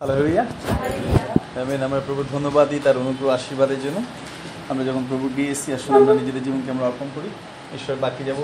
Hallelujah 0.00 0.42
amen 1.60 1.82
আমরা 1.82 2.00
প্রভুর 2.06 2.26
ধন্যবাদ 2.32 2.68
দিই 2.68 2.80
তার 2.84 2.96
অনুগ্রহ 2.96 3.30
আশীর্বাদের 3.30 3.80
জন্য। 3.82 4.02
আমরা 4.68 4.84
যখন 4.84 5.04
প্রভু 5.08 5.28
দিয়েছি 5.36 5.72
আসলে 5.72 5.96
আমরা 5.96 6.14
নিজেদের 6.14 6.44
জীবনকে 6.44 6.70
আমরা 6.70 6.86
অর্পণ 6.86 7.06
করি। 7.14 7.28
ঈশ্বর, 7.74 7.96
বাকি 8.00 8.24
যাব। 8.24 8.36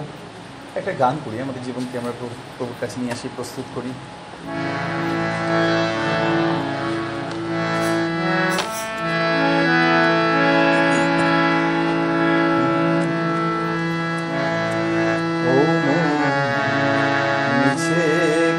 একটা 0.74 0.92
গান 0.92 1.18
করি, 1.24 1.40
আমাদের 1.40 1.62
জীবনকে 1.62 1.98
আমরা 1.98 2.12
প্রভু- 2.18 2.38
প্রভুর 2.58 2.76
কাছে 2.80 3.00
নিয়ে 3.00 3.12
আসি, 3.12 3.28
প্রস্তুত 3.36 3.64
করি। 3.74 3.92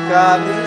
কাঁদিস 0.09 0.66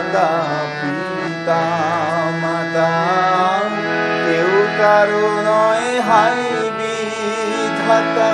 ভ্রাতা 0.00 0.30
পিতা 0.80 1.62
মাতা, 2.42 2.90
কেউ 4.26 4.52
কারও 4.78 5.26
নয়, 5.48 5.88
হাই 6.00 6.40
বিধাতা। 6.76 8.30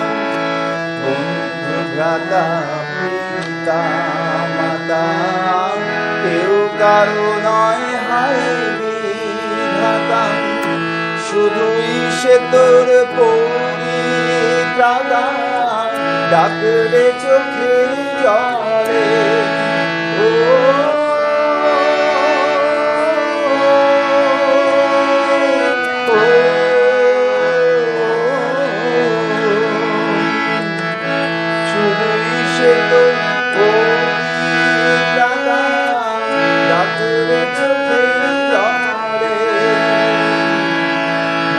বন্ধু 1.03 1.77
ভ্রাতা 1.92 2.45
পিতা 2.92 3.81
মাতা, 4.56 5.05
কেউ 6.23 6.55
কারও 6.78 7.28
নয়, 7.47 7.86
হাই 8.08 8.41
বিধাতা। 8.78 10.25
শুধুই 11.27 11.92
সে 12.23 12.34
তোর 12.53 12.86
ডাকলে 16.30 17.06
চোখে 17.23 17.77
জলে। 18.23 19.06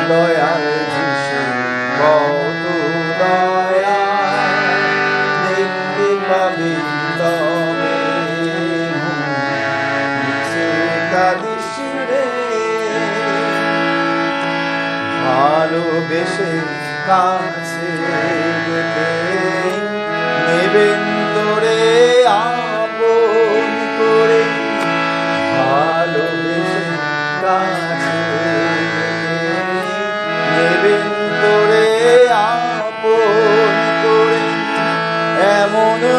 দয়াল 0.09 0.65
যিশু 0.93 1.41
কত 1.99 2.65
দয়া 3.19 4.01
দেখতে 5.43 6.09
পাবি 6.29 6.75
তবে 7.19 7.99
কাঁদিস 11.11 11.71
রে 12.09 12.27
ভালোবেসে 15.19 16.53
কাছে 17.07 17.56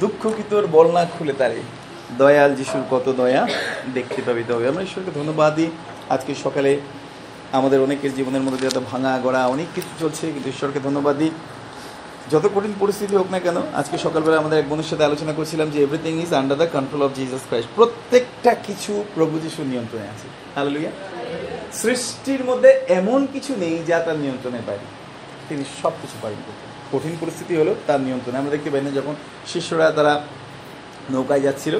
দুঃখ 0.00 0.22
কি 0.36 0.42
তোর 0.50 0.66
বল 0.66 0.86
না 0.92 1.04
খুলে 1.04 1.32
তারে? 1.32 1.60
দয়াল 2.18 2.54
যিশুর 2.54 2.84
কত 2.90 3.14
দয়া, 3.16 3.46
দেখতে 3.94 4.22
পাবি 4.26 4.42
তবে 4.48 4.68
আমরা 4.68 4.82
ঈশ্বরকে 4.82 5.10
ধন্যবাদ 5.14 5.54
দিই। 5.54 5.70
আজকে 6.10 6.34
সকালে 6.34 6.80
আমাদের 7.52 7.80
অনেকের 7.80 8.14
জীবনের 8.14 8.42
মধ্যে 8.42 8.66
যত 8.66 8.78
ভাঙা 8.92 9.18
গড়া 9.24 9.46
অনেক 9.46 9.66
কিছু 9.74 9.88
চলছে, 9.98 10.24
কিন্তু 10.32 10.48
ঈশ্বরকে 10.48 10.80
ধন্যবাদ 10.80 11.16
দিই। 11.16 11.30
যত 12.30 12.46
কঠিন 12.54 12.74
পরিস্থিতি 12.80 13.16
হোক 13.16 13.30
না 13.30 13.38
কেন, 13.38 13.56
আজকে 13.74 13.98
সকালবেলা 13.98 14.38
আমাদের 14.38 14.58
এক 14.58 14.68
বন্ধুর 14.68 14.90
সাথে 14.90 15.04
আলোচনা 15.04 15.32
করছিলাম 15.32 15.70
যে 15.70 15.82
everything 15.82 16.22
is 16.22 16.34
under 16.34 16.58
the 16.58 16.66
control 16.72 17.02
of 17.02 17.10
Jesus 17.14 17.40
Christ 17.48 17.70
প্রত্যেকটা 17.74 18.54
কিছু 18.54 19.04
প্রভু 19.14 19.38
যিশুর 19.38 19.66
নিয়ন্ত্রণে 19.66 20.04
আছে। 20.04 20.28
হালেলুয়া 20.54 20.90
সৃষ্টির 21.72 22.44
মধ্যে 22.44 22.68
এমন 22.88 23.26
কিছু 23.32 23.56
নেই 23.56 23.82
যা 23.86 23.98
তার 23.98 24.16
নিয়ন্ত্রণের 24.16 24.60
বাইরে 24.66 24.84
তিনি 25.48 25.64
সব 25.82 25.90
কিছু 26.02 26.14
পালন 26.22 26.36
করতেন। 26.46 26.98
কঠিন 26.98 27.16
পরিস্থিতি 27.20 27.56
হলো 27.56 27.74
তার 27.86 28.00
নিয়ন্ত্রণে। 28.00 28.38
আমরা 28.38 28.50
দেখতে 28.50 28.70
পাই 28.70 28.80
না 28.80 28.90
যখন 28.90 29.14
শিষ্যরা 29.46 29.90
তারা 29.90 30.22
নৌকায় 31.10 31.40
যাচ্ছিল, 31.40 31.78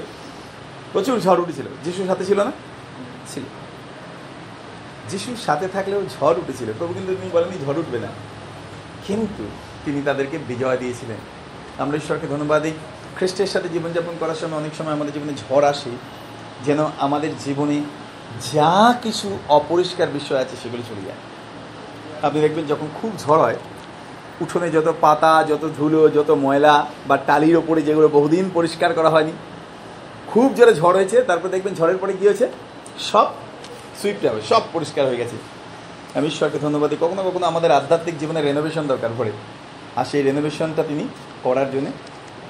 প্রচুর 0.93 1.21
ঝড় 1.21 1.39
উঠেছিল। 1.39 1.67
যিশুর 1.85 2.07
সাথে 2.07 2.25
ছিল 2.25 2.45
না? 2.45 2.53
ছিল। 3.29 3.43
যিশুর 5.11 5.37
সাথে 5.47 5.69
থাকলেও 5.69 6.03
ঝড় 6.03 6.37
উঠেছিল। 6.37 6.73
প্রভু 6.79 6.95
কিন্তু 6.95 7.15
তিনি 7.15 7.31
বলেনি 7.33 7.65
ঝড় 7.67 7.79
উঠবে 7.79 7.99
না। 7.99 8.09
কিন্তু 9.07 9.45
তিনি 9.87 10.00
তাদেরকে 10.05 10.37
বিজয় 10.49 10.77
দিয়েছিলেন। 10.77 11.21
আমরা 11.79 11.97
ঈশ্বরকে 11.97 12.27
ধন্যবাদ। 12.27 12.62
দিই 12.62 12.73
খ্রিস্টের 13.17 13.47
সাথে 13.47 13.69
জীবনযাপন 13.69 14.15
করার 14.21 14.35
সময় 14.35 14.59
অনেক 14.59 14.75
সময় 14.79 14.93
আমাদের 14.93 15.12
জীবনে 15.12 15.33
ঝড় 15.33 15.67
আসে, 15.69 15.93
যেন 16.65 16.81
আমাদের 16.99 17.31
জীবনে 17.44 17.79
যা 18.53 18.94
কিছু 19.03 19.38
অপরিষ্কার 19.49 20.09
বিষয় 20.12 20.41
আছে 20.41 20.56
সেগুলো 20.62 20.83
চলে 20.88 21.03
যায়। 21.06 21.21
আপনি 22.23 22.38
দেখবেন 22.41 22.65
যখন 22.67 22.88
খুব 23.00 23.11
ঝড় 23.25 23.41
হয়, 23.41 23.59
উঠোনে 24.41 24.69
যত 24.71 24.88
পাতা, 25.00 25.44
যত 25.49 25.65
ধুলো, 25.77 26.09
যত 26.09 26.31
ময়লা 26.31 26.77
বা 27.06 27.17
টালির 27.17 27.56
ওপরে 27.56 27.81
যেগুলো 27.83 28.09
বহুদিন 28.09 28.44
পরিষ্কার 28.55 28.91
করা 28.94 29.11
হয়নি, 29.11 29.33
খুব 30.27 30.55
জোরে 30.55 30.75
ঝড় 30.75 30.97
হয়েছে, 30.97 31.23
তারপর 31.23 31.49
দেখবেন 31.49 31.75
ঝড়ের 31.75 31.97
পরে 31.97 32.12
কী 32.12 32.25
হয়েছে? 32.27 32.47
সব 32.99 33.27
সুইপট 34.03 34.27
হবে, 34.27 34.43
সব 34.43 34.62
পরিষ্কার 34.73 35.06
হয়ে 35.06 35.17
গেছে। 35.17 35.37
আমি 36.15 36.27
ঈশ্বরকে 36.27 36.59
ধন্যবাদ। 36.59 36.91
কখনো 37.00 37.23
কখনো 37.23 37.47
আমাদের 37.47 37.71
আধ্যাত্মিক 37.71 38.19
জীবনে 38.19 38.41
রেনোভেশন 38.43 38.85
দরকার 38.87 39.11
পড়ে। 39.19 39.33
আর 39.97 40.05
সেই 40.05 40.23
রেনোভেশনটা 40.23 40.83
তিনি 40.83 41.09
করার 41.43 41.71
জন্য 41.73 41.87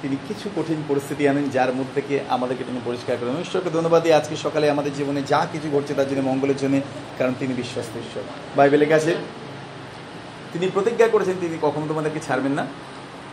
তিনি 0.03 0.17
কিছু 0.29 0.51
কঠিন 0.57 0.83
পরিস্থিতি 0.89 1.29
আনেন, 1.29 1.49
যার 1.49 1.75
মধ্যে 1.75 2.01
থেকে 2.01 2.21
আমাদেরকে 2.29 2.65
তিনি 2.65 2.81
পরিষ্কার 2.85 3.17
করেন। 3.21 3.41
ঈশ্বরকে 3.41 3.71
ধন্যবাদ 3.71 4.03
দিই 4.03 4.13
আজকে 4.13 4.37
সকালে 4.37 4.71
আমাদের 4.71 4.95
জীবনে 4.95 5.23
যা 5.23 5.47
কিছু 5.53 5.71
ঘটছে 5.71 5.95
তার 5.95 6.09
জন্য 6.09 6.21
মঙ্গলের 6.21 6.57
জন্য, 6.57 6.81
কারণ 7.19 7.35
তিনি 7.39 7.55
বিশ্বস্ত 7.55 7.97
ঈশ্বর। 7.97 8.23
বাইবেলের 8.57 8.89
কাছে 8.89 9.15
তিনি 10.53 10.67
প্রতিজ্ঞা 10.75 11.09
করেছেন, 11.09 11.35
তিনি 11.41 11.59
কখনো 11.63 11.87
তোমাদেরকে 11.89 12.21
ছাড়বেন 12.21 12.53
না, 12.53 12.67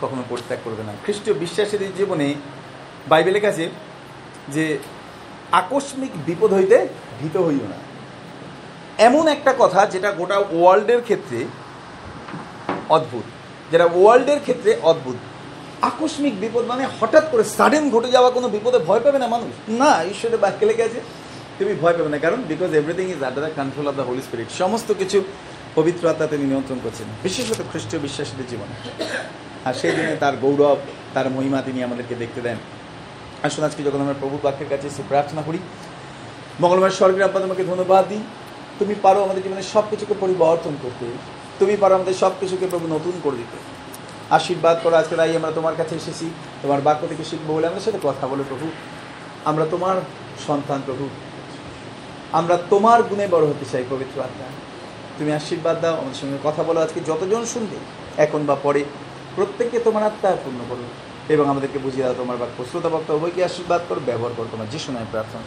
কখনো 0.02 0.24
পরিত্যাগ 0.30 0.60
করবে 0.64 0.84
না। 0.84 0.94
খ্রিস্টীয় 1.04 1.40
বিশ্বাসীদের 1.40 1.92
জীবনে 1.98 2.34
বাইবেলের 3.08 3.42
কাছে 3.42 3.70
যে 4.50 4.78
আকস্মিক 5.52 6.12
বিপদ 6.26 6.54
হইতে 6.54 6.88
ভীত 7.22 7.38
হইও 7.38 7.68
না। 7.70 7.80
এমন 8.98 9.28
একটা 9.28 9.54
কথা 9.60 9.86
যেটা 9.86 10.12
গোটা 10.12 10.38
ওয়ার্ল্ডের 10.38 11.02
ক্ষেত্রে 11.02 11.46
অদ্ভুত। 12.90 13.24
যেটা 13.74 13.88
ওয়ার্ল্ডের 13.96 14.40
ক্ষেত্রে 14.46 14.72
অদ্ভুত। 14.92 15.18
আকস্মিক 15.90 16.34
বিপদ 16.44 16.64
মানে 16.72 16.84
হঠাৎ 17.00 17.26
করে 17.32 17.44
সাডেন 17.58 17.86
ঘটে 17.96 18.10
যাওয়া 18.16 18.30
কোনো 18.38 18.48
বিপদে 18.56 18.80
ভয় 18.88 19.02
পাবে 19.06 19.20
না 19.24 19.28
মানুষ? 19.36 19.52
না, 19.82 19.92
ঈশ্বরের 20.14 20.40
বাক্যে 20.44 20.66
লেগে 20.70 20.84
আছে, 20.88 21.00
তুমি 21.60 21.74
ভয় 21.82 21.96
পাবে 21.98 22.10
না। 22.14 22.18
কারণ 22.26 22.40
because 22.52 22.70
everything 22.80 23.06
is 23.16 23.22
under 23.28 23.42
the 23.46 23.54
control 23.60 23.86
of 23.90 23.96
the 24.00 24.06
Holy 24.10 24.22
Spirit 24.28 24.50
সমস্ত 24.62 24.90
কিছু 25.02 25.18
পবিত্র 25.78 26.04
আত্মা 26.12 26.28
তিনি 26.34 26.44
নিয়ন্ত্রণ 26.52 26.80
করছেন, 26.84 27.08
বিশেষত 27.24 27.60
খ্রিস্টীয় 27.72 28.02
বিশ্বাসীদের 28.02 28.48
জীবনে। 28.52 28.76
আর 29.68 29.74
সেই 29.74 29.92
দিনে 29.92 30.16
তার 30.24 30.36
গৌরব, 30.42 30.80
তার 31.14 31.28
মহিমা 31.30 31.60
তিনি 31.62 31.80
আমাদেরকে 31.84 32.16
দেখতে 32.16 32.40
দেন। 32.42 32.58
আসুন 33.48 33.64
আজকে 33.64 33.82
যখন 33.84 34.00
আমরা 34.02 34.18
প্রভুর 34.20 34.42
বাক্যের 34.44 34.70
কাছে 34.70 34.86
এসে 34.88 35.04
প্রার্থনা 35.12 35.42
করি, 35.48 35.60
মঙ্গলবার 36.62 36.98
স্বর্গের 37.00 37.28
আব্বা, 37.28 37.40
তোমাকে 37.40 37.64
ধন্যবাদ 37.72 38.04
দিই। 38.10 38.24
তুমি 38.80 38.94
পারো 39.06 39.20
আমাদের 39.24 39.44
জীবনে 39.46 39.64
সব 39.74 39.84
কিছুকে 39.90 40.16
পরিবর্তন 40.20 40.74
করতে। 40.84 41.06
তুমি 41.60 41.74
পারো 41.82 41.94
আমাদের 41.96 42.14
সব 42.14 42.32
কিছুকে 42.40 42.66
প্রভু 42.72 42.86
নতুন 42.88 43.16
করে 43.24 43.38
দিতে। 43.42 43.58
আশীর্বাদ 44.38 44.78
করো, 44.84 44.96
আজকে 44.96 45.16
তাই 45.16 45.36
আমরা 45.36 45.52
তোমার 45.52 45.76
কাছে 45.78 45.96
এসেছি। 45.96 46.26
তোমার 46.62 46.82
বাক্য 46.82 47.02
থেকে 47.08 47.24
শিখব 47.24 47.48
বলে 47.56 47.66
আমাদের 47.68 47.86
সাথে 47.88 48.00
কথা 48.04 48.28
বলে 48.28 48.44
প্রভু। 48.50 48.66
আমরা 49.46 49.66
তোমার 49.72 49.98
সন্তান 50.48 50.82
প্রভু। 50.86 51.06
আমরা 52.40 52.56
তোমার 52.70 53.04
গুণে 53.04 53.26
বড় 53.28 53.46
হতে 53.46 53.66
চাই 53.72 53.84
পবিত্র 53.90 54.18
আত্মা। 54.22 54.48
তুমি 55.18 55.32
আশীর্বাদ 55.34 55.78
দাও, 55.82 55.96
আমাদের 56.02 56.20
সঙ্গে 56.22 56.38
কথা 56.44 56.64
বলো, 56.64 56.80
আজকে 56.82 57.00
যতজন 57.10 57.46
শুনবে, 57.46 57.78
এখন 58.18 58.46
বা 58.46 58.56
পরে। 58.64 58.84
প্রত্যেককে 59.36 59.80
তোমার 59.80 60.04
আত্মা 60.04 60.30
পূর্ণ 60.44 60.60
করো 60.70 60.86
এবং 61.34 61.46
আমাদেরকে 61.50 61.80
বুঝিয়ে 61.80 62.06
দাও, 62.06 62.14
তোমার 62.18 62.38
বাক্য। 62.38 62.58
শ্রোতা 62.72 62.90
বক্তা 62.90 63.12
উভয়কে 63.14 63.42
আশীর্বাদ 63.44 63.82
করো, 63.90 64.02
ব্যবহার 64.06 64.34
করো, 64.38 64.48
তোমার 64.52 64.68
যে 64.70 64.80
সময় 64.80 65.06
প্রার্থনা 65.12 65.42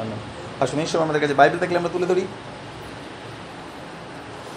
আমেন 0.00 0.18
আসুন, 0.60 0.78
এই 0.80 0.86
সময় 0.86 1.04
আমাদের 1.04 1.22
কাছে 1.22 1.34
বাইবেল 1.34 1.58
থাকলে 1.58 1.76
আমরা 1.78 1.92
তুলে 1.92 2.06
ধরি। 2.06 2.24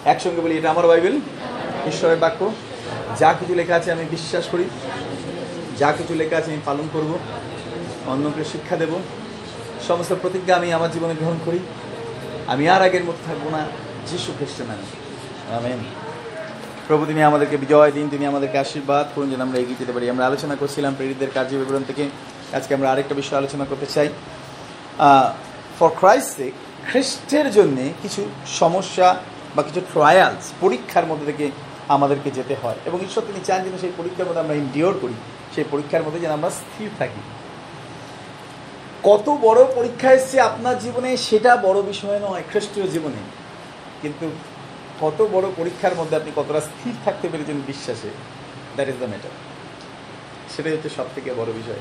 একসঙ্গে 0.06 0.42
বলি, 0.42 0.58
এটা 0.58 0.70
আমার 0.70 0.88
বাইবেল, 0.88 1.16
ঈশ্বরের 1.88 2.18
বাক্য। 2.18 2.54
যা 3.20 3.34
কিছু 3.34 3.56
লেখা 3.56 3.76
আছে 3.76 3.92
আমি 3.92 4.06
বিশ্বাস 4.06 4.48
করি। 4.52 4.64
যা 5.78 5.92
কিছু 5.92 6.14
লেখা 6.16 6.38
আছে 6.38 6.52
আমি 6.52 6.62
পালন 6.66 6.90
করব 6.94 7.20
অন্যকে 8.06 8.44
শিক্ষা 8.44 8.76
দেব। 8.76 8.90
সমস্ত 9.88 10.14
প্রতিজ্ঞা 10.22 10.56
আমি 10.56 10.74
আমার 10.74 10.92
জীবনে 10.92 11.14
গ্রহণ 11.16 11.38
করি। 11.46 11.60
আমি 12.48 12.70
আর 12.70 12.82
আগের 12.82 13.04
মতো 13.04 13.18
থাকব 13.26 13.50
না, 13.50 13.66
যিশু 14.08 14.32
খ্রিস্টের 14.38 14.66
নামে। 14.66 14.84
আমেন। 15.56 15.78
প্রভু 16.88 17.06
তিনি 17.06 17.24
আমাদেরকে 17.24 17.58
বিজয় 17.58 17.92
দিন 17.92 18.10
তিনি 18.10 18.26
আমাদেরকে 18.26 18.58
আশীর্বাদ 18.58 19.08
করুন। 19.16 19.30
যেন 19.30 19.42
আমরা 19.42 19.60
এগিয়ে 19.60 19.76
যেতে 19.80 19.92
পারি। 19.92 20.10
আমরা 20.10 20.26
আলোচনা 20.26 20.56
করছিলাম 20.56 20.96
প্রেরিতদের 20.96 21.28
কার্য 21.34 21.56
বিবরণ 21.56 21.84
থেকে। 21.84 22.10
আজকে 22.54 22.74
আমরা 22.74 22.92
আরেকটা 22.92 23.16
বিষয় 23.16 23.38
আলোচনা 23.38 23.66
করতে 23.66 23.86
চাই। 23.86 24.10
ফর 25.80 25.90
ক্রাইস্টে 25.90 26.52
খ্রিস্টের 26.92 27.52
জন্যে 27.52 27.94
কিছু 28.02 28.30
সমস্যা 28.48 29.16
বা 29.56 29.64
কিছু 29.64 29.82
ট্রায়ালস 29.82 30.54
পরীক্ষার 30.62 31.06
মধ্যে 31.06 31.26
থেকে 31.26 31.52
আমাদেরকে 31.88 32.32
যেতে 32.32 32.56
হয়। 32.64 32.76
এবং 32.86 33.00
ঈশ্বর 33.02 33.24
তিনি 33.28 33.40
চান 33.46 33.64
যেন 33.64 33.78
সেই 33.82 33.92
পরীক্ষার 33.98 34.26
মধ্যে 34.26 34.40
আমরা 34.40 34.54
ইনডিওর 34.54 34.94
করি, 35.02 35.14
সেই 35.56 35.64
পরীক্ষার 35.72 36.04
মধ্যে 36.04 36.20
যেন 36.20 36.32
আমরা 36.32 36.50
স্থির 36.50 36.90
থাকি। 37.00 37.22
কত 39.04 39.38
বড় 39.42 39.66
পরীক্ষা 39.76 40.14
এসছে 40.14 40.42
আপনার 40.42 40.80
জীবনে, 40.80 41.18
সেটা 41.18 41.56
বড় 41.56 41.82
বিষয় 41.82 42.20
নয়, 42.20 42.44
খ্রিস্টীয় 42.52 42.88
জীবনে। 42.88 43.22
কিন্তু 44.02 44.32
কত 45.02 45.28
বড় 45.34 45.52
পরীক্ষার 45.58 45.96
মধ্যে 45.96 46.16
আপনি 46.16 46.32
কতটা 46.36 46.62
স্থির 46.62 46.94
থাকতে 47.06 47.30
পেরেছেন 47.32 47.62
বিশ্বাসে 47.68 48.10
দ্যাট 48.76 48.90
ইজ 48.90 48.96
দ্য 49.00 49.06
ম্যাটার 49.06 49.30
সেটাই 50.56 50.74
হচ্ছে 50.74 50.90
সব 50.90 51.06
থেকে 51.16 51.34
বড় 51.34 51.46
বিষয়। 51.46 51.80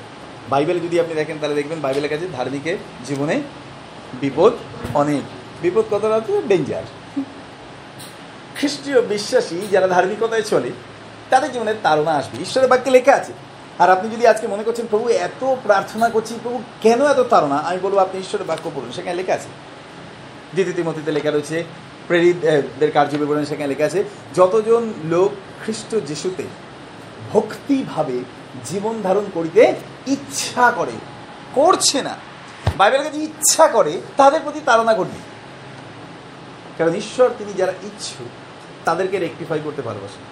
বাইবেলে 0.50 0.80
যদি 0.80 1.00
আপনি 1.00 1.14
দেখেন, 1.14 1.36
তাহলে 1.40 1.54
দেখবেন 1.54 1.80
বাইবেলের 1.80 2.10
কাছে 2.10 2.28
ধার্মিকের 2.36 2.76
জীবনে 3.06 3.40
বিপদ 4.20 4.52
অনেক। 4.94 5.22
বিপদ 5.62 5.84
কতটা 5.90 6.14
হচ্ছে 6.14 6.42
ডেঞ্জার 6.48 6.82
খ্রিস্টীয় 8.56 8.99
বিশ্বাসী 9.12 9.58
যারা 9.70 9.88
ধার্মিকতায় 9.88 10.43
চলে, 10.43 10.70
তাদের 11.31 11.52
জীবনে 11.52 11.75
তাড়না 11.82 12.12
আসবে। 12.20 12.37
ঈশ্বরের 12.43 12.69
বাক্যে 12.72 12.90
লেখা 12.90 13.14
আছে, 13.20 13.32
আর 13.78 13.88
আপনি 13.90 14.06
যদি 14.14 14.25
আজকে 14.26 14.46
মনে 14.46 14.62
করছেন, 14.66 14.87
প্রভু, 14.90 15.06
এত 15.28 15.43
প্রার্থনা 15.66 16.06
করছি, 16.08 16.32
প্রভু, 16.43 16.58
কেন 16.84 17.00
এত 17.06 17.20
তাড়না? 17.32 17.58
আমি 17.69 17.78
বলব, 17.78 17.96
আপনি 17.99 18.16
ঈশ্বরের 18.20 18.46
বাক্য 18.46 18.64
পড়ুন। 18.75 18.90
সেখানে 18.93 19.16
লেখা 19.20 19.34
আছে, 19.34 19.50
দ্বিতীয় 20.54 20.87
মতিতে 20.88 21.12
লেখা 21.12 21.31
রয়েছে, 21.31 21.56
প্রেরিতদের 22.08 22.90
কার্য 22.93 23.12
বিবরণ, 23.16 23.44
সেখানে 23.44 23.69
লেখা 23.69 23.87
আছে, 23.90 24.04
যতজন 24.34 24.82
লোক 25.04 25.31
খ্রিস্ট 25.62 25.90
যিশুতে 26.08 26.44
ভক্তিভাবে 27.32 28.16
জীবন 28.64 28.94
ধারণ 29.02 29.26
করিতে 29.34 29.62
ইচ্ছা 30.06 30.66
করে, 30.70 30.94
করছে 31.54 31.99
না 32.02 32.14
বাইবেলের 32.78 33.04
কাছে 33.06 33.20
ইচ্ছা 33.28 33.64
করে, 33.69 33.93
তাদের 34.16 34.40
প্রতি 34.44 34.60
তাড়না 34.64 34.94
করবে 34.94 35.19
কারণ 36.78 36.93
ঈশ্বর, 36.94 37.28
তিনি 37.38 37.52
যারা 37.52 37.72
ইচ্ছুক 37.82 38.32
তাদেরকে 38.84 39.19
রেকটিফাই 39.19 39.61
করতে 39.64 39.82
ভালোবাসেন 39.82 40.25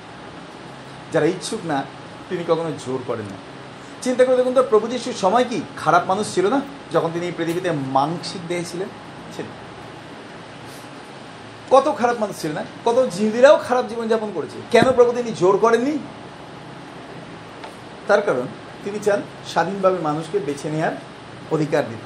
যারা 1.13 1.27
ইচ্ছুক 1.27 1.67
না, 1.67 1.85
তিনি 2.29 2.45
কখনো 2.49 2.71
জোর 2.87 3.01
করেন 3.07 3.25
না। 3.25 3.37
চিন্তা 4.03 4.25
করে 4.25 4.37
দেখুন 4.37 4.55
তো 4.55 4.63
প্রভু 4.63 4.89
যিশুর 4.89 5.13
সময় 5.13 5.45
কি? 5.51 5.61
খারাপ 5.77 6.03
মানুষ 6.07 6.35
ছিল 6.35 6.49
না? 6.49 6.61
যখন 6.93 7.11
তিনি 7.13 7.33
পৃথিবীতে 7.37 7.71
মানসিক 7.73 8.41
দেহে 8.49 8.65
ছিলেন 8.65 8.89
ছিলেন 9.37 9.51
কত 11.71 11.95
খারাপ 11.99 12.17
মানুষ 12.21 12.41
ছিল 12.41 12.53
না? 12.53 12.65
কত 12.85 13.09
জিহুদিরাও 13.11 13.59
খারাপ 13.69 13.85
জীবনযাপন 13.89 14.31
করেছে। 14.35 14.59
কেন 14.71 14.93
প্রভু 14.93 15.13
তিনি 15.13 15.33
জোর 15.33 15.59
করেননি? 15.59 15.99
তার 18.07 18.23
কারণ, 18.23 18.47
তিনি 18.85 18.99
চান 18.99 19.23
স্বাধীনভাবে 19.47 19.99
মানুষকে 19.99 20.39
বেছে 20.39 20.71
নেওয়ার 20.71 20.93
অধিকার 21.51 21.89
দিন 21.89 21.99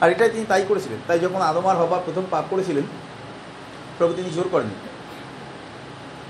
আর 0.00 0.10
এটাই 0.10 0.30
তিনি 0.30 0.44
তাই 0.48 0.64
করেছিলেন। 0.68 0.98
তাই 1.06 1.18
যখন 1.18 1.40
আদমার 1.40 1.76
হবা 1.76 2.00
প্রথম 2.04 2.22
পাপ 2.30 2.44
করেছিলেন, 2.50 2.84
প্রভু 3.98 4.12
তিনি 4.12 4.30
জোর 4.30 4.48
করেননি। 4.52 4.74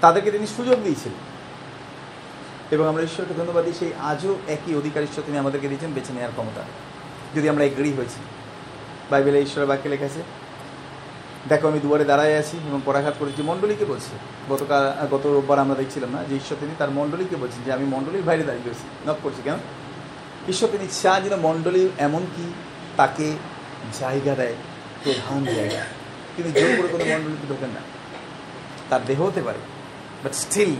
তাদেরকে 0.00 0.30
তিনি 0.30 0.46
সুযোগ 0.46 0.82
দিয়েছিলেন। 0.82 1.18
এবং 2.70 2.88
আমরা 2.88 3.02
ঈশ্বরকে 3.02 3.34
ধন্যবাদ 3.34 3.64
দিই, 3.64 3.74
সেই 3.78 3.92
আজও 4.00 4.38
একই 4.48 4.74
অধিকার 4.74 5.02
ঈশ্বর 5.02 5.22
তিনি 5.26 5.38
আমাদেরকে 5.38 5.68
দিয়েছেন, 5.68 5.92
বেছে 5.92 6.12
নেওয়ার 6.12 6.30
ক্ষমতা। 6.32 6.62
যদি 7.36 7.48
আমরা 7.48 7.64
এগ্রি 7.64 7.92
হয়েছি। 7.92 8.20
বাইবেলে 9.10 9.42
ঈশ্বরের 9.42 9.68
বাক্যে 9.68 9.88
লেখা 9.88 10.04
আছে, 10.04 10.22
দেখো, 11.48 11.68
আমি 11.68 11.78
দুয়ারে 11.78 12.04
দাঁড়ায় 12.04 12.38
আছি 12.38 12.56
এবং 12.68 12.80
পরাঘাত 12.84 13.14
করেছি। 13.18 13.42
মণ্ডলীকে 13.42 13.84
বলছি, 13.84 14.18
গতকাল 14.52 15.06
গত 15.06 15.26
রোববার 15.26 15.58
আমরা 15.58 15.74
দেখছিলাম 15.74 16.10
না 16.10 16.24
যে 16.24 16.36
ঈশ্বর 16.36 16.56
তিনি 16.60 16.74
তার 16.78 16.90
মণ্ডলীকে 16.90 17.36
বলছেন 17.36 17.64
যে, 17.64 17.72
আমি 17.72 17.84
মণ্ডলীর 17.84 18.22
বাইরে 18.22 18.42
দাঁড়িয়ে 18.42 18.64
রয়েছি। 18.64 19.10
নক 19.10 19.16
করছি, 19.22 19.42
কেন? 19.44 19.56
ঈশ্বর 20.48 20.68
তিনি 20.68 20.86
চান 21.02 21.22
যেন 21.22 21.36
মণ্ডলী 21.36 21.88
এমনকি 21.98 22.52
তাকে 22.96 23.32
জায়গা 24.00 24.34
দেয়, 24.34 24.54
প্রধান 25.04 25.44
জায়গা। 25.44 25.84
তিনি 26.36 26.52
জোর 26.52 26.74
করে 26.76 26.88
কোনো 26.88 27.04
মণ্ডলীতে 27.04 27.46
ঢোকেন 27.48 27.68
না। 27.68 27.80
তার 28.88 29.00
দেহ 29.06 29.22
হতে 29.22 29.42
পারে 29.42 29.58
বাট 30.22 30.32
স্টিল 30.42 30.72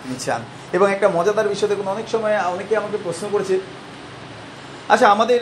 তিনি 0.00 0.16
চান 0.24 0.40
এবং 0.76 0.86
একটা 0.94 1.08
মজাদার 1.16 1.52
বিষয় 1.54 1.68
দেখুন, 1.72 1.86
অনেক 1.94 2.06
সময় 2.14 2.36
অনেকে 2.54 2.74
আমাকে 2.80 2.98
প্রশ্ন 3.06 3.24
করেছে 3.34 3.54
আচ্ছা 4.92 5.06
আমাদের 5.14 5.40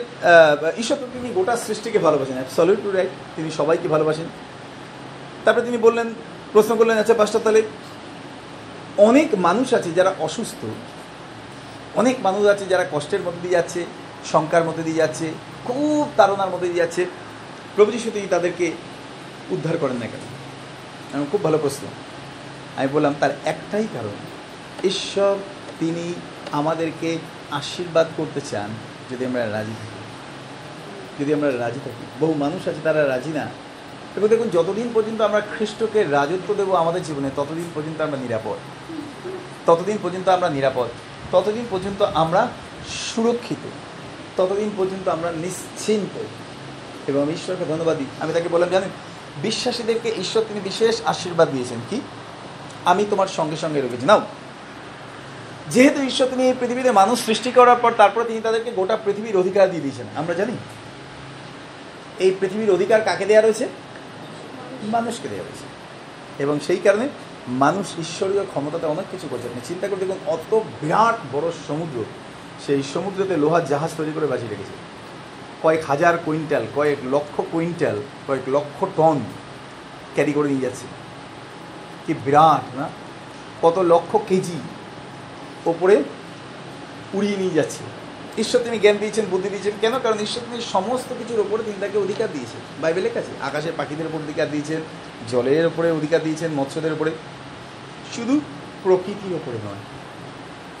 ঈশ্বর 0.81 0.97
তো 1.01 1.07
তিনি 1.13 1.27
গোটা 1.37 1.53
সৃষ্টিকে 1.65 1.99
ভালোবাসেন 2.05 2.35
অ্যাবসলিউট 2.39 2.81
রাইট 2.97 3.13
তিনি 3.35 3.49
সবাইকে 3.59 3.87
ভালোবাসেন? 3.87 4.27
তারপরে 5.43 5.65
তিনি 5.65 5.77
বললেন, 5.77 6.07
প্রশ্ন 6.53 6.71
করলেন 6.79 6.97
আচ্ছা 6.97 7.15
পাঁচটা, 7.19 7.39
তাহলে 7.45 7.61
অনেক 9.07 9.29
মানুষ 9.47 9.67
আছে 9.77 9.89
যারা 9.97 10.11
অসুস্থ। 10.19 10.61
অনেক 12.01 12.15
মানুষ 12.23 12.43
আছে 12.53 12.65
যারা 12.71 12.85
কষ্টের 12.91 13.21
মধ্যে 13.25 13.41
দিয়ে 13.45 13.55
যাচ্ছে, 13.57 13.81
শঙ্কার 14.31 14.63
মধ্যে 14.63 14.83
দিয়ে 14.87 14.99
যাচ্ছে, 15.03 15.27
খুব 15.67 16.03
তাড়নার 16.17 16.49
মধ্যে 16.53 16.69
দিয়ে 16.71 16.83
যাচ্ছে। 16.83 17.03
প্রভু 17.75 17.89
যিশু 17.95 18.09
তিনি 18.15 18.27
তাদেরকে 18.27 18.65
উদ্ধার 19.53 19.75
করেন 19.81 19.97
না 20.01 20.07
কেন? 20.11 20.23
খুব 21.31 21.41
ভালো 21.43 21.57
প্রশ্ন। 21.57 21.83
আমি 22.77 22.87
বললাম, 22.87 23.15
তার 23.19 23.29
একটাই 23.45 23.87
কারণ, 23.93 24.09
ঈশ্বর, 24.83 25.35
তিনি 25.79 26.13
আমাদেরকে 26.51 27.17
আশীর্বাদ 27.51 28.07
করতে 28.17 28.41
চান 28.41 28.69
যদি 29.11 29.25
আমরা 29.25 29.51
রাজি 29.51 29.71
থাকি। 29.71 29.95
যদি 31.23 31.33
আমরা 31.33 31.57
রাজি 31.57 31.79
থাকি। 31.83 32.05
বহু 32.19 32.33
মানুষ 32.33 32.67
আছে, 32.67 32.77
তারা 32.83 33.07
রাজি 33.07 33.29
না। 33.29 33.47
এবং 34.15 34.27
দেখুন, 34.27 34.49
যতদিন 34.49 34.89
পর্যন্ত 34.93 35.21
আমরা 35.21 35.39
খ্রিস্টকে 35.39 36.03
রাজত্ব 36.03 36.53
দেবো 36.53 36.75
আমাদের 36.75 37.03
জীবনে, 37.03 37.29
ততদিন 37.35 37.71
পর্যন্ত 37.75 38.01
আমরা 38.01 38.17
নিরাপদ। 38.17 38.57
ততদিন 39.65 39.97
পর্যন্ত 40.03 40.29
আমরা 40.29 40.49
নিরাপদ। 40.49 40.87
ততদিন 41.31 41.65
পর্যন্ত 41.69 42.01
আমরা 42.01 42.47
সুরক্ষিত। 43.15 43.69
ততদিন 44.37 44.71
পর্যন্ত 44.77 45.07
আমরা 45.07 45.31
নিশ্চিন্ত। 45.31 46.19
এবং 47.09 47.31
ঈশ্বরকে 47.31 47.65
ধন্যবাদ 47.65 47.97
দিই। 47.97 48.07
আমি 48.19 48.33
তাকে 48.33 48.49
বললাম, 48.49 48.69
জানেন, 48.69 48.89
বিশ্বাসীদেরকে 49.41 50.09
ঈশ্বর 50.09 50.43
তিনি 50.47 50.59
বিশেষ 50.59 51.01
আশীর্বাদ 51.05 51.51
দিয়েছেন। 51.51 51.79
কি? 51.89 52.01
আমি 52.85 53.05
তোমার 53.09 53.27
সঙ্গে 53.27 53.57
সঙ্গে 53.57 53.81
রেখেছি 53.81 54.05
নাও। 54.05 54.21
যেহেতু 55.69 56.01
ঈশ্বর 56.01 56.27
তিনি 56.27 56.47
এই 56.47 56.53
পৃথিবীতে 56.59 56.91
মানুষ 56.91 57.25
সৃষ্টি 57.25 57.51
করার 57.51 57.75
পর 57.75 57.93
তারপরে 57.97 58.25
তিনি 58.25 58.41
তাদেরকে 58.41 58.71
গোটা 58.71 58.97
পৃথিবীর 59.05 59.37
অধিকার 59.37 59.69
দিয়ে 59.69 59.81
দিয়েছেন। 59.81 60.05
আমরা 60.15 60.33
জানি। 60.33 60.51
এই 62.19 62.35
পৃথিবীর 62.39 62.71
অধিকার 62.71 63.01
কাকে 63.01 63.25
দেওয়া 63.25 63.41
রয়েছে? 63.41 63.67
মানুষকে 64.83 65.27
দেওয়া 65.27 65.43
রয়েছে। 65.43 65.63
এবং 66.43 66.59
সেই 66.59 66.77
কারণে 66.77 67.09
মানুষ 67.47 67.99
ঈশ্বরীয় 67.99 68.45
ক্ষমতাতে 68.45 68.85
অনেক 68.85 69.05
কিছু 69.11 69.27
করছে। 69.27 69.47
আপনি 69.47 69.61
চিন্তা 69.67 69.87
করে 69.87 69.99
দেখুন, 69.99 70.17
অত 70.25 70.59
বিরাট 70.81 71.35
বড় 71.35 71.51
সমুদ্র, 71.67 72.03
সেই 72.65 72.83
সমুদ্রতে 72.93 73.37
লোহার 73.37 73.65
জাহাজ 73.65 73.91
তৈরি 73.97 74.11
করে 74.15 74.27
বাঁচিয়ে 74.27 74.49
রেখেছে। 74.49 74.71
কয়েক 75.63 75.85
হাজার 75.85 76.17
কুইন্টাল, 76.17 76.65
কয়েক 76.75 76.97
লক্ষ 77.11 77.41
কুইন্টাল, 77.51 78.01
কয়েক 78.27 78.49
লক্ষ 78.49 78.85
টন 78.95 79.19
ক্যারি 80.13 80.33
করে 80.33 80.49
নিয়ে 80.49 80.61
যাচ্ছে। 80.61 80.87
কি 82.07 82.13
বিরাট, 82.25 82.75
না? 82.75 82.89
কত 83.61 83.77
লক্ষ 83.77 84.17
কেজি 84.27 84.59
ওপরে 85.65 86.03
উড়িয়ে 87.13 87.37
নিয়ে 87.37 87.49
যাচ্ছে। 87.49 87.83
ঈশ্বর 88.37 88.63
তিনি 88.63 88.79
জ্ঞান 88.79 88.97
দিয়েছেন, 88.97 89.25
বুদ্ধি 89.25 89.49
দিয়েছেন। 89.49 89.73
কেন? 89.81 89.99
কারণ 89.99 90.19
ঈশ্বর 90.19 90.43
তিনি 90.51 90.63
সমস্ত 90.63 91.13
কিছুর 91.17 91.39
ওপরে 91.39 91.63
তিনি 91.63 91.77
তাকে 91.79 91.97
অধিকার 91.97 92.27
দিয়েছেন। 92.33 92.61
বাইবেলের 92.81 93.13
কাছে 93.13 93.27
আকাশের 93.41 93.73
পাখিদের 93.77 94.05
উপর 94.05 94.17
অধিকার 94.17 94.51
দিয়েছেন, 94.51 94.81
জলের 95.29 95.65
ওপরে 95.65 95.91
অধিকার 95.91 96.23
দিয়েছেন, 96.23 96.51
মৎস্যদের 96.51 96.93
উপরে 96.93 97.11
শুধু 98.15 98.41
প্রকৃতির 98.83 99.33
ওপরে 99.33 99.57
নয়। 99.65 99.79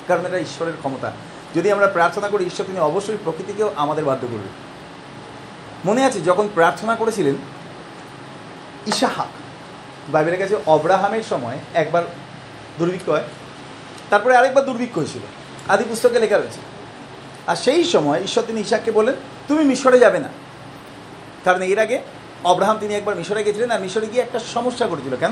কারণ 0.07 0.25
এটা 0.25 0.37
ঈশ্বরের 0.37 0.73
ক্ষমতা। 0.77 1.11
যদি 1.55 1.71
আমরা 1.71 1.87
প্রার্থনা 1.87 2.29
করি, 2.29 2.45
ঈশ্বর 2.45 2.65
তিনি 2.65 2.79
অবশ্যই 2.79 3.17
প্রকৃতিকেও 3.23 3.73
আমাদের 3.75 4.05
বাধ্য 4.05 4.27
করবে 4.27 4.49
মনে 5.85 6.05
আছে, 6.05 6.21
যখন 6.21 6.49
প্রার্থনা 6.53 6.95
করেছিলেন, 6.95 7.35
ইশাহাক 8.87 9.27
বাইবেলের 10.09 10.39
কাছে 10.39 10.55
অব্রাহামের 10.65 11.23
সময় 11.23 11.57
একবার 11.73 12.03
দুর্ভিক্ষ 12.79 13.09
হয়, 13.09 13.23
তারপরে 14.09 14.37
আরেকবার 14.37 14.65
দুর্ভিক্ষ 14.65 14.97
হয়েছিল। 14.97 15.21
আদি 15.67 15.83
পুস্তকে 15.89 16.19
লেখা 16.19 16.37
রয়েছে। 16.37 16.59
আর 17.47 17.55
সেই 17.55 17.83
সময় 17.83 18.23
ঈশ্বর 18.23 18.43
তিনি 18.47 18.61
ইশাককে 18.61 18.91
বললেন, 18.91 19.15
তুমি 19.47 19.63
মিশরে 19.63 19.99
যাবে 19.99 20.19
না। 20.19 20.29
কারণ 21.43 21.61
এর 21.61 21.79
আগে 21.79 21.99
অব্রাহাম 22.43 22.79
তিনি 22.79 22.95
একবার 22.95 23.15
মিশরে 23.15 23.43
গেছিলেন 23.43 23.71
আর 23.71 23.81
মিশরে 23.81 24.07
গিয়ে 24.07 24.23
একটা 24.23 24.39
সমস্যা 24.39 24.87
করেছিল 24.87 25.15
কেন? 25.15 25.31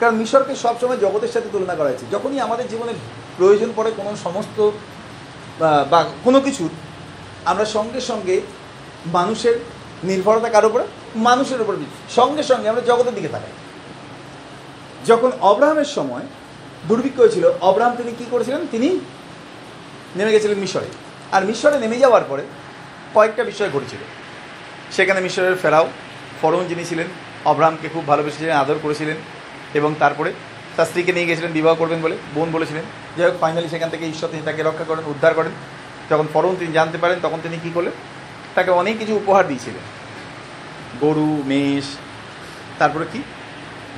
কারণ 0.00 0.14
মিশরকে 0.14 0.56
সবসময় 0.56 0.96
জগতের 0.96 1.28
সাথে 1.28 1.48
তুলনা 1.52 1.74
করা 1.74 1.88
হয়েছে। 1.88 2.06
যখনই 2.12 2.40
আমাদের 2.40 2.68
জীবনে 2.68 2.92
প্রয়োজন 3.36 3.72
পড়ে 3.76 3.90
কোনো 3.90 4.16
সমস্ত, 4.16 4.70
বা- 5.58 5.90
বা, 5.90 6.04
কোনো 6.24 6.40
কিছুর 6.40 6.70
আমরা 7.44 7.64
সঙ্গে 7.64 8.00
সঙ্গে 8.00 8.40
মানুষের 9.06 9.60
নির্ভরতা 10.04 10.48
কার 10.48 10.64
উপরে? 10.64 10.84
মানুষের 11.16 11.60
উপর 11.60 11.76
সঙ্গে 12.10 12.42
সঙ্গে 12.42 12.68
আমরা 12.68 12.80
জগতের 12.80 13.14
দিকে 13.14 13.28
তাকাই। 13.28 13.50
যখন 15.06 15.32
অব্রাহামের 15.40 15.84
সময় 15.84 16.22
দুর্ভিক্ষ 16.88 17.20
হয়েছিল, 17.20 17.50
অব্রাহাম 17.60 17.96
তিনি 17.96 18.12
কি 18.18 18.26
করেছিলেন? 18.30 18.66
তিনি 18.70 19.00
নেমে 20.16 20.32
গেছিলেন 20.32 20.58
মিশরে। 20.58 20.86
আর 21.32 21.44
মিশরে 21.44 21.78
নেমে 21.78 21.98
যাওয়ার 21.98 22.22
পরে 22.28 22.42
কয়েকটা 23.14 23.44
বিষয় 23.44 23.70
ঘটেছিল। 23.70 23.98
সেখানে 24.92 25.20
মিশরের 25.20 25.56
ফেরাও, 25.56 25.88
ফরৌন 26.42 26.64
যিনি 26.66 26.84
ছিলেন, 26.84 27.06
অব্রাহামকে 27.44 27.88
খুব 27.88 28.06
ভালোবেসেছিলেন, 28.06 28.56
আদর 28.56 28.74
করেছিলেন, 28.82 29.16
এবং 29.74 29.94
তারপরে 29.98 30.32
তার 30.76 30.86
স্ত্রীকে 30.86 31.12
নিয়ে 31.12 31.26
গেছিলেন, 31.26 31.52
বিবাহ 31.52 31.74
করবেন 31.74 32.00
বলে 32.00 32.16
বোন 32.34 32.48
বলেছিলেন। 32.52 32.82
যাই 33.16 33.30
হোক 33.30 33.40
ফাইনালি 33.40 33.68
সেখান 33.68 33.90
থেকে 33.90 34.06
ঈশ্বর 34.06 34.28
তিনি 34.28 34.42
তাকে 34.42 34.62
রক্ষা 34.62 34.84
করেন, 34.84 35.04
উদ্ধার 35.06 35.34
করেন। 35.34 35.52
যখন 36.10 36.26
ফরৌন 36.32 36.56
তিনি 36.58 36.72
জানতে 36.72 36.98
পারেন, 36.98 37.18
তখন 37.22 37.38
তিনি 37.42 37.56
কী 37.62 37.70
করলেন? 37.74 37.92
তাকে 38.54 38.70
অনেক 38.70 38.98
কিছু 38.98 39.16
উপহার 39.16 39.48
দিয়েছিলেন। 39.48 40.00
গরু, 41.00 41.42
মেষ, 41.46 41.84
তারপরে 42.78 43.04
কি? 43.12 43.22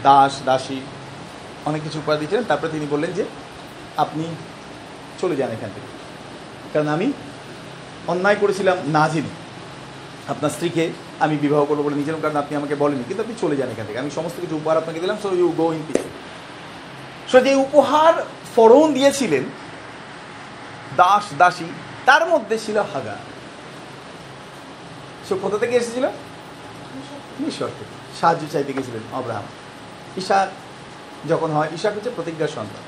দাস, 0.02 0.40
দাসী। 0.44 0.80
অনেক 1.66 1.82
কিছু 1.82 1.98
উপহার 1.98 2.18
দিয়েছিলেন। 2.18 2.44
তারপরে 2.44 2.70
তিনি 2.70 2.86
বললেন 2.90 3.12
যে, 3.12 3.24
আপনি 3.96 4.24
চলে 5.20 5.36
যান 5.36 5.50
এখান 5.50 5.70
থেকে। 5.74 5.88
কারণ 6.72 6.88
আমি 6.88 7.12
অন্যায় 8.06 8.36
করেছিলাম 8.40 8.76
না 8.86 9.08
আপনার 10.28 10.50
স্ত্রীকে 10.50 10.92
আমি 11.20 11.36
বিবাহ 11.36 11.64
করব 11.64 11.82
বলে 11.82 11.96
নিজের 11.96 12.14
কারণ 12.22 12.36
আপনি 12.36 12.56
আমাকে 12.56 12.74
বলেনি 12.74 13.04
কিন্তু 13.08 13.22
আপনি 13.22 13.34
চলে 13.40 13.56
যান 13.56 13.68
এখান 13.70 13.86
থেকে। 13.86 13.98
আমি 13.98 14.10
সমস্ত 14.10 14.40
কিছু 14.40 14.56
উপহার 14.56 14.78
আপনাকে 14.78 15.00
দিলাম 15.00 15.16
so 15.22 15.28
you 15.32 15.52
go 15.56 15.72
in 15.72 15.82
peace 15.88 16.02
so 17.32 17.40
যে 17.40 17.54
উপহার 17.54 18.14
ফরৌন 18.56 18.92
দিয়েছিলেন, 18.92 19.44
দাস 20.96 21.24
দাসী, 21.38 21.64
তার 22.06 22.28
মধ্যে 22.28 22.58
ছিল 22.58 22.78
হাগা 22.78 23.16
সে 25.28 25.34
কোথা 25.42 25.58
থেকে 25.58 25.76
এসেছিল? 25.76 26.06
মিশর 27.40 27.66
থেকে। 27.66 27.94
সাহায্য 28.20 28.42
চাইতে 28.52 28.72
গেছিলেন 28.72 29.02
আব্রাহাম 29.12 29.42
ঈশাক 30.16 30.48
যখন 31.28 31.50
হয় 31.50 31.68
ঈশাক 31.74 31.94
হচ্ছে 31.94 32.10
প্রতিজ্ঞার 32.16 32.48
সন্তান। 32.48 32.82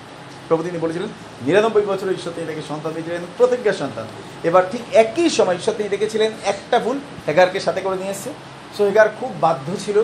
প্রভু 0.49 0.63
তিনি 0.63 0.79
বলেছিলেন, 0.79 1.09
নিরানব্বই 1.43 1.83
বছর 1.83 2.13
ঈশ্বর 2.13 2.33
তিনি 2.33 2.47
তাকে 2.47 2.63
সন্তান 2.69 2.93
দিয়েছিলেন 2.93 3.21
প্রতিজ্ঞার 3.39 3.75
সন্তান। 3.75 4.07
এবার 4.43 4.63
ঠিক 4.71 4.81
একই 4.93 5.31
সময় 5.31 5.55
ঈশ্বর 5.55 5.75
তিনি 5.75 5.89
দেখেছিলেন 5.89 6.33
একটা 6.45 6.79
ভুল 6.79 6.99
হেগারকে 7.29 7.61
সাথে 7.61 7.81
করে 7.81 7.97
নিয়ে 7.97 8.11
এসছে। 8.11 8.33
সো 8.79 8.85
হেগার 8.85 9.09
খুব 9.21 9.33
বাধ্য 9.41 9.77
ছিল। 9.85 10.03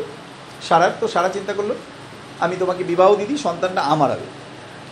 সারার 0.69 0.91
তো 1.01 1.09
সারা 1.09 1.29
চিন্তা 1.29 1.53
করল, 1.53 1.75
আমি 2.41 2.57
তোমাকে 2.59 2.85
বিবাহ 2.85 3.15
দিদি 3.15 3.39
সন্তানটা 3.39 3.81
আমার 3.81 4.11
হবে। 4.11 4.27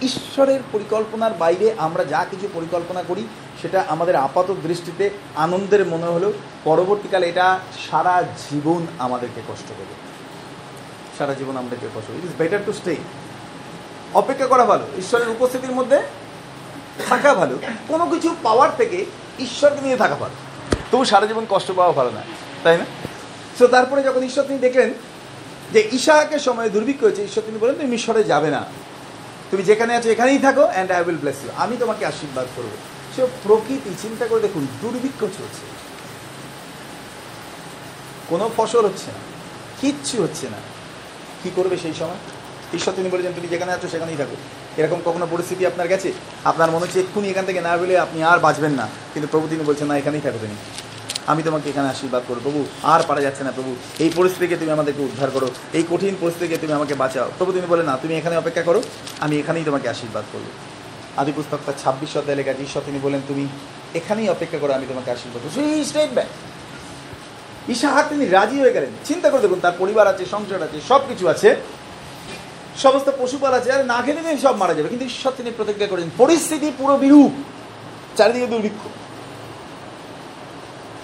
ঈশ্বরের 0.02 0.60
পরিকল্পনার 0.72 1.32
বাইরে 1.38 1.74
আমরা 1.78 2.04
যা 2.04 2.26
কিছু 2.30 2.48
পরিকল্পনা 2.54 3.02
করি, 3.02 3.28
সেটা 3.62 3.84
আমাদের 3.88 4.16
আপাত 4.16 4.50
দৃষ্টিতে 4.50 5.10
আনন্দের 5.36 5.86
মনে 5.86 6.06
হলেও 6.06 6.32
পরবর্তীকালে 6.64 7.28
এটা 7.28 7.58
সারা 7.90 8.22
জীবন 8.22 8.86
আমাদেরকে 8.98 9.40
কষ্ট 9.48 9.68
দেবে। 9.68 10.08
সারা 11.18 11.34
জীবন 11.34 11.56
আমাদেরকে 11.56 11.86
কষ্ট 11.94 12.10
it 12.10 12.24
is 12.24 12.30
better 12.38 12.58
to 12.66 12.72
stay 12.72 12.96
অপেক্ষা 14.14 14.46
করা 14.46 14.64
ভালো, 14.64 14.84
ঈশ্বরের 14.98 15.28
উপস্থিতির 15.28 15.72
মধ্যে 15.72 15.98
থাকা 17.08 17.34
ভালো, 17.34 17.58
কোনো 17.88 18.06
কিছু 18.06 18.36
পাওয়ার 18.42 18.70
থেকে 18.76 19.04
ঈশ্বরকে 19.38 19.80
নিয়ে 19.80 19.96
থাকা 19.96 20.14
ভালো। 20.14 20.34
তবু 20.90 21.04
সারা 21.04 21.26
জীবন 21.26 21.46
কষ্ট 21.50 21.72
পাওয়া 21.72 21.92
ভালো 21.92 22.10
না, 22.10 22.22
তাই 22.64 22.78
না? 22.78 22.84
সো 23.58 23.66
তারপরে 23.66 24.02
যখন 24.02 24.22
ঈশ্বর 24.22 24.44
তিনি 24.44 24.58
দেখলেন 24.58 24.90
যে 25.72 25.88
ঈশাকের 25.92 26.38
সময় 26.38 26.68
দুর্ভিক্ষ 26.68 27.04
হয়েছে, 27.04 27.22
ঈশ্বর 27.24 27.42
তিনি 27.46 27.58
বলেন 27.58 27.74
তুমি 27.74 27.90
মিশরে 27.90 28.24
যাবে 28.24 28.50
না। 28.50 28.64
তুমি 29.50 29.62
যেখানে 29.62 29.96
আছো 29.96 30.08
এখানেই 30.08 30.38
থাকো 30.38 30.60
and 30.60 30.92
I 30.92 31.02
will 31.02 31.16
bless 31.16 31.36
you 31.44 31.50
আমি 31.56 31.76
তোমাকে 31.76 32.06
আশীর্বাদ 32.06 32.46
করব। 32.56 32.68
সে 33.16 33.26
প্রকৃতি, 33.42 33.90
চিন্তা 34.02 34.26
করে 34.26 34.40
দেখুন, 34.40 34.66
দুর্ভিক্ষ 34.82 35.20
চলছে। 35.20 35.64
কোনো 38.28 38.50
ফসল 38.56 38.84
হচ্ছে 38.84 39.06
না, 39.06 39.20
কিচ্ছু 39.80 40.22
হচ্ছে 40.22 40.46
না। 40.48 40.58
কি 41.42 41.50
করবে 41.56 41.76
সেই 41.76 41.94
সময়? 41.98 42.16
ঈশ্বর 42.74 42.94
তিনি 42.94 43.08
বলেছেন, 43.08 43.32
তুমি 43.32 43.48
যেখানে 43.48 43.72
আছো 43.72 43.88
সেখানেই 43.88 44.16
থাকো। 44.16 44.36
এরকম 44.76 45.00
কখনো 45.04 45.26
পরিস্থিতি 45.30 45.66
আপনার 45.66 45.88
গেছে? 45.88 46.12
আপনার 46.44 46.70
মনে 46.70 46.78
হচ্ছে 46.78 47.00
এক্ষুনি 47.00 47.30
এখান 47.30 47.44
থেকে 47.44 47.60
না 47.60 47.76
বেলে 47.76 47.98
আপনি 47.98 48.22
আর 48.22 48.38
বাঁচবেন 48.38 48.72
না। 48.72 48.88
কিন্তু 49.14 49.28
প্রভু 49.30 49.48
তিনি 49.48 49.64
বলছেন, 49.64 49.86
না, 49.86 49.96
এখানেই 49.96 50.20
থাকো 50.20 50.38
তুমি। 50.40 50.54
আমি 51.26 51.42
তোমাকে 51.42 51.70
এখানে 51.70 51.88
আশীর্বাদ 51.88 52.22
করব। 52.28 52.40
প্রভু, 52.42 52.66
আর 52.82 53.00
পারা 53.08 53.20
যাচ্ছে 53.20 53.44
না, 53.44 53.52
প্রভু। 53.52 53.76
এই 53.98 54.10
পরিস্থিতিকে 54.16 54.56
তুমি 54.56 54.70
আমাদেরকে 54.70 55.02
উদ্ধার 55.02 55.30
করো। 55.30 55.50
এই 55.72 55.84
কঠিন 55.90 56.16
পরিস্থিতিকে 56.20 56.58
তুমি 56.58 56.72
আমাকে 56.72 56.94
বাঁচাও। 56.94 57.30
প্রভু 57.38 57.52
তিনি 57.52 57.66
বলে 57.66 57.82
না, 57.82 57.98
তুমি 58.02 58.16
এখানে 58.16 58.36
অপেক্ষা 58.36 58.62
করো। 58.62 58.82
আমি 59.20 59.38
এখানেই 59.38 59.64
তোমাকে 59.64 59.88
আশীর্বাদ 59.88 60.24
করব। 60.32 60.44
আদি 61.16 61.32
পুস্তক 61.36 61.58
তার 61.66 61.74
ছাব্বিশ 61.84 62.16
অধ্যায় 62.16 62.36
লেখা 62.36 62.50
ঈশ্বর 62.50 62.82
তিনি 62.86 62.98
বলেন, 63.02 63.20
তুমি 63.28 63.48
এখানেই 63.94 64.28
অপেক্ষা 64.28 64.58
করো, 64.58 64.72
আমি 64.72 64.86
তোমাকে 64.88 65.10
আশীর্বাদ 65.10 65.42
করব। 65.42 65.68
সেই 65.68 65.84
স্টেট 65.84 66.10
ব্যাক 66.14 66.26
ইশাহাক 67.68 68.08
তিনি 68.08 68.26
রাজি 68.26 68.60
হয়ে 68.60 68.72
গেলেন। 68.72 68.90
চিন্তা 69.04 69.30
করে 69.30 69.40
দেখুন, 69.40 69.60
তার 69.60 69.72
পরিবার 69.78 70.06
আছে, 70.06 70.26
সংসার 70.26 70.62
আছে 70.62 70.80
সব 70.88 71.00
কিছু 71.08 71.28
আছে। 71.28 71.56
সমস্ত 72.78 73.10
পশুপাল 73.18 73.54
আছে 73.54 73.72
আর 73.72 73.84
না 73.84 74.02
খেলে 74.02 74.38
সব 74.38 74.56
মারা 74.56 74.74
যাবে। 74.74 74.88
কিন্তু 74.88 75.06
ঈশ্বর 75.06 75.32
তিনি 75.36 75.50
প্রতিজ্ঞা 75.56 75.86
করেন, 75.86 76.10
পরিস্থিতি 76.16 76.72
পুরো 76.78 76.98
বিরূপ, 76.98 77.32
চারিদিকে 78.16 78.46
দুর্ভিক্ষ। 78.46 78.88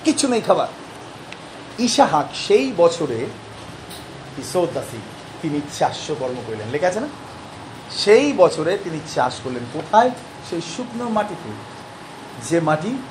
কিচ্ছু 0.04 0.28
নেই 0.28 0.40
খাবার। 0.40 0.68
ইশাহাক 1.78 2.28
সেই 2.34 2.72
বছরে 2.76 3.26
ইসৌতাসি 4.38 4.96
তিনি 5.42 5.60
চারশো 5.78 6.16
কর্ম 6.20 6.34
করলেন। 6.46 6.68
লেখা 6.70 6.88
আছে 6.88 7.00
না? 7.00 7.06
সেই 7.90 8.32
বছরে 8.32 8.78
তিনি 8.84 9.00
চাষ 9.14 9.40
করলেন 9.44 9.62
কোথায়? 9.72 10.10
সেই 10.50 10.60
শুকনো 10.76 11.08
মাটিতে। 11.08 11.50
যে 12.48 12.60
মাটি 12.60 13.02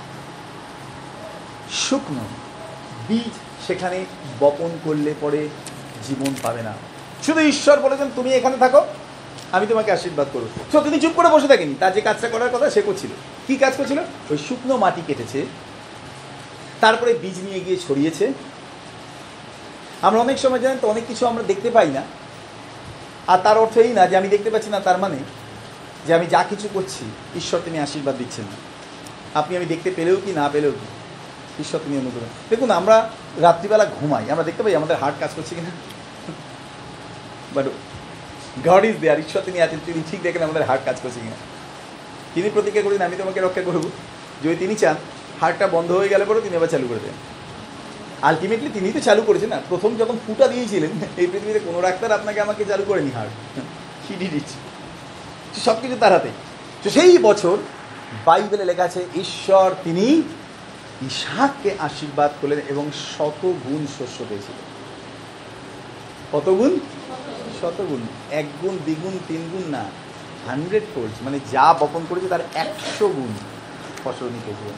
শুকনো, 1.71 2.21
বীজ 3.07 3.65
সেখানে 3.67 4.05
বপন 4.39 4.69
করলে 4.83 5.13
পরে 5.21 5.49
জীবন 6.07 6.35
পাবে 6.43 6.61
না। 6.61 6.73
শুধু 7.25 7.41
ঈশ্বর 7.53 7.77
বলেছেন 7.79 8.07
তুমি 8.15 8.29
এখানে 8.33 8.57
থাকো, 8.57 8.81
আমি 9.55 9.65
তোমাকে 9.71 9.89
আশীর্বাদ 9.91 10.27
করব। 10.33 10.47
তো 10.71 10.77
তিনি 10.85 10.97
চুপ 11.03 11.13
করে 11.15 11.29
বসে 11.29 11.47
থাকেনি। 11.47 11.73
তার 11.79 11.91
যে 11.93 12.01
কাজটা 12.07 12.27
করার 12.33 12.51
কথা, 12.53 12.67
সে 12.75 12.81
করছিল। 12.81 13.11
কি 13.47 13.55
কাজ 13.63 13.73
করছিল? 13.77 13.99
ওই 14.31 14.37
শুকনো 14.47 14.75
মাটি 14.83 15.01
কেটেছে, 15.07 15.39
তারপরে 16.83 17.11
বীজ 17.21 17.37
নিয়ে 17.47 17.59
গিয়ে 17.65 17.77
ছড়িয়েছে। 17.87 18.25
আমরা 20.01 20.19
অনেক 20.19 20.37
সময় 20.43 20.59
জানেন 20.59 20.77
তো, 20.81 20.87
অনেক 20.87 21.03
কিছু 21.07 21.23
আমরা 21.27 21.43
দেখতে 21.51 21.69
পাই 21.71 21.89
না। 21.97 22.03
আর 23.31 23.39
তার 23.43 23.57
অর্থ 23.57 23.77
এই 23.77 23.91
না 23.93 24.03
যে 24.07 24.15
আমি 24.17 24.27
দেখতে 24.27 24.49
পাচ্ছি 24.49 24.69
না, 24.69 24.79
তার 24.79 24.97
মানে 24.97 25.19
যে 26.07 26.11
আমি 26.13 26.25
যা 26.25 26.41
কিছু 26.49 26.67
করছি, 26.73 27.03
ঈশ্বর 27.37 27.59
তিনি 27.65 27.77
আশীর্বাদ 27.79 28.15
দিচ্ছেন 28.17 28.45
না। 28.45 28.57
আপনি 29.39 29.57
আমি 29.57 29.65
দেখতে 29.65 29.89
পেলেও 29.95 30.17
কি, 30.25 30.31
না 30.31 30.45
পেলেও 30.53 30.71
কি? 30.71 30.87
ঈশ্বর 31.63 31.79
তিনি 31.85 31.95
অনুগ্রহ। 31.97 32.27
দেখুন, 32.49 32.69
আমরা 32.71 33.09
রাত্রিবেলা 33.37 33.85
ঘুমাই। 33.99 34.25
আমরা 34.31 34.43
দেখতে 34.43 34.61
পাই 34.63 34.75
আমাদের 34.75 34.95
হার্ট 34.97 35.15
কাজ 35.19 35.31
করছে 35.35 35.55
কিনা। 35.55 35.71
বাট 37.55 37.65
গড 38.67 38.83
ইজ 38.89 38.95
দেয়ার 39.03 39.19
ঈশ্বর 39.23 39.41
তিনি 39.47 39.57
আছেন, 39.65 39.79
তিনি 39.87 39.99
ঠিক 40.09 40.19
দেখেন 40.25 40.41
আমাদের 40.47 40.63
হার্ট 40.69 40.81
কাজ 40.87 40.97
করছে 41.03 41.19
কিনা। 41.23 41.37
তিনি 42.33 42.47
প্রতিজ্ঞা 42.55 42.81
করেন, 42.85 43.01
আমি 43.07 43.15
তোমাকে 43.21 43.39
রক্ষা 43.41 43.63
করব। 43.67 43.83
যদি 44.43 44.55
তিনি 44.63 44.73
চান 44.81 44.95
হার্টটা 45.41 45.67
বন্ধ 45.75 45.89
হয়ে 45.91 46.11
গেলে 46.13 46.23
পরে 46.29 46.39
তিনি 46.45 46.55
আবার 46.59 46.71
চালু 46.73 46.87
করে 46.91 47.01
দেন। 47.05 47.15
আলটিমেটলি 48.29 48.69
তিনি 48.77 48.87
তো 48.95 49.01
চালু 49.07 49.21
করেছেন 49.27 49.49
না, 49.49 49.59
প্রথম 49.69 49.91
যখন 50.01 50.15
ফুটা 50.25 50.45
দিয়েছিলেন, 50.47 50.91
এই 51.21 51.27
পৃথিবীতে 51.31 51.61
কোনো 51.67 51.79
ডাক্তার 51.81 52.17
আপনাকে 52.17 52.39
আমাকে 52.45 52.61
চালু 52.71 52.83
করেনি 52.89 53.11
হার্ট 53.17 53.33
ডিড 54.21 54.33
ইট 54.39 54.49
সব 55.65 55.75
কিছু 55.81 55.95
তার 55.99 56.13
হাতে। 56.15 56.31
তো 56.83 56.87
সেই 56.89 57.17
বছর 57.27 57.55
বাইবেলে 58.25 58.65
লেখা 58.65 58.83
আছে, 58.83 59.01
ঈশ্বর 59.23 59.67
তিনি 59.83 60.05
ইসাককে 61.09 61.69
আশীর্বাদ 61.87 62.31
করলেন 62.41 62.59
এবং 62.69 62.85
শত 63.11 63.41
গুণ 63.65 63.81
শস্য 63.97 64.17
পেয়েছিলেন। 64.29 64.65
কত 66.33 66.47
গুণ 66.59 66.73
শত 67.63 67.81
গুণ 67.89 68.01
এক 68.31 68.45
গুণ 68.61 68.77
দ্বিগুণ 68.77 69.11
তিন 69.27 69.49
গুণ 69.51 69.71
না 69.71 69.85
হান্ড্রেড 70.47 70.83
ফোল্ড 70.95 71.11
মানে 71.21 71.39
যা 71.51 71.73
বপন 71.73 72.01
করেছে 72.09 72.27
তার 72.27 72.39
একশো 72.53 73.07
গুণ 73.07 73.27
ফসল 74.03 74.25
নিতে 74.25 74.51
ছিলেন 74.51 74.73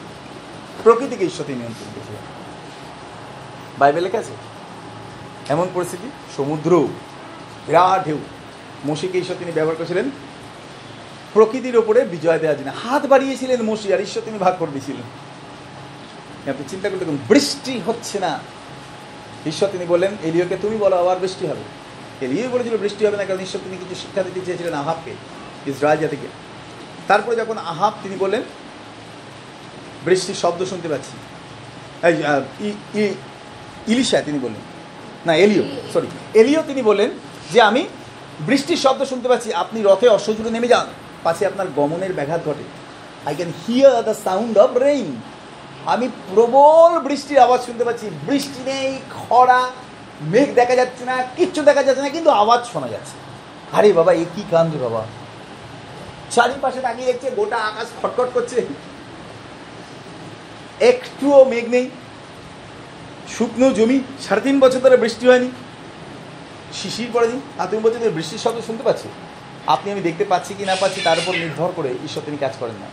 প্রকৃতিকে 0.82 1.24
ঈশ্বর 1.24 1.46
তিনি 1.46 1.58
নিয়ন্ত্রণ 1.58 1.92
করেছিলেন 1.94 2.22
বাইবেল 3.78 4.06
আছে? 4.06 4.32
এমন 5.48 5.68
পরিস্থিতি, 5.74 6.10
সমুদ্র, 6.36 6.88
বিরাট 7.66 8.04
ঢেউ। 8.04 8.18
মসিকে 8.86 9.18
ঈশ্বর 9.18 9.36
তিনি 9.38 9.52
ব্যবহার 9.52 9.76
করেছিলেন। 9.76 10.10
প্রকৃতির 11.32 11.76
ওপরে 11.76 12.04
বিজয় 12.04 12.38
দেওয়ার 12.38 12.58
জন্য। 12.58 12.72
হাত 12.84 13.06
বাড়িয়েছিলেন 13.06 13.62
মসি, 13.62 13.94
আর 13.94 14.00
ঈশ্বর 14.00 14.22
তিনি 14.24 14.38
ভাগ 14.38 14.58
করে 14.58 14.70
দিয়েছিলেন। 14.70 15.02
আপনি 16.50 16.64
চিন্তা 16.68 16.88
করতে 16.88 17.04
বৃষ্টি 17.04 17.80
হচ্ছে 17.86 18.18
না। 18.18 18.38
ঈশ্বর 19.46 19.68
তিনি 19.68 19.86
বললেন 19.86 20.16
এলিওকে 20.22 20.56
তুমি 20.56 20.76
বলো, 20.76 20.96
আবার 20.96 21.18
বৃষ্টি 21.18 21.46
হবে। 21.46 21.85
এলিও 22.24 22.48
বলেছিল 22.54 22.74
বৃষ্টি 22.84 23.02
হবে 23.06 23.16
না, 23.20 23.24
কারণ 23.28 23.40
ঈশ্বর 23.46 23.64
তিনি 23.66 23.76
কিছু 23.82 23.94
শিক্ষা 24.02 24.22
দিতে 24.26 24.40
চেয়েছিলেন 24.46 24.74
আহাবকে, 24.82 25.12
ইসরায়েল 25.70 25.98
জাতিকে। 26.04 26.28
তারপরে 27.10 27.34
যখন 27.42 27.56
আহাব, 27.72 27.92
তিনি 28.04 28.16
বললেন, 28.24 28.42
বৃষ্টির 30.06 30.38
শব্দ 30.42 30.60
শুনতে 30.72 30.88
পাচ্ছি। 30.92 31.14
ইলিশা 33.92 34.18
তিনি 34.28 34.38
বললেন। 34.44 34.62
না, 35.26 35.32
এলিও 35.44 35.64
সরি 35.92 36.08
এলিও 36.40 36.62
তিনি 36.70 36.80
বললেন 36.88 37.10
যে 37.52 37.58
আমি 37.70 37.82
বৃষ্টির 38.48 38.80
শব্দ 38.84 39.00
শুনতে 39.12 39.26
পাচ্ছি, 39.30 39.48
আপনি 39.62 39.78
রথে 39.88 40.06
অসজুরে 40.16 40.50
নেমে 40.54 40.72
যান, 40.72 40.86
পাশে 41.26 41.42
আপনার 41.50 41.68
গমনের 41.78 42.12
ব্যাঘাত 42.18 42.40
ঘটে। 42.48 42.64
I 43.28 43.34
can 43.38 43.50
hear 43.62 43.98
the 44.08 44.14
sound 44.26 44.54
of 44.64 44.70
rain 44.86 45.08
আমি 45.92 46.06
প্রবল 46.30 46.92
বৃষ্টির 47.06 47.38
আওয়াজ 47.46 47.60
শুনতে 47.68 47.84
পাচ্ছি, 47.86 48.06
বৃষ্টি 48.28 48.60
নেই, 48.70 48.90
খরা 49.18 49.60
মেঘ 50.20 50.54
দেখা 50.54 50.74
যাচ্ছে 50.74 51.04
না, 51.04 51.22
কিচ্ছু 51.36 51.62
দেখা 51.62 51.82
যাচ্ছে 51.82 52.02
না, 52.02 52.08
কিন্তু 52.08 52.30
আওয়াজ 52.30 52.64
শোনা 52.72 52.88
যাচ্ছে। 52.88 53.12
আরে 53.72 53.92
বাবা, 53.92 54.12
এ 54.12 54.24
কি 54.36 54.42
কান্দ 54.50 54.76
বাবা। 54.82 55.06
চারিপাশে 56.30 56.80
তাকিয়ে 56.80 57.06
দেখছে, 57.06 57.30
গোটা 57.30 57.56
আকাশ 57.56 57.86
খটখট 58.02 58.28
করছে। 58.34 58.66
একটুও 60.80 61.44
মেঘ 61.44 61.68
নেই। 61.68 61.90
শুকনো 63.28 63.70
জমি, 63.70 64.00
সাড়ে 64.28 64.40
তিন 64.40 64.60
বছর 64.60 64.78
ধরে 64.78 64.96
বৃষ্টি 64.96 65.26
হয়নি। 65.26 65.50
শিশির 66.72 67.08
পড়েনি। 67.12 67.40
আর 67.58 67.66
তুমি 67.66 67.82
বলছো 67.82 67.98
যে 67.98 68.10
বৃষ্টির 68.10 68.38
শব্দ 68.38 68.60
শুনতে 68.66 68.82
পাচ্ছি? 68.82 69.08
আপনি 69.66 69.92
আমি 69.92 70.00
দেখতে 70.00 70.24
পাচ্ছি 70.24 70.54
কি 70.54 70.64
না 70.64 70.76
পাচ্ছি, 70.76 71.00
তার 71.04 71.18
উপর 71.18 71.34
নির্ভর 71.34 71.68
করে 71.76 71.94
ঈশ্বর 72.04 72.22
তিনি 72.24 72.36
কাজ 72.36 72.52
করেন 72.60 72.74
না। 72.74 72.86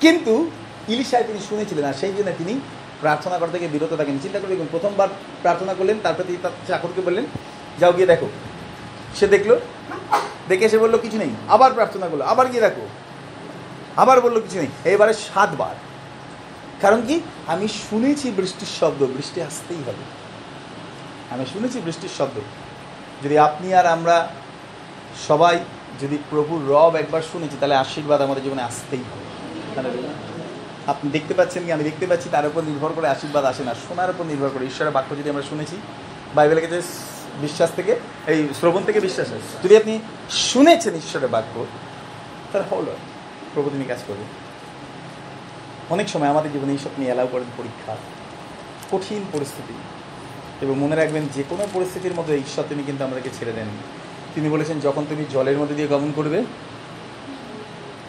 কিন্তু 0.00 0.50
ইলিশায় 0.88 1.24
তিনি 1.24 1.40
শুনেছিলেন, 1.48 1.84
আর 1.84 1.94
সেই 1.94 2.12
জন্য 2.12 2.30
তিনি 2.38 2.60
প্রার্থনা 3.00 3.38
করা 3.38 3.48
থেকে 3.48 3.68
বিরত 3.68 3.96
থাকেন। 3.96 4.18
চিন্তা 4.22 4.38
করে 4.38 4.48
দেখুন 4.48 4.66
প্রথমবার 4.70 5.08
প্রার্থনা 5.42 5.74
করলেন 5.74 5.96
তারপরে 6.02 6.24
তিনি 6.24 6.38
তার 6.42 6.50
চাকরকে 6.68 7.00
বললেন, 7.00 7.24
যাও 7.80 7.92
গিয়ে 7.92 8.06
দেখো। 8.06 8.28
সে 9.16 9.26
দেখল, 9.26 9.56
দেখে 10.48 10.64
এসে 10.64 10.78
বলল, 10.78 10.98
কিছু 10.98 11.18
নেই। 11.18 11.30
আবার 11.48 11.72
প্রার্থনা 11.72 12.08
করল, 12.08 12.22
আবার 12.22 12.46
গিয়ে 12.46 12.60
দেখো। 12.60 12.88
আবার 13.96 14.20
বলল, 14.20 14.40
কিছু 14.40 14.58
নেই। 14.58 14.66
এবারে 14.84 15.14
সাতবার। 15.14 15.74
কারণ 16.80 17.02
কি? 17.06 17.20
আমি 17.46 17.68
শুনেছি 17.68 18.30
বৃষ্টির 18.30 18.68
শব্দ, 18.80 19.06
বৃষ্টি 19.06 19.42
আসতেই 19.42 19.76
হবে। 19.76 20.04
আমি 21.30 21.46
শুনেছি 21.46 21.80
বৃষ্টির 21.80 22.10
শব্দ। 22.18 22.40
যদি 23.24 23.38
আপনি 23.38 23.74
আর 23.74 23.86
আমরা 23.86 24.28
সবাই 25.28 25.60
যদি 26.00 26.18
প্রভুর 26.30 26.62
রব 26.68 26.96
একবার 26.96 27.22
শুনেছি, 27.32 27.56
তাহলে 27.60 27.74
আশীর্বাদ 27.74 28.20
আমাদের 28.20 28.42
জীবনে 28.42 28.62
আসতেই 28.62 29.00
হবে. 29.00 30.35
আপনি 30.86 31.10
দেখতে 31.10 31.34
পাচ্ছেন 31.34 31.64
কি? 31.64 31.72
আমি 31.72 31.84
দেখতে 31.84 32.06
পাচ্ছি 32.06 32.28
তার 32.32 32.46
উপর 32.46 32.62
নির্ভর 32.62 32.92
করে 32.92 33.08
আশীর্বাদ 33.08 33.44
আসে 33.44 33.64
না। 33.64 33.74
শোনার 33.74 34.10
উপর 34.10 34.24
নির্ভর 34.24 34.48
করে। 34.54 34.66
ঈশ্বরের 34.66 34.92
বাক্য 34.92 35.16
যদি 35.16 35.30
আমরা 35.30 35.42
শুনেছি 35.42 35.76
বাইবেলে 36.34 36.60
গেছে 36.60 36.82
বিশ্বাস 37.40 37.70
থেকে, 37.76 37.96
এই 38.26 38.48
শ্রবণ 38.60 38.84
থেকে 38.84 39.00
বিশ্বাস 39.00 39.28
আছে 39.28 39.58
যদি 39.64 39.76
আপনি 39.76 39.98
শুনেছেন 40.30 40.94
ঈশ্বরের 40.94 41.28
বাক্য, 41.28 41.66
তাহলে 42.52 42.76
হলো। 42.76 42.96
প্রভু 43.54 43.70
তিনি 43.70 43.84
কাজ 43.84 43.98
করবেন 44.06 44.26
অনেক 45.90 46.08
সময় 46.08 46.28
আমাদের 46.28 46.52
জীবনে 46.52 46.72
এইসব 46.72 46.90
নিয়ে 46.98 47.10
অ্যালাউ 47.10 47.28
করেন 47.32 47.44
পরীক্ষা। 47.56 47.96
কঠিন 48.92 49.24
পরিস্থিতি। 49.32 49.74
এবং 50.62 50.78
মনে 50.78 50.96
রাখবেন, 50.96 51.28
যে 51.34 51.44
কোনো 51.48 51.66
পরিস্থিতির 51.72 52.14
মধ্যে 52.14 52.36
ঈশ্বর 52.36 52.64
তিনি 52.68 52.82
কিন্তু 52.82 53.04
আমাদেরকে 53.04 53.30
ছেড়ে 53.38 53.52
দেন। 53.52 53.66
তিনি 54.34 54.48
বলেছেন, 54.48 54.80
যখন 54.80 55.06
তুমি 55.08 55.24
জলের 55.30 55.58
মধ্যে 55.58 55.74
দিয়ে 55.74 55.88
গমন 55.88 56.12
করবে, 56.16 56.44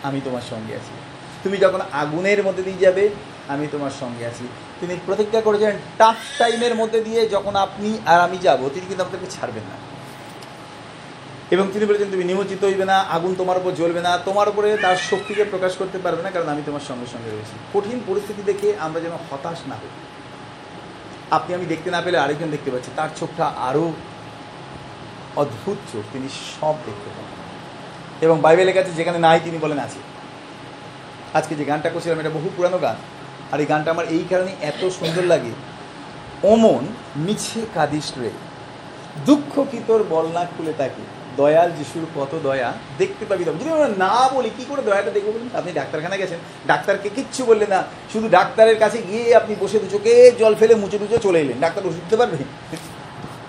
আমি 0.03 0.21
তোমার 0.25 0.41
সঙ্গে 0.49 0.75
আছি। 0.75 1.06
তুমি 1.47 1.57
যখন 1.57 1.81
আগুনের 1.91 2.43
মধ্যে 2.43 2.63
দিয়ে 2.63 2.83
যাবে, 2.85 3.09
আমি 3.47 3.67
তোমার 3.71 3.93
সঙ্গে 3.99 4.25
আছি। 4.25 4.47
তিনি 4.79 4.93
প্রতিজ্ঞা 5.05 5.41
করেছেন 5.41 5.73
টাফ 5.97 6.15
টাইমের 6.39 6.75
মধ্যে 6.75 7.01
দিয়ে 7.01 7.29
যখন 7.29 7.55
আপনি 7.55 7.99
আর 8.05 8.19
আমি 8.21 8.37
যাব, 8.37 8.69
তিনি 8.73 8.85
কিন্তু 8.87 9.03
আপনাকে 9.03 9.27
ছাড়বেন 9.31 9.63
না। 9.63 9.77
এবং 11.51 11.69
তিনি 11.73 11.85
বলেছেন, 11.85 12.09
তুমি 12.11 12.23
নিমজ্জিত 12.23 12.63
হইবে 12.63 12.85
না, 12.85 12.97
আগুন 12.99 13.35
তোমার 13.35 13.57
উপর 13.57 13.71
জ্বলবে 13.71 14.01
না, 14.01 14.17
তোমার 14.17 14.49
উপরে 14.49 14.77
তার 14.77 14.95
শক্তিকে 15.09 15.43
প্রকাশ 15.43 15.73
করতে 15.77 15.97
পারবে 15.97 16.21
না, 16.23 16.29
কারণ 16.31 16.47
আমি 16.47 16.61
তোমার 16.65 16.83
সঙ্গে 16.87 17.07
সঙ্গে 17.13 17.29
রয়েছি। 17.29 17.55
কঠিন 17.73 17.99
পরিস্থিতি 18.07 18.41
দেখে 18.41 18.75
আমরা 18.79 18.99
যেন 18.99 19.11
হতাশ 19.11 19.59
না 19.67 19.75
হই। 19.75 19.91
আপনি 21.31 21.55
আমি 21.55 21.65
দেখতে 21.65 21.91
না 21.91 22.01
পেলে 22.01 22.17
আরেকজন 22.17 22.49
দেখতে 22.51 22.71
পাচ্ছি, 22.71 22.91
তার 22.95 23.09
চোখটা 23.19 23.45
আরও 23.45 23.93
অদ্ভুত 25.35 25.77
চোখ, 25.93 26.03
তিনি 26.13 26.27
সব 26.29 26.75
দেখতে 26.85 27.09
পান। 27.15 27.27
এবং 28.21 28.41
বাইবেলের 28.41 28.73
কাছে 28.73 28.91
যেখানে 28.91 29.19
নাই, 29.19 29.39
তিনি 29.43 29.57
বলেন, 29.57 29.79
আছে। 29.79 30.16
আজকে 31.33 31.55
যে 31.55 31.65
গানটা 31.65 31.89
করছিলাম, 31.89 32.19
এটা 32.19 32.29
বহু 32.29 32.49
পুরানো 32.57 32.77
গান। 32.77 32.95
আর 33.51 33.59
এই 33.59 33.65
গানটা 33.65 33.91
আমার 33.91 34.05
এই 34.05 34.25
কারণে 34.29 34.55
এত 34.61 34.89
সুন্দর 34.89 35.23
লাগে। 35.23 35.51
অমন 36.43 36.85
মিছে 37.15 37.61
কাদিস 37.73 38.11
রে। 38.17 38.29
দুঃখ 39.25 39.65
কি 39.71 39.79
তোর 39.87 40.03
বল 40.09 40.27
না 40.33 40.45
খুলে 40.57 40.73
তাকে? 40.77 41.01
দয়াল 41.37 41.71
যিশুর 41.71 42.05
কত 42.15 42.39
দয়া, 42.43 42.73
দেখতে 42.97 43.25
পাবি 43.25 43.43
তবে 43.43 43.59
যদি 43.59 43.69
আমরা 43.69 43.87
না 43.87 44.29
বলি, 44.33 44.49
কী 44.57 44.65
করে 44.69 44.81
দয়াটা 44.81 45.11
দেখব 45.11 45.27
বলুন? 45.27 45.49
আপনি 45.53 45.71
ডাক্তারখানায় 45.71 46.21
গেছেন। 46.21 46.39
ডাক্তারকে 46.67 47.09
কিচ্ছু 47.15 47.45
বললেন 47.45 47.69
না। 47.69 47.83
শুধু 48.13 48.29
ডাক্তারের 48.29 48.79
কাছে 48.79 49.01
গিয়ে 49.01 49.35
আপনি 49.35 49.55
বসে 49.59 49.79
দু 49.79 49.87
চোখে 49.91 50.31
জল 50.39 50.55
ফেলে 50.55 50.75
মুচে 50.75 50.97
টুচে 50.97 51.17
চলে 51.17 51.39
এলেন। 51.39 51.59
ডাক্তার 51.59 51.85
ওষুধ 51.85 51.99
দিতে 51.99 52.17
পারবে? 52.17 52.37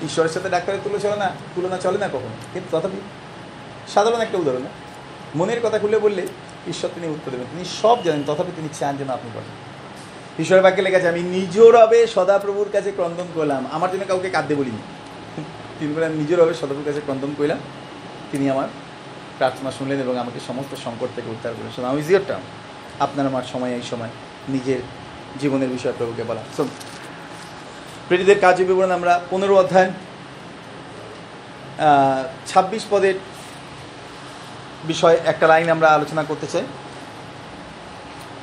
ঈশ্বরের 0.05 0.31
সাথে 0.31 0.49
ডাক্তারের 0.49 0.81
তুলে 0.85 0.99
চলে 0.99 1.17
না, 1.17 1.31
তুলনা 1.55 1.77
চলে 1.77 1.99
না 1.99 2.09
কখনো? 2.09 2.29
কিন্তু 2.53 2.79
তথাপি 2.79 2.97
সাধারণ 3.95 4.21
একটা 4.21 4.39
উদাহরণ? 4.39 4.63
মনের 5.37 5.61
কথা 5.63 5.79
খুলে 5.79 5.99
বললে 5.99 6.27
ঈশ্বর 6.73 6.91
তিনি 6.95 7.07
উত্তর 7.17 7.31
দেবেন। 7.33 7.49
তিনি 7.53 7.65
সব 7.83 7.97
জানেন, 8.05 8.23
তথাপি 8.27 8.53
তিনি 8.57 8.69
চান 8.79 8.93
যেন 9.01 9.11
আপনি 9.19 9.29
বলেন। 9.35 9.55
ঈশ্বরের 10.43 10.63
বাক্যে 10.63 10.83
লেখা 10.83 10.99
আছে, 11.01 11.09
আমি 11.15 11.23
নিজ 11.37 11.55
সদাপ্রভুর 12.15 12.69
কাছে 12.73 12.91
ক্রন্দন 12.97 13.29
করলাম। 13.35 13.63
আমার 13.77 13.89
জন্য 13.93 14.05
কাউকে 14.09 14.29
কাঁদতে 14.31 14.55
বলিনি। 14.61 14.83
তিনি 15.79 15.91
বলেন 15.95 16.13
নিজ 16.21 16.31
রবে 16.41 16.55
সদাপ্রভুর 16.55 16.89
কাছে 16.89 17.01
ক্রন্দন 17.07 17.33
করলাম। 17.39 17.61
তিনি 18.31 18.45
আমার 18.55 18.69
প্রার্থনা 19.39 19.71
শুনলেন 19.79 19.99
এবং 20.01 20.15
আমাকে 20.19 20.41
সমস্ত 20.49 20.73
সংকট 20.85 21.11
থেকে 21.17 21.29
উদ্ধার 21.35 21.53
করেন 21.57 21.71
শোনা 21.77 21.89
ইজ 22.03 22.09
ইয়ার 22.11 22.25
টার্ম 22.29 22.45
আপনার 23.05 23.25
আমার 23.27 23.47
সময়, 23.53 23.73
এই 23.79 23.85
সময় 23.91 24.13
নিজের 24.55 24.81
জীবনের 25.41 25.69
বিষয়ে 25.69 25.97
প্রভুকে 25.99 26.25
বলা। 26.31 26.43
সো 26.57 26.63
প্রেরিতের 28.09 28.39
কার্য 28.41 28.59
বিবরণ 28.69 28.93
আমরা 28.99 29.13
পনেরো 29.31 29.55
অধ্যায় 29.63 29.91
ছাব্বিশ 32.47 32.83
পদের 32.91 33.17
বিষয়ে 34.85 35.19
একটা 35.27 35.47
লাইন 35.47 35.69
আমরা 35.71 35.89
আলোচনা 35.89 36.23
করতে 36.23 36.47
চাই। 36.47 36.65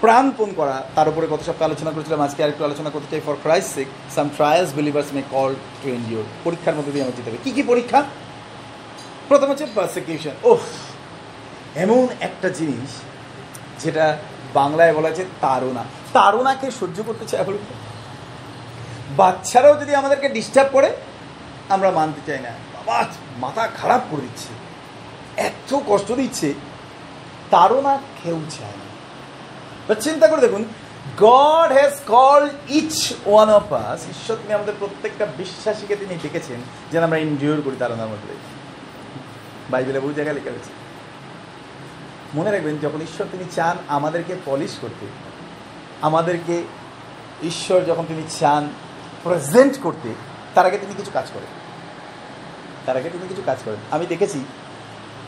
প্রাণপণ 0.02 0.50
করা, 0.56 0.84
তার 0.96 1.08
উপরে 1.10 1.28
গত 1.28 1.40
সপ্তাহে 1.40 1.70
আলোচনা 1.72 1.92
করেছিলাম, 1.92 2.22
আজকে 2.22 2.44
আরেকটু 2.44 2.64
আলোচনা 2.64 2.90
করতে 2.90 3.08
চাই 3.12 3.22
for 3.26 3.36
Christ 3.44 3.76
sake 3.76 3.88
some 4.16 4.30
trials 4.36 4.74
believers 4.74 5.14
may 5.14 5.22
call 5.32 5.56
to 5.82 5.90
endure 5.90 6.24
পরীক্ষার 6.44 6.76
মধ্যে 6.76 6.92
দিয়ে 6.92 7.04
আমরা 7.04 7.16
যেতে 7.18 7.30
হবে। 7.30 7.40
কী 7.44 7.52
কী 7.52 7.64
পরীক্ষা? 7.64 8.04
প্রথম 9.30 9.48
হচ্ছে 9.50 9.66
পারসিকিউশন 9.76 10.36
ওহ, 10.44 10.64
এমন 11.76 12.08
একটা 12.20 12.50
জিনিস 12.50 12.92
যেটা 13.84 14.18
বাংলায় 14.54 14.94
বলা 14.94 15.08
হচ্ছে 15.08 15.26
তাড়না। 15.42 15.84
তাড়নাকে 16.14 16.72
সহ্য 16.72 17.04
করতে 17.08 17.26
চাই 17.26 17.44
বলুন 17.44 17.64
বাচ্চারাও 19.18 19.76
যদি 19.82 19.96
আমাদেরকে 19.96 20.30
ডিস্টার্ব 20.30 20.70
করে, 20.72 20.90
আমরা 21.70 21.92
মানতে 21.92 22.22
চাই 22.28 22.40
না। 22.40 22.52
বাবা, 22.76 23.06
মাথা 23.38 23.68
খারাপ 23.68 24.02
করে 24.12 24.22
দিচ্ছে। 24.22 24.65
এত 25.38 25.80
কষ্ট 25.88 26.12
দিচ্ছে 26.12 26.54
তাড়না 27.50 28.00
কেউ 28.24 28.42
চায় 28.50 28.70
না। 28.70 28.86
But 29.90 30.02
চিন্তা 30.02 30.28
করে 30.28 30.42
দেখুন 30.42 30.66
God 31.18 31.72
has 31.72 32.00
call 32.08 32.50
each 32.70 33.14
one 33.26 33.50
of 33.50 33.74
us 33.74 34.10
ঈশ্বর 34.10 34.36
তিনি 34.36 34.54
আমাদের 34.54 34.74
প্রত্যেকটা 34.80 35.26
বিশ্বাসীকে 35.38 35.96
তিনি 35.96 36.16
ডেকেছেন, 36.16 36.60
যেন 36.92 37.04
আমরা 37.04 37.18
এনজিওর 37.18 37.62
করি 37.62 37.76
তাড়নার 37.80 38.08
মধ্যে। 38.08 38.36
বাইবেলে 39.70 40.00
বহু 40.00 40.14
জায়গায় 40.14 40.36
লেখা 40.36 40.50
রয়েছে। 40.50 40.70
মনে 42.34 42.52
রাখবেন, 42.52 42.78
যখন 42.78 43.02
ঈশ্বর 43.02 43.28
তিনি 43.32 43.44
চান 43.56 43.78
আমাদেরকে 43.88 44.36
পলিশ 44.46 44.78
করতে, 44.82 45.06
আমাদেরকে 46.02 46.64
ঈশ্বর 47.44 47.82
যখন 47.82 48.06
তিনি 48.08 48.24
চান 48.40 48.70
প্রেজেন্ট 49.24 49.80
করতে, 49.84 50.14
তার 50.54 50.66
আগে 50.66 50.78
তিনি 50.78 50.94
কিছু 50.94 51.12
কাজ 51.14 51.26
করেন। 51.34 51.48
তার 52.86 52.98
আগে 52.98 53.10
তিনি 53.10 53.28
কিছু 53.28 53.42
কাজ 53.46 53.58
করেন। 53.66 53.78
আমি 53.92 54.06
দেখেছি 54.06 54.46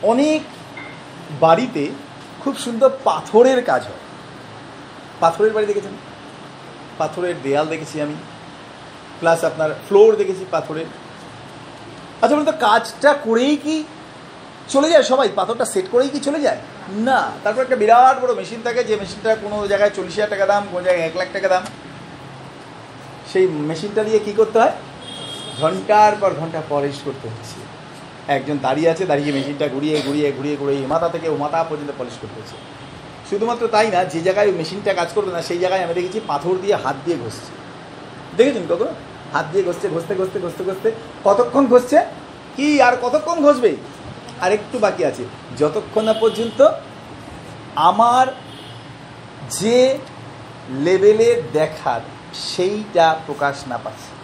অনেক 0.02 0.42
বাড়িতে 1.40 1.88
খুব 2.40 2.58
সুন্দর 2.58 2.90
পাথরের 3.04 3.64
কাজ 3.64 3.82
হয়। 3.82 4.00
পাথরের 5.20 5.52
বাড়ি 5.52 5.66
দেখেছেন? 5.66 5.92
পাথরের 6.98 7.34
দেয়াল 7.42 7.66
দেখেছি 7.66 8.02
আমি। 8.02 8.14
প্লাস 9.20 9.44
আপনার 9.44 9.70
ফ্লোর 9.88 10.16
দেখেছি 10.16 10.44
পাথরের। 10.50 10.86
আচ্ছা 12.22 12.36
বলুন 12.36 12.44
তো, 12.44 12.52
কাজটা 12.52 13.12
করেই 13.12 13.56
কি 13.56 13.84
চলে 14.68 14.90
যায় 14.90 15.02
সবাই? 15.02 15.28
পাথরটা 15.34 15.64
সেট 15.64 15.84
করেই 15.90 16.08
কি 16.08 16.20
চলে 16.20 16.40
যায়? 16.40 16.56
না। 16.90 17.30
তারপর 17.44 17.62
একটা 17.62 17.76
বিরাট 17.76 18.22
বড় 18.22 18.34
মেশিন 18.34 18.60
থাকে, 18.64 18.84
যে 18.84 18.96
মেশিনটা 18.96 19.34
কোনো 19.34 19.66
জায়গায় 19.66 19.90
চল্লিশ 19.90 20.14
হাজার 20.14 20.30
টাকা 20.30 20.46
দাম, 20.46 20.66
কোনো 20.70 20.84
জায়গায় 20.84 21.06
এক 21.06 21.16
লাখ 21.16 21.28
টাকা 21.32 21.48
দাম। 21.48 21.62
সেই 23.32 23.46
মেশিনটা 23.46 24.04
দিয়ে 24.04 24.18
কি 24.18 24.32
করতে 24.32 24.58
হয়? 24.58 24.72
ঘণ্টার 25.60 26.16
পর 26.20 26.34
ঘণ্টা 26.34 26.62
পলিশ 26.68 27.00
করতে 27.04 27.28
হচ্ছে। 27.28 27.67
একজন 28.36 28.56
দাঁড়িয়ে 28.66 28.88
আছে, 28.92 29.06
দাঁড়িয়ে 29.06 29.32
মেশিনটা 29.36 29.66
ঘুরিয়ে 29.74 29.96
ঘুরিয়ে 30.06 30.28
ঘুরিয়ে 30.36 30.56
ঘুরিয়ে 30.56 30.86
মাথা 30.94 31.08
থেকে 31.08 31.28
ও 31.28 31.36
মাথা 31.44 31.58
পর্যন্ত 31.70 31.92
পলিশ 31.98 32.16
করতে 32.22 32.36
হচ্ছে 32.40 32.56
শুধুমাত্র 33.30 33.68
তাই 33.74 33.88
না, 33.94 34.04
যে 34.04 34.20
জায়গায় 34.26 34.52
মেশিনটা 34.52 34.92
কাজ 34.94 35.08
করবে 35.16 35.30
না, 35.36 35.40
সেই 35.42 35.58
জায়গায় 35.58 35.82
আমি 35.84 35.94
দেখেছি 35.94 36.18
পাথর 36.26 36.54
দিয়ে 36.62 36.76
হাত 36.84 36.96
দিয়ে 37.04 37.16
ঘষছে। 37.16 37.50
দেখেছেন 38.36 38.64
কখন? 38.70 38.88
হাত 39.34 39.46
দিয়ে 39.52 39.64
ঘষছে, 39.64 39.86
ঘষতে 39.94 40.14
ঘষতে 40.20 40.38
ঘষতে 40.44 40.62
ঘষতে, 40.68 40.88
কতক্ষণ 41.24 41.64
ঘষছে? 41.66 41.98
কি 42.56 42.82
আর 42.86 42.94
কতক্ষণ 43.02 43.36
ঘষবে? 43.46 43.76
আর 44.40 44.52
একটু 44.52 44.78
বাকি 44.78 45.02
আছে। 45.04 45.24
যতক্ষণ 45.58 46.04
না 46.04 46.12
পর্যন্ত 46.12 46.60
আমার 47.90 48.26
যে 49.50 49.98
লেভেলে 50.84 51.42
দেখার 51.52 52.00
সেইটা 52.48 53.06
প্রকাশ 53.26 53.56
না 53.68 53.78
পাচ্ছে। 53.84 54.17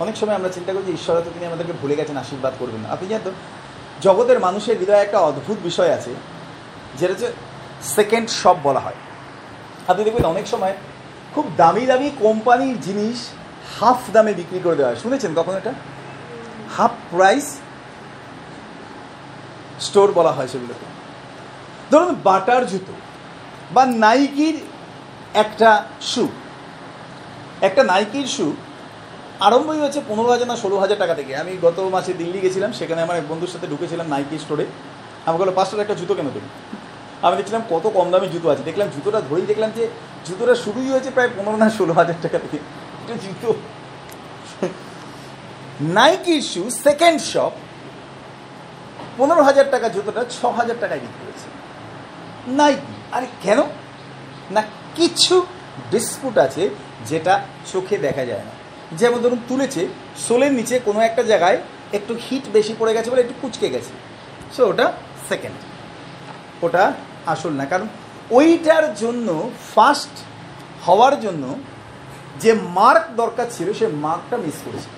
অনেক 0.00 0.16
সময় 0.16 0.34
আমরা 0.34 0.48
চিন্তা 0.48 0.72
করি 0.72 0.82
যে 0.86 0.92
ঈশ্বর 0.92 1.16
হয়তো 1.16 1.30
তিনি 1.34 1.46
আমাদেরকে 1.46 1.72
ভুলে 1.72 1.96
গেছেন, 1.96 2.16
আশীর্বাদ 2.16 2.52
করবেন 2.58 2.90
আপনি 2.90 3.08
জানেন 3.08 3.24
তো, 3.24 3.30
জগতের 4.00 4.40
মানুষের 4.40 4.78
হৃদয়ে 4.78 5.00
একটা 5.00 5.18
অদ্ভুত 5.18 5.56
বিষয় 5.62 5.92
আছে, 5.92 6.14
যেটা 6.98 7.12
হচ্ছে 7.12 7.32
সেকেন্ড 7.82 8.30
শপ 8.30 8.56
বলা 8.62 8.80
হয়। 8.80 8.94
আপনি 9.88 10.04
দেখবেন 10.04 10.24
অনেক 10.24 10.46
সময় 10.46 10.76
খুব 11.34 11.50
দামি 11.56 11.86
দামি 11.86 12.10
কোম্পানির 12.18 12.80
জিনিস 12.80 13.28
হাফ 13.80 14.10
দামে 14.12 14.34
বিক্রি 14.34 14.60
করে 14.64 14.76
দেওয়া 14.76 14.92
হয়। 14.92 15.00
শুনেছেন 15.00 15.34
কখন 15.34 15.52
এটা? 15.52 15.72
হাফ 16.76 16.90
প্রাইস 16.90 17.58
স্টোর 19.80 20.12
বলা 20.12 20.32
হয় 20.32 20.48
সেগুলোকে। 20.48 20.86
ধরুন 21.90 22.14
বাটার 22.24 22.66
জুতো 22.66 22.92
বা 23.74 23.86
নাইকির 23.86 24.60
একটা 25.34 25.84
শু 26.00 26.28
একটা 27.60 27.84
নাইকির 27.84 28.26
শু 28.26 28.56
আরম্ভই 29.46 29.80
হচ্ছে 29.84 30.00
পনেরো 30.08 30.28
হাজার 30.34 30.48
না 30.52 30.56
ষোলো 30.62 30.76
হাজার 30.82 30.98
টাকা 31.02 31.14
থেকে। 31.20 31.32
আমি 31.42 31.52
গত 31.66 31.78
মাসে 31.94 32.12
দিল্লি 32.20 32.38
গেছিলাম, 32.44 32.70
সেখানে 32.78 33.00
আমার 33.06 33.16
এক 33.20 33.26
বন্ধুর 33.30 33.52
সাথে 33.54 33.66
ঢুকেছিলাম 33.72 34.06
নাইকি 34.12 34.36
স্টোরে 34.44 34.64
আমাকে 35.26 35.40
বলল 35.42 35.52
পাঁচটার 35.58 35.84
একটা 35.84 35.96
জুতো 36.00 36.12
কেন 36.18 36.28
তুমি 36.36 36.48
আমি 37.24 37.34
দেখছিলাম 37.38 37.62
কত 37.72 37.84
কম 37.96 38.06
দামি 38.12 38.28
জুতো 38.34 38.46
আছে। 38.52 38.62
দেখলাম 38.68 38.88
জুতোটা 38.94 39.20
ধরেই 39.28 39.46
দেখলাম 39.50 39.70
যে 39.76 39.84
জুতোটা 40.26 40.54
শুরুই 40.64 40.88
হয়েছে 40.92 41.10
প্রায় 41.16 41.30
পনেরো 41.36 41.56
না 41.62 41.68
ষোলো 41.78 41.92
হাজার 42.00 42.18
টাকা 42.24 42.38
থেকে। 42.44 42.58
এটা 43.02 43.14
জুতো। 43.24 43.50
নাইকির 45.98 46.42
শু 46.52 46.62
সেকেন্ড 46.84 47.18
শপ 47.32 47.52
পনেরো 49.18 49.42
হাজার 49.48 49.66
টাকা 49.74 49.86
জুতোটা 49.94 50.22
ছ 50.36 50.38
হাজার 50.58 50.76
টাকায় 50.82 51.00
বিক্রি 51.04 51.22
করেছে 51.26 51.48
নাইকি 52.58 52.92
আরে 53.16 53.26
কেন? 53.44 53.60
না, 54.54 54.62
কিছু 54.98 55.34
ডিসপুট 55.90 56.34
আছে 56.46 56.62
যেটা 57.10 57.34
চোখে 57.72 57.96
দেখা 58.06 58.24
যায় 58.30 58.44
না। 58.48 58.52
যেমন 59.00 59.18
ধরুন 59.22 59.40
তুলেছে, 59.48 59.82
সোলের 60.26 60.52
নিচে 60.52 60.74
কোনো 60.78 61.00
একটা 61.00 61.22
জায়গায় 61.22 61.58
একটু 61.92 62.12
হিট 62.26 62.44
বেশি 62.56 62.72
পড়ে 62.78 62.92
গেছে 62.94 63.10
বলে 63.10 63.22
একটু 63.22 63.36
কুচকে 63.42 63.68
গেছে। 63.74 63.92
সো 64.54 64.60
ওটা 64.70 64.92
সেকেন্ড 65.28 65.56
ওটা 66.62 66.92
আসল 67.26 67.52
না, 67.52 67.64
কারণ 67.64 67.86
ওইটার 68.30 68.94
জন্য 68.94 69.50
ফার্স্ট 69.74 70.14
হওয়ার 70.86 71.20
জন্য 71.20 71.44
যে 72.42 72.50
মার্ক 72.78 73.04
দরকার 73.16 73.46
ছিল, 73.56 73.72
সে 73.72 73.86
মার্কটা 73.86 74.36
মিস 74.36 74.58
করেছে। 74.64 74.88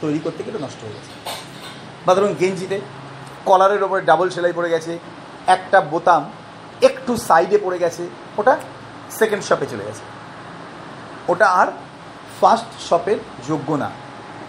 তৈরি 0.00 0.18
করতে 0.24 0.42
গেলে 0.46 0.58
নষ্ট 0.64 0.80
হয়ে 0.84 0.96
গেছে। 0.96 1.12
বা 2.06 2.12
ধরুন 2.14 2.34
গেঞ্জিতে 2.40 2.80
কলারের 3.44 3.82
ওপরে 3.82 4.02
ডাবল 4.10 4.28
সেলাই 4.30 4.52
পড়ে 4.52 4.70
গেছে, 4.70 4.98
একটা 5.46 5.80
বোতাম 5.80 6.22
একটু 6.88 7.16
সাইডে 7.28 7.58
পড়ে 7.64 7.78
গেছে, 7.78 8.02
ওটা 8.36 8.54
সেকেন্ড 9.18 9.42
শপে 9.48 9.66
চলে 9.72 9.84
গেছে। 9.88 10.02
ওটা 11.28 11.46
আর 11.60 11.68
ফার্স্ট 12.40 12.88
শপের 12.88 13.18
যোগ্য 13.48 13.74
না। 13.74 13.90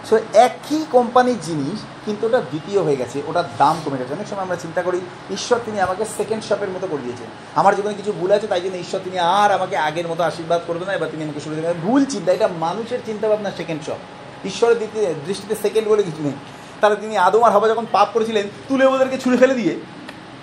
সো 0.08 0.18
একই 0.32 0.84
কোম্পানির 0.90 1.40
জিনিস, 1.40 1.78
কিন্তু 2.04 2.26
ওটা 2.26 2.40
দ্বিতীয় 2.40 2.82
হয়ে 2.82 2.96
গেছে, 2.96 3.22
ওটার 3.26 3.44
দাম 3.58 3.76
কমে 3.84 3.98
গেছে। 3.98 4.12
অনেক 4.14 4.28
সময় 4.28 4.42
আমরা 4.42 4.56
চিন্তা 4.56 4.82
করি, 4.82 5.00
ঈশ্বর 5.30 5.58
তিনি 5.64 5.80
আমাকে 5.80 6.04
সেকেন্ড 6.04 6.44
শপের 6.44 6.70
মতো 6.70 6.86
করে 6.86 7.02
দিয়েছেন। 7.02 7.26
আমার 7.54 7.76
জীবনে 7.76 7.94
কিছু 7.94 8.12
ভুল 8.12 8.32
আছে, 8.32 8.46
তাই 8.46 8.60
জন্য 8.60 8.76
ঈশ্বর 8.76 9.00
তিনি 9.04 9.18
আর 9.18 9.50
আমাকে 9.52 9.76
আগের 9.76 10.08
মতো 10.08 10.22
আশীর্বাদ 10.22 10.60
করবে 10.66 10.84
না, 10.84 10.92
এবার 10.92 11.08
তিনি 11.10 11.24
আমাকে 11.24 11.40
শুরু 11.40 11.54
দেবেন 11.54 11.80
ভুল 11.82 12.04
চিন্তা, 12.04 12.32
এটা 12.32 12.48
মানুষের 12.48 13.00
চিন্তা 13.06 13.28
ভাবনা 13.28 13.50
সেকেন্ড 13.50 13.82
শপ 13.86 14.00
ঈশ্বরের 14.44 14.78
দিতে 14.78 15.14
দৃষ্টিতে 15.26 15.54
সেকেন্ড 15.54 15.88
বলে 15.88 16.02
কিছু 16.02 16.22
নেই। 16.22 16.32
তাহলে 16.80 16.96
তিনি 16.96 17.16
আদম 17.18 17.42
আর 17.42 17.52
হবা 17.52 17.68
যখন 17.68 17.86
পাপ 17.92 18.08
করেছিলেন, 18.12 18.48
তুলে 18.68 18.86
ওদেরকে 18.86 19.18
ছুঁড়ে 19.18 19.36
ফেলে 19.36 19.54
দিয়ে 19.54 19.80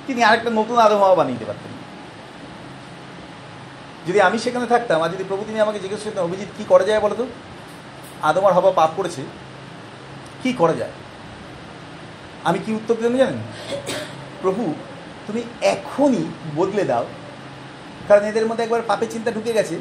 তিনি 0.08 0.24
আরেকটা 0.24 0.50
নতুন 0.50 0.78
আদম 0.78 0.98
হওয়া 0.98 1.16
বানিয়ে 1.16 1.38
দিতে 1.38 1.46
পারতেন। 1.46 1.72
যদি 4.08 4.22
আমি 4.22 4.38
সেখানে 4.40 4.66
থাকতাম, 4.66 5.02
আর 5.04 5.10
যদি 5.10 5.24
প্রভু 5.24 5.44
তিনি 5.48 5.60
আমাকে 5.60 5.80
জিজ্ঞেস 5.80 6.02
করতেন, 6.04 6.24
অভিজিৎ, 6.24 6.48
কী 6.58 6.64
করা 6.70 6.84
যায় 6.84 7.00
বলো 7.00 7.16
তো 7.16 7.26
আদম 8.22 8.46
আর 8.46 8.54
হবা 8.54 8.72
পাপ 8.72 8.92
করেছে। 8.98 9.22
কি 10.44 10.54
করা 10.54 10.74
যায়? 10.74 10.94
আমি 12.44 12.60
কি 12.66 12.74
উত্তর 12.74 12.96
দিলাম 12.96 13.18
জানেন? 13.18 13.40
প্রভু, 14.42 14.74
তুমি 15.28 15.44
এখনই 15.62 16.26
বদলে 16.56 16.84
দাও। 16.84 17.06
কারণ 18.08 18.24
এদের 18.24 18.46
মধ্যে 18.46 18.64
একবার 18.64 18.82
পাপের 18.82 19.10
চিন্তা 19.10 19.32
ঢুকে 19.32 19.54
গেছে। 19.54 19.76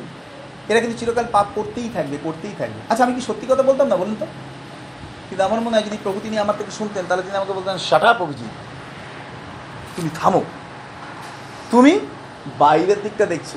এরা 0.69 0.81
কিন্তু 0.81 0.99
চিরকাল 0.99 1.27
পাপ 1.33 1.47
করতেই 1.55 1.89
থাকবে 1.95 2.17
করতেই 2.23 2.55
থাকবে। 2.59 2.81
আচ্ছা 2.91 3.05
আমি 3.05 3.15
কি 3.15 3.21
সত্যি 3.21 3.47
কথা 3.51 3.62
বলতাম 3.62 3.87
না, 3.89 3.97
বলুন 3.97 4.17
তো? 4.21 4.27
কিন্তু 5.29 5.43
আমার 5.45 5.61
মনে 5.61 5.77
হয় 5.77 5.87
যদি 5.89 5.99
প্রভু 6.03 6.21
তিনি 6.23 6.39
আমার 6.39 6.57
থেকে 6.59 6.71
শুনতেন, 6.71 7.05
তাহলে 7.09 7.23
তিনি 7.23 7.37
আমাকে 7.37 7.53
বলতেন 7.53 7.79
সাটা 7.79 8.15
প্রভুজি 8.15 8.47
তুমি 9.97 10.11
থামো। 10.21 10.43
তুমি 11.71 11.93
বাইরের 12.59 13.03
দিকটা 13.03 13.27
দেখছ 13.27 13.53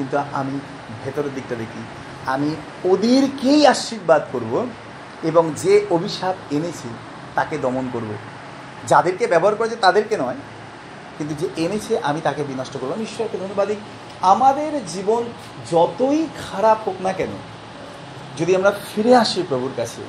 কিন্তু 0.00 0.16
আমি 0.40 0.54
ভেতরের 1.04 1.34
দিকটা 1.34 1.54
দেখি। 1.54 1.82
আমি 2.26 2.50
ওদেরকেই 2.84 3.66
আশীর্বাদ 3.66 4.22
করব 4.32 4.52
এবং 5.22 5.44
যে 5.56 5.74
অভিশাপ 5.90 6.36
এনেছি 6.50 6.88
তাকে 7.34 7.54
দমন 7.58 7.86
করব। 7.92 8.10
যাদেরকে 8.88 9.24
ব্যবহার 9.26 9.54
করেছে 9.54 9.76
তাদেরকে 9.76 10.14
নয়, 10.16 10.38
কিন্তু 11.18 11.34
যে 11.40 11.46
এনেছে 11.64 11.92
আমি 12.08 12.20
তাকে 12.20 12.42
বিনষ্ট 12.42 12.74
করব। 12.80 12.90
আমি 12.92 13.04
ঈশ্বরকে 13.04 13.76
আমাদের 14.32 14.72
জীবন 14.86 15.22
যতই 15.72 16.20
খারাপ 16.44 16.78
হোক 16.88 16.98
না 17.02 17.12
কেন, 17.12 17.32
যদি 18.38 18.50
আমরা 18.56 18.72
ফিরে 18.88 19.12
আসি 19.16 19.40
প্রভুর 19.48 19.74
কাছে, 19.76 20.02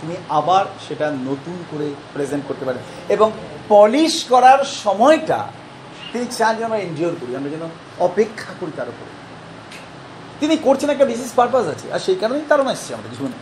তিনি 0.00 0.14
আবার 0.28 0.64
সেটা 0.88 1.06
নতুন 1.10 1.56
করে 1.70 1.86
প্রেজেন্ট 2.14 2.44
করতে 2.48 2.64
পারেন। 2.64 2.82
এবং 3.08 3.28
পলিশ 3.68 4.14
করার 4.24 4.60
সময়টা 4.84 5.40
তিনি 6.12 6.26
চান 6.38 6.54
যেন 6.56 6.64
আমরা 6.64 6.78
এনজয় 6.78 7.16
করি, 7.20 7.36
আমরা 7.36 7.50
যেন 7.50 7.64
অপেক্ষা 8.06 8.52
করি 8.60 8.72
তার 8.76 8.88
উপরে। 8.88 9.12
তিনি 10.40 10.56
করছেন 10.56 10.90
একটা 10.90 11.04
বিশেষ 11.04 11.30
পারপাস 11.38 11.66
আছে, 11.74 11.86
আর 11.94 12.00
সেই 12.06 12.16
কারণেই 12.16 12.44
তারা 12.48 12.62
এসছে 12.72 12.90
আমাদের 12.94 13.12
জীবনে। 13.16 13.36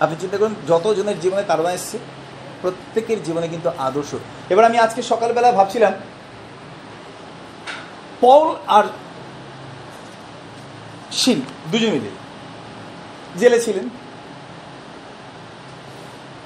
আপনি 0.00 0.16
চিন্তা 0.20 0.36
করুন, 0.36 0.54
যতজনের 0.68 1.20
জীবনে 1.20 1.42
তারা 1.42 1.72
এসছে, 1.72 1.98
প্রত্যেকের 2.62 3.22
জীবনে 3.22 3.48
কিন্তু 3.48 3.68
আদর্শ। 3.78 4.14
এবার 4.52 4.64
আমি 4.64 4.78
আজকে 4.78 5.00
সকালবেলা 5.02 5.52
ভাবছিলাম, 5.52 5.92
পল 8.20 8.46
আর 8.66 8.84
শিল 11.12 11.40
দুজন 11.70 11.90
মিলে 11.90 12.10
জেলে 13.40 13.60
ছিলেন। 13.60 13.88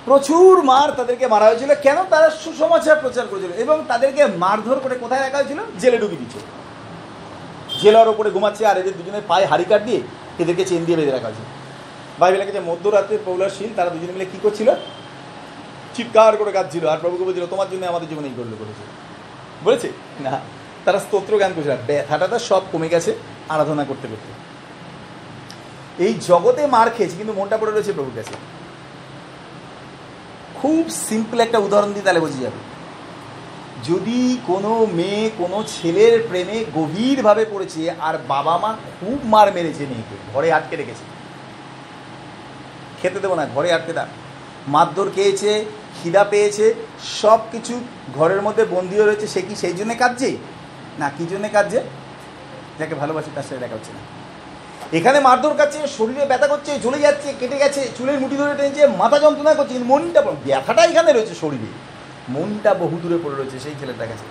প্রচুর 0.05 0.63
মার 0.63 0.93
তাদেরকে 0.93 1.27
মারা 1.27 1.47
হয়েছিল। 1.47 1.75
কেন? 1.75 1.97
তারা 2.11 2.31
সুসমাচার 2.31 2.97
প্রচার 3.01 3.27
করেছিল 3.31 3.53
এবং 3.53 3.85
তাদেরকে 3.89 4.27
মারধর 4.27 4.81
করে 4.83 4.95
কোথায় 4.95 5.21
রাখা 5.21 5.37
হয়েছিল? 5.37 5.59
জেলে 5.79 5.99
ডুবি 5.99 6.17
দিচ্ছে 6.17 6.39
জেলার 7.83 8.09
ওপরে 8.09 8.31
ঘুমাচ্ছে 8.31 8.67
আর 8.67 8.79
এদের 8.79 8.97
দুজনের 8.97 9.23
পায়ে 9.29 9.47
হাড়ি 9.47 9.65
কাট 9.65 9.83
দিয়ে 9.83 10.01
এদেরকে 10.39 10.65
চেন 10.65 10.85
দিয়ে 10.85 10.97
বেঁধে 10.97 11.11
রাখা 11.11 11.25
হয়েছিল। 11.25 11.45
বাইবেলাকে 12.19 12.53
যে 12.53 12.61
মধ্যরাত্রে 12.61 13.19
পৌলাশীল 13.25 13.69
তারা 13.77 13.91
দুজনে 13.91 14.13
মিলে 14.13 14.25
কী 14.25 14.39
করছিল? 14.43 14.75
চিৎকার 15.95 16.37
করে 16.37 16.53
কাঁদছিল। 16.53 16.87
আর 16.87 16.99
প্রভুকে 16.99 17.25
বলছিল, 17.25 17.47
তোমার 17.47 17.71
জন্য 17.71 17.87
আমাদের 17.87 18.09
জীবনে 18.09 18.29
এই 18.29 18.35
করল 18.37 18.53
করেছে। 18.59 18.85
বলেছে? 19.65 19.89
না। 20.21 20.41
তারা 20.85 20.99
স্তোত্র 20.99 21.39
গান 21.39 21.53
করছিল। 21.57 21.77
ব্যথাটা 21.87 22.29
তো 22.29 22.39
সব 22.39 22.63
কমে 22.73 22.89
গেছে 22.89 23.15
আরাধনা 23.49 23.85
করতে 23.85 24.09
করতে। 24.09 24.31
এই 26.05 26.15
জগতে 26.15 26.67
মার 26.67 26.91
খেয়েছে, 26.91 27.17
কিন্তু 27.17 27.33
মনটা 27.33 27.59
পড়ে 27.59 27.73
রয়েছে 27.73 27.93
প্রভুর 27.93 28.13
কাছে। 28.17 28.35
খুব 30.61 30.83
সিম্পল 31.09 31.39
একটা 31.41 31.59
উদাহরণ 31.59 31.91
দিই 31.93 32.05
তাহলে 32.07 32.21
বোঝা 32.21 32.41
যাবে। 32.45 32.61
যদি 33.89 34.21
কোনো 34.47 34.73
মেয়ে 34.99 35.25
কোনো 35.39 35.59
ছেলের 35.75 36.15
প্রেমে 36.29 36.57
গভীরভাবে 36.75 37.45
পড়েছে 37.53 37.83
আর 37.91 38.15
বাবা 38.29 38.55
মা 38.63 38.71
খুব 38.99 39.19
মার 39.25 39.49
মেরেছে 39.53 39.85
মেয়েকে, 39.91 40.17
ঘরে 40.33 40.49
আটকে 40.53 40.75
রেখেছে, 40.77 41.05
খেতে 43.01 43.19
দেবো 43.21 43.35
না, 43.35 43.45
ঘরে 43.55 43.69
আটকে 43.73 43.93
দাও। 43.93 44.09
মারধর 44.75 45.09
খেয়েছে, 45.15 45.51
খিদা 45.97 46.23
পেয়েছে 46.25 46.67
সব 47.21 47.41
কিছু 47.53 47.75
ঘরের 48.15 48.41
মধ্যে 48.43 48.65
বন্দিও 48.65 49.07
রয়েছে, 49.07 49.27
সে 49.35 49.41
কি 49.43 49.55
সেই 49.63 49.75
জন্যে 49.79 49.95
কাঁদছে? 49.95 50.29
না, 50.99 51.07
কী 51.19 51.25
জন্যে 51.33 51.49
কাঁদছে? 51.49 51.81
যাকে 52.79 52.95
ভালোবাসে 52.95 53.31
তার 53.35 53.47
সাথে 53.49 53.61
দেখা 53.65 53.77
হচ্ছে 53.79 53.93
না। 53.97 54.03
এখানে 54.99 55.19
মারধর 55.27 55.55
কাছে 55.61 55.79
শরীরে 55.97 56.25
ব্যথা 56.31 56.47
করছে, 56.53 56.71
জ্বলে 56.85 56.99
যাচ্ছে, 57.07 57.29
কেটে 57.41 57.57
গেছে, 57.63 57.83
চুলের 57.97 58.19
মুঠি 58.23 58.37
ধরে 58.41 58.55
টেনেছে, 58.59 58.83
মাথা 59.03 59.19
যন্ত্রণা 59.25 59.53
করছে, 59.55 59.73
কিন্তু 59.75 59.89
মনটা 59.93 60.21
ব্যথাটা 60.47 60.83
এখানে 60.91 61.11
রয়েছে 61.13 61.35
শরীরে। 61.43 61.71
মনটা 62.35 62.71
বহু 62.83 62.97
দূরে 63.03 63.19
পড়ে 63.25 63.37
রয়েছে, 63.37 63.57
সেই 63.65 63.75
ছেলেটার 63.81 64.09
কাছে 64.13 64.27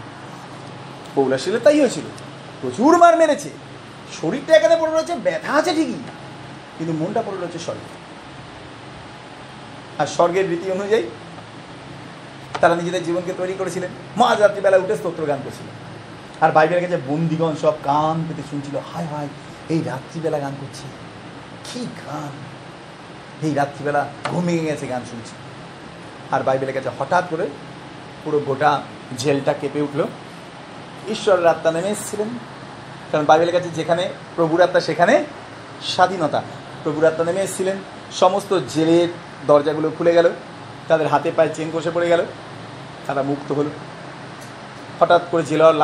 পৌলাশীলে 1.15 1.60
তাই 1.65 1.78
হয়েছিল। 1.82 2.06
প্রচুর 2.62 2.93
মার 3.02 3.15
মেরেছে। 3.22 3.50
শরীরটা 4.19 4.52
এখানে 4.60 4.76
পড়ে 4.82 4.93
রয়েছে, 4.93 5.13
ব্যথা 5.28 5.52
আছে 5.60 5.72
ঠিকই, 5.78 6.00
কিন্তু 6.78 6.93
মনটা 7.02 7.22
পড়ে 7.26 7.38
রয়েছে 7.38 7.60
স্বর্গে। 7.65 7.89
আর 10.02 10.08
স্বর্গের 10.15 10.45
রীতি 10.52 10.67
অনুযায়ী 10.78 11.06
তারা 12.62 12.76
নিজেদের 12.80 13.04
জীবনকে 13.08 13.34
তৈরি 13.39 13.56
করেছিলেন। 13.60 13.91
মাঝ 14.22 14.36
রাত্রিবেলা 14.39 14.78
উঠে 14.84 14.95
স্তোত্র 15.00 15.22
গান 15.32 15.39
করছিলেন। 15.45 15.76
আর 16.43 16.50
বাইবেলের 16.58 16.84
কাছে 16.86 16.98
বন্দিগণ 17.10 17.54
সব 17.63 17.76
কান 17.89 18.15
পেতে 18.28 18.43
শুনছিল, 18.50 18.76
হায় 18.91 19.10
হায় 19.13 19.32
এই 19.69 19.82
রাত্রিবেলা 19.82 20.39
গান 20.39 20.55
করছি। 20.62 20.84
কি 21.63 21.86
গান? 21.86 22.29
এই 23.41 23.53
রাত্রিবেলা 23.53 24.08
ঘুমিয়ে 24.25 24.65
গেছে 24.65 24.88
গান 24.88 25.01
শুনছি। 25.10 25.32
আর 26.32 26.43
বাইবেলের 26.43 26.75
কাছে 26.75 26.89
হঠাৎ 26.99 27.23
করে 27.29 27.47
পুরো 28.23 28.39
গোটা 28.39 28.82
জেলটা 29.17 29.53
কেঁপে 29.53 29.82
উঠল। 29.82 30.03
ঈশ্বরের 31.10 31.47
আত্মা 31.47 31.71
নেমে 31.71 31.89
এসেছিলেন 31.89 32.27
কারণ 33.12 33.25
বাইবেলের 33.25 33.53
কাছে 33.53 33.69
যেখানে 33.69 34.10
প্রভুর 34.36 34.62
আত্মা, 34.62 34.79
সেখানে 34.79 35.23
স্বাধীনতা। 35.82 36.41
প্রভুর 36.84 37.05
আত্মা 37.05 37.25
নেমে 37.25 37.41
এসেছিলেন 37.41 37.77
সমস্ত 38.12 38.60
জেলের 38.69 39.08
দরজাগুলো 39.47 39.91
খুলে 39.97 40.13
গেল। 40.13 40.29
তাদের 40.88 41.08
হাতে 41.08 41.32
পায়ে 41.36 41.55
চেন 41.55 41.69
কষে 41.73 41.91
পড়ে 41.93 42.10
গেল। 42.10 42.25
তারা 43.08 43.21
মুক্ত 43.21 43.51
হলো। 43.51 43.69
হঠাৎ 44.99 45.21
করে 45.32 45.43
জেলার 45.43 45.75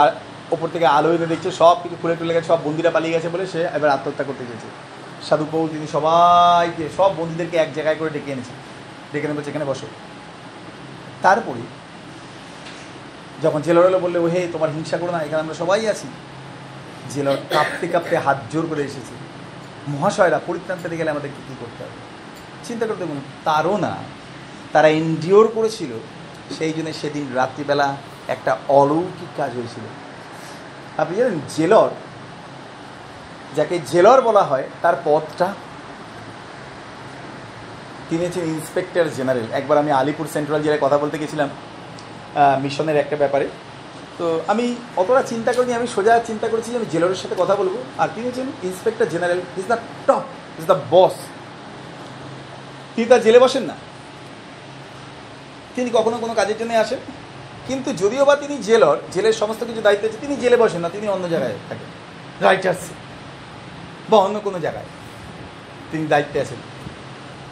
ওপর 0.51 0.67
থেকে 0.67 0.85
আলো 0.85 1.09
এনে 1.15 1.27
দেখছে, 1.33 1.51
সব 1.51 1.75
কিছু 1.83 1.95
খুলে 2.01 2.15
টুলে 2.19 2.33
গেছে, 2.35 2.47
সব 2.47 2.59
বন্দিরা 2.65 2.91
পালিয়ে 2.95 3.13
গেছে 3.15 3.29
বলে 3.29 3.47
সে 3.53 3.61
এবার 3.77 3.89
আত্মহত্যা 3.95 4.23
করতে 4.23 4.43
গেছে 4.51 4.67
সাধু 5.27 5.45
পৌল 5.51 5.67
তিনি 5.73 5.87
সবাইকে, 5.87 6.89
সব 6.97 7.11
বন্দীদেরকে 7.19 7.57
এক 7.57 7.73
জায়গায় 7.73 7.95
করে 7.95 8.09
ডেকে 8.09 8.31
এনেছে। 8.31 8.53
ডেকে 9.11 9.25
এনে 9.27 9.35
বলছে 9.37 9.49
এখানে 9.49 9.65
বসো। 9.65 9.87
তারপরে 11.21 11.63
যখন 13.43 13.61
জেলারওয়ালা 13.61 13.99
বললে 14.05 14.19
ও 14.19 14.27
হে 14.27 14.47
তোমার 14.53 14.69
হিংসা 14.75 14.97
করো 14.97 15.11
না, 15.11 15.19
এখানে 15.19 15.41
আমরা 15.41 15.53
সবাই 15.53 15.87
আছি। 15.93 16.07
জেলর 17.13 17.37
কাঁপতে 17.53 17.87
কাঁপতে 17.87 18.17
হাত 18.17 18.37
জোর 18.51 18.65
করে 18.71 18.83
এসেছে। 18.83 19.13
মহাশয়রা 19.87 20.39
পরিত্রাণ 20.47 20.77
পেতে 20.83 20.97
গেলে 20.97 21.09
আমাদেরকে 21.11 21.39
কী 21.47 21.53
করতে 21.59 21.83
হবে? 21.83 21.97
চিন্তা 22.67 22.85
করতে 22.87 23.03
বলুন, 23.05 23.23
তারও 23.43 23.77
না, 23.77 23.93
তারা 24.73 24.87
এনডিওর 24.87 25.47
করেছিল। 25.47 25.91
সেই 26.57 26.73
জন্য 26.73 26.93
সেদিন 26.93 27.25
রাত্রিবেলা 27.35 27.95
একটা 28.27 28.57
অলৌকিক 28.69 29.31
কাজ 29.37 29.51
হয়েছিল। 29.57 29.85
আপনি 31.01 31.13
জানেন 31.19 31.37
জেলর, 31.55 31.91
যাকে 33.57 33.75
জেলর 33.91 34.19
বলা 34.27 34.43
হয়, 34.49 34.65
তার 34.83 34.95
পদটা 35.05 35.47
তিনি 38.09 38.21
হচ্ছেন 38.25 38.45
ইন্সপেক্টর 38.55 39.05
জেনারেল। 39.17 39.47
একবার 39.59 39.77
আমি 39.83 39.91
আলিপুর 39.99 40.25
সেন্ট্রাল 40.35 40.61
জেলায় 40.65 40.81
কথা 40.85 40.97
বলতে 41.03 41.17
গেছিলাম 41.21 41.49
মিশনের 42.63 42.97
একটা 43.03 43.15
ব্যাপারে। 43.23 43.45
তো 44.19 44.25
আমি 44.51 44.65
অতটা 45.01 45.21
চিন্তা 45.31 45.51
করিনি, 45.55 45.73
আমি 45.79 45.87
সোজা 45.95 46.13
চিন্তা 46.29 46.47
করেছি 46.51 46.69
যে 46.71 46.77
আমি 46.81 46.89
জেলারের 46.93 47.19
সাথে 47.21 47.35
কথা 47.41 47.55
বলব। 47.59 47.75
আর 48.01 48.07
তিনি 48.13 48.25
হচ্ছেন 48.27 48.47
inspector 48.69 49.07
general 49.13 49.39
is 49.59 49.65
the 49.71 49.77
top 50.07 50.23
is 50.59 50.65
the 50.71 50.77
boss. 50.93 51.15
তিনি 52.93 53.05
তার 53.11 53.21
জেলে 53.25 53.39
বসেন 53.45 53.63
না। 53.69 53.75
তিনি 55.75 55.89
কখনো 55.97 56.17
কোনো 56.23 56.33
কাজের 56.39 56.57
জন্য 56.59 56.71
আসেন। 56.83 56.99
কিন্তু 57.67 57.89
যদিও 57.93 58.23
বা 58.25 58.35
তিনি 58.35 58.55
জেলর, 58.67 58.97
জেলের 59.13 59.35
সমস্ত 59.41 59.61
কিছু 59.63 59.81
দায়িত্ব 59.81 60.03
আছে, 60.07 60.17
তিনি 60.21 60.35
জেলে 60.43 60.57
বসেন 60.57 60.81
না, 60.81 60.89
তিনি 60.89 61.05
অন্য 61.07 61.25
জায়গায় 61.29 61.55
থাকেন। 61.69 61.89
রাইটার্স 62.45 62.83
বা 64.09 64.17
অন্য 64.17 64.39
কোনো 64.39 64.59
জায়গায়। 64.59 64.89
তিনি 65.91 66.07
দায়িত্বে 66.07 66.37
আছেন। 66.41 66.59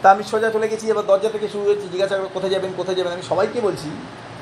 তা 0.02 0.06
আমি 0.10 0.22
সোজা 0.30 0.48
চলে 0.50 0.66
গেছি, 0.68 0.84
এবার 0.90 1.04
দরজা 1.06 1.28
থেকে 1.28 1.46
শুরু 1.48 1.64
হয়েছি 1.64 1.86
জিজ্ঞাসা 1.92 2.14
করে, 2.16 2.28
কোথায় 2.34 2.52
যাবেন 2.54 2.70
কোথায় 2.76 2.96
যাবেন? 2.98 3.12
আমি 3.12 3.22
সবাইকে 3.22 3.60
বলছি, 3.60 3.88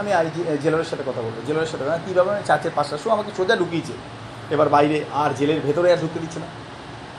আমি 0.00 0.12
আইজি 0.12 0.40
জেলারের 0.62 0.88
সাথে 0.90 1.04
কথা 1.06 1.20
বলব। 1.24 1.36
জেলারের 1.46 1.70
সাথে 1.72 1.84
না 1.84 1.98
কী 2.04 2.12
ব্যাপার? 2.12 2.32
আমি 2.36 2.44
চার্চের 2.46 2.72
পাঁচটার 2.74 2.98
সময় 2.98 3.14
আমাকে 3.14 3.30
সোজা 3.36 3.56
ঢুকিয়েছে। 3.56 3.92
এবার 4.54 4.68
বাইরে 4.68 5.04
আর 5.22 5.30
জেলের 5.38 5.60
ভেতরে 5.66 5.92
আর 5.92 5.98
ঢুকতে 6.02 6.18
দিচ্ছে 6.20 6.38
না। 6.38 6.48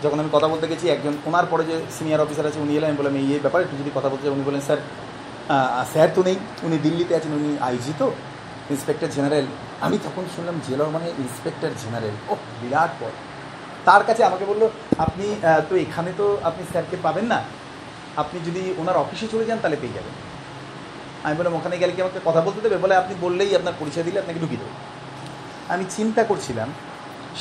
যখন 0.03 0.19
আমি 0.19 0.29
কথা 0.31 0.47
বলতে 0.47 0.65
গেছি, 0.67 0.85
একজন, 0.89 1.13
ওনার 1.25 1.45
পরে 1.51 1.63
যে 1.63 1.75
সিনিয়র 1.97 2.21
অফিসার 2.21 2.45
আছে, 2.47 2.59
উনি 2.59 2.71
এলেন, 2.77 2.89
আমি 2.89 2.97
বললাম, 2.97 3.15
এই 3.15 3.39
ব্যাপারে 3.39 3.63
একটু 3.63 3.77
যদি 3.77 3.91
কথা 3.95 4.09
বলতে 4.09 4.25
উনি 4.29 4.43
বলেন 4.43 4.61
স্যার 4.61 4.79
স্যার 5.93 6.09
তো 6.15 6.21
নেই, 6.23 6.37
উনি 6.63 6.77
দিল্লিতে 6.77 7.15
আছেন, 7.15 7.31
উনি 7.31 7.57
আইজি 7.61 7.93
তো। 7.99 8.11
ইন্সপেক্টর 8.73 9.09
জেনারেল, 9.15 9.45
আমি 9.85 9.97
তখন 10.05 10.23
শুনলাম 10.35 10.55
জেলার 10.67 10.89
মানে 10.95 11.07
ইন্সপেক্টর 11.23 11.71
জেনারেল। 11.83 12.15
ও 12.31 12.33
বিরাট 12.61 12.91
পদ 13.01 13.13
তার 13.87 14.03
কাছে 14.07 14.21
আমাকে 14.29 14.45
বলল, 14.51 14.63
আপনি 15.05 15.25
তো 15.69 15.73
এখানে 15.85 16.11
তো 16.19 16.25
আপনি 16.49 16.63
স্যারকে 16.71 16.97
পাবেন 17.05 17.25
না। 17.33 17.39
আপনি 18.21 18.37
যদি 18.47 18.63
ওনার 18.81 18.97
অফিসে 19.03 19.27
চলে 19.33 19.45
যান, 19.49 19.59
তাহলে 19.63 19.77
পেয়ে 19.81 19.95
যাবেন। 19.97 20.13
আমি 21.25 21.35
বললাম, 21.37 21.53
ওখানে 21.59 21.75
গেলে 21.81 21.93
কি 21.95 22.01
আমাকে 22.05 22.19
কথা 22.27 22.41
বলতে 22.47 22.59
দেবে? 22.65 22.77
বলে 22.83 22.95
আপনি 23.01 23.13
বললেই 23.25 23.51
আপনার 23.59 23.75
পরিচয় 23.81 24.05
দিলে 24.07 24.21
আপনাকে 24.23 24.39
ঢুকিয়ে 24.43 24.61
দেবো। 24.61 24.73
আমি 25.73 25.83
চিন্তা 25.97 26.21
করছিলাম, 26.29 26.69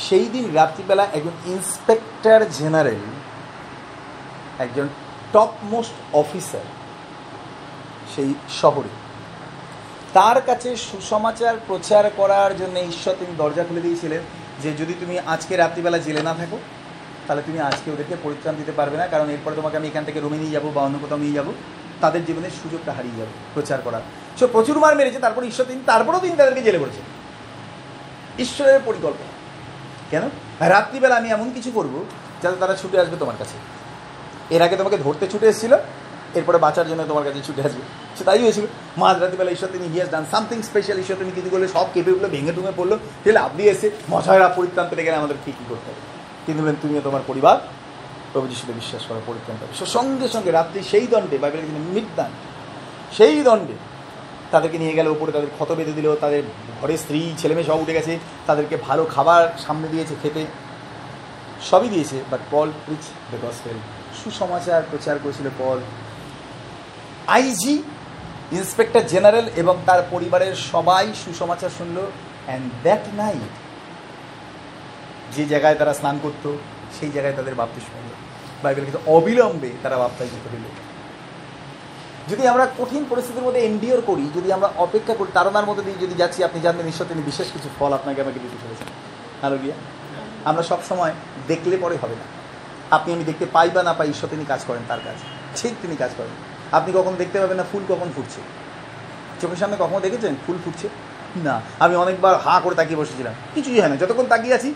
সেই 0.05 0.25
দিন 0.33 0.45
রাত্রিবেলা 0.59 1.05
একজন 1.17 1.35
ইন্সপেক্টর 1.53 2.39
জেনারেল, 2.59 3.03
একজন 4.65 4.87
টপ 5.33 5.51
মোস্ট 5.71 5.95
অফিসার, 6.21 6.65
সেই 8.13 8.29
শহরে 8.61 8.91
তার 10.13 10.41
কাছে 10.41 10.75
সুসমাচার 10.75 11.55
প্রচার 11.67 12.11
করার 12.17 12.57
জন্য 12.57 12.79
ঈশ্বর 12.79 13.13
তিনি 13.19 13.33
দরজা 13.37 13.63
খুলে 13.63 13.81
দিয়েছিলেন 13.81 14.21
যে 14.63 14.73
যদি 14.73 14.93
তুমি 14.99 15.19
আজকে 15.19 15.55
রাত্রিবেলা 15.55 15.97
জেলে 15.97 16.21
না 16.21 16.33
থাকো, 16.33 16.59
তাহলে 17.27 17.41
তুমি 17.45 17.59
আজকে 17.59 17.91
ওদেরকে 17.91 18.15
পরিত্রাণ 18.23 18.55
দিতে 18.55 18.71
পারবে 18.71 18.97
না। 18.97 19.07
কারণ 19.07 19.29
এরপরে 19.29 19.55
তোমাকে 19.55 19.77
আমি 19.77 19.87
এখান 19.87 20.05
থেকে 20.05 20.19
রুমে 20.19 20.37
নিয়ে 20.37 20.51
যাব 20.51 20.71
বা 20.73 20.81
অন্য 20.81 20.97
কোথাও 21.01 21.17
নিয়ে 21.17 21.33
যাব। 21.33 21.45
তাদের 22.01 22.25
জীবনের 22.25 22.49
সুযোগটা 22.63 22.91
হারিয়ে 22.91 23.15
যাবে 23.15 23.31
প্রচার 23.53 23.81
করার। 23.83 24.01
সে 24.39 24.47
প্রচুর 24.47 24.79
মার 24.79 24.95
মেরেছে, 24.95 25.19
তারপর 25.19 25.43
ঈশ্বর 25.43 25.65
তিনি 25.65 25.81
তারপরেও 25.85 26.19
তিনি 26.19 26.35
তাদেরকে 26.35 26.61
জেলে 26.61 26.79
পড়েছেন 26.79 27.03
ঈশ্বরের 28.39 28.79
পরিকল্পনা। 28.85 29.31
কেন? 30.09 30.29
রাত্রিবেলা 30.59 31.15
আমি 31.15 31.29
এমন 31.29 31.51
কিছু 31.53 31.71
করব 31.71 32.05
যাতে 32.41 32.57
তারা 32.59 32.73
ছুটে 32.73 32.99
আসবে 32.99 33.17
তোমার 33.19 33.35
কাছে। 33.39 33.57
এর 34.55 34.61
আগে 34.61 34.75
তোমাকে 34.77 34.97
ধরতে 34.97 35.27
ছুটে 35.27 35.47
এসেছিল 35.47 35.77
এরপরে 36.35 36.57
বাঁচার 36.57 36.87
জন্য 36.87 37.03
তোমার 37.07 37.23
কাছে 37.23 37.39
ছুটে 37.43 37.61
আসবে। 37.61 37.81
সে 38.17 38.23
তাই 38.23 38.43
হয়েছিল। 38.43 38.65
মাঝ 38.97 39.19
রাত্রিবেলা 39.19 39.51
ঈশ্বর 39.51 39.69
তিনি 39.71 39.87
হিয়াস 39.87 40.09
ডান 40.11 40.25
সামথিং 40.31 40.61
স্পেশাল 40.61 40.99
ঈশ্বর 40.99 41.15
তিনি 41.15 41.31
কিছু 41.35 41.49
করলে 41.49 41.67
সব 41.67 41.85
কেঁপে 41.93 42.11
উঠল, 42.11 42.27
ভেঙে 42.27 42.51
টুঙে 42.51 42.71
পড়ল। 42.77 42.97
তাহলে 43.23 43.39
আপনি 43.39 43.63
এসে 43.63 43.91
মশায়রা 44.09 44.47
পরিত্রাণ 44.49 44.87
পেতে 44.89 45.03
গেলে 45.03 45.15
আমাদের 45.15 45.35
কী 45.45 45.51
কী 45.51 45.63
করতে 45.69 45.91
হবে? 45.91 46.01
তিনি 46.45 46.57
কিন্তু 46.57 46.81
তুমিও 46.81 47.01
তোমার 47.01 47.21
পরিবার, 47.27 47.57
প্রভু 48.33 48.47
যিশুতে 48.47 48.73
বিশ্বাস 48.73 49.05
করা 49.05 49.19
পরিত্রাণ 49.25 49.57
পাবে। 49.61 49.85
সঙ্গে 49.85 50.27
সঙ্গে 50.27 50.51
রাত্রি 50.51 50.83
সেই 50.83 51.07
দণ্ডে 51.07 51.37
বাইবেলের 51.37 51.65
কিন্তু 51.65 51.91
মৃত্যদান 51.91 52.31
সেই 53.17 53.43
দণ্ডে 53.43 53.73
তাদেরকে 54.51 54.77
নিয়ে 54.77 54.93
গেলে 54.93 55.09
ওপরে 55.09 55.31
তাদের 55.31 55.47
ক্ষত 55.53 55.71
বেঁধে 55.71 55.91
দিল, 55.91 56.15
তাদের 56.15 56.43
ঘরে 56.81 56.97
স্ত্রী 56.97 57.33
ছেলেমেয়ে 57.37 57.67
সব 57.67 57.79
উঠে 57.79 57.93
গেছে, 57.93 58.19
তাদেরকে 58.47 58.77
ভালো 58.77 59.05
খাবার 59.05 59.47
সামনে 59.67 59.87
দিয়েছে, 59.87 60.15
খেতে 60.23 60.45
সবই 61.69 61.89
দিয়েছে 61.89 62.23
but 62.31 62.39
Paul 62.51 62.71
preach 62.85 63.03
the 63.31 63.47
gospel 63.47 63.77
সুসমাচার 64.23 64.83
প্রচার 64.91 65.19
করেছিল 65.23 65.49
পল 65.57 65.77
আইজি, 67.27 67.83
ইন্সপেক্টর 68.51 69.01
জেনারেল 69.07 69.49
এবং 69.55 69.77
তার 69.85 70.03
পরিবারের 70.11 70.55
সবাই 70.55 71.13
সুসমাচার 71.25 71.69
শুনল। 71.77 72.11
অ্যান্ড 72.45 72.71
দ্যাট 72.83 73.01
নাইট 73.13 73.53
যে 75.35 75.45
জায়গায় 75.45 75.75
তারা 75.75 75.93
স্নান 75.93 76.19
করতো, 76.23 76.57
সেই 76.99 77.11
জায়গায় 77.11 77.35
তাদের 77.35 77.55
বাপ্তিস্ম 77.55 77.89
হলো 77.93 78.15
বাইবেল 78.63 78.85
কিন্তু 78.85 79.11
অবিলম্বে 79.11 79.69
তারা 79.83 79.97
বাপ্তাইজিত 79.97 80.53
হইল 80.53 80.63
যদি 82.29 82.47
আমরা 82.47 82.67
কঠিন 82.79 83.05
পরিস্থিতির 83.09 83.43
মধ্যে 83.43 83.59
এনডিওর 83.59 84.01
করি, 84.01 84.29
যদি 84.35 84.51
আমরা 84.51 84.69
অপেক্ষা 84.77 85.13
করি, 85.13 85.31
তারনার 85.33 85.65
মধ্যে 85.65 85.83
দিয়ে 85.83 85.97
যদি 85.97 86.13
যাচ্ছি, 86.13 86.43
আপনি 86.43 86.61
জানবেন 86.61 86.87
ঈশ্বর 86.87 87.07
তিনি 87.07 87.21
বিশেষ 87.21 87.51
কিছু 87.51 87.69
ফল 87.79 87.93
আপনাকে 87.93 88.21
আমাকে 88.21 88.39
দিতে 88.39 88.57
চলেছেন। 88.63 88.87
হ্যালো 89.41 89.57
গিয়া। 89.57 89.75
আমরা 90.45 90.63
সব 90.63 90.77
সময় 90.89 91.13
দেখলে 91.47 91.77
পরে 91.77 91.97
হবে 92.01 92.15
না। 92.15 92.25
আপনি 92.95 93.13
আমি 93.13 93.23
দেখতে 93.23 93.45
পাই 93.45 93.69
বা 93.69 93.83
না 93.83 93.93
পাই, 93.93 94.09
ঈশ্বর 94.09 94.29
তিনি 94.29 94.45
কাজ 94.45 94.63
করেন 94.67 94.81
তার 94.87 94.99
কাজ। 95.05 95.15
ঠিক 95.55 95.73
তিনি 95.81 95.95
কাজ 95.95 96.11
করেন। 96.17 96.52
আপনি 96.73 96.93
কখন 96.93 97.15
দেখতে 97.17 97.39
পাবেন 97.39 97.57
না 97.57 97.63
ফুল 97.71 97.83
কখন 97.89 98.09
ফুটছে? 98.15 98.41
চোখের 99.41 99.57
সামনে 99.57 99.75
কখনো 99.79 99.99
দেখেছেন 99.99 100.35
ফুল 100.47 100.57
ফুটছে? 100.65 100.89
না। 101.35 101.61
আমি 101.79 101.95
অনেকবার 101.95 102.37
হা 102.37 102.59
করে 102.63 102.75
তাকিয়ে 102.75 102.99
বসেছিলাম। 102.99 103.33
কিছুই 103.55 103.79
হয় 103.79 103.89
না। 103.89 103.95
যতক্ষণ 103.95 104.25
তাকিয়ে 104.25 104.55
আছি, 104.55 104.73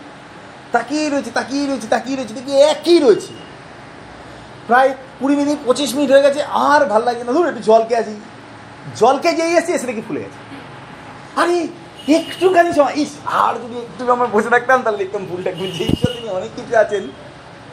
তাকিয়ে 0.72 1.10
রয়েছে 1.10 1.30
তাকিয়ে 1.30 1.66
রয়েছে 1.66 1.88
তাকিয়ে 1.88 2.16
রয়েছে, 2.16 2.34
দেখি 2.34 2.52
একই 2.52 2.98
রয়েছে। 2.98 3.32
প্রায় 4.66 4.94
কুড়ি 5.20 5.36
মিনিট, 5.36 5.58
পঁচিশ 5.66 5.94
মিনিট 5.94 6.10
হয়ে 6.10 6.22
গেছে, 6.22 6.42
আর 6.42 6.86
ভালো 6.86 7.04
লাগছে 7.04 7.24
না। 7.24 7.32
ধরুন 7.32 7.48
একটু 7.48 7.62
জলকে 7.62 7.96
আছি 7.96 8.20
জলকে 8.96 9.32
যেই 9.32 9.52
এসেছি, 9.52 9.72
এসে 9.72 9.86
দেখি 9.86 10.02
ফুলে 10.08 10.20
গেছে। 10.20 10.38
আরে, 11.40 11.68
একটুখানি 12.14 12.72
সময়। 12.72 12.92
ইস, 12.96 13.08
আর 13.24 13.54
যদি 13.54 13.78
একটু 13.78 14.12
আমরা 14.12 14.26
বসে 14.26 14.48
থাকতাম, 14.48 14.82
তাহলে 14.82 14.98
দেখতাম 14.98 15.26
ফুলটা 15.30 15.52
খুঁজছে 15.52 15.84
ঈশ্বর 15.84 16.12
তিনি 16.12 16.28
অনেক 16.28 16.50
কিছু 16.56 16.78
আছেন। 16.78 17.02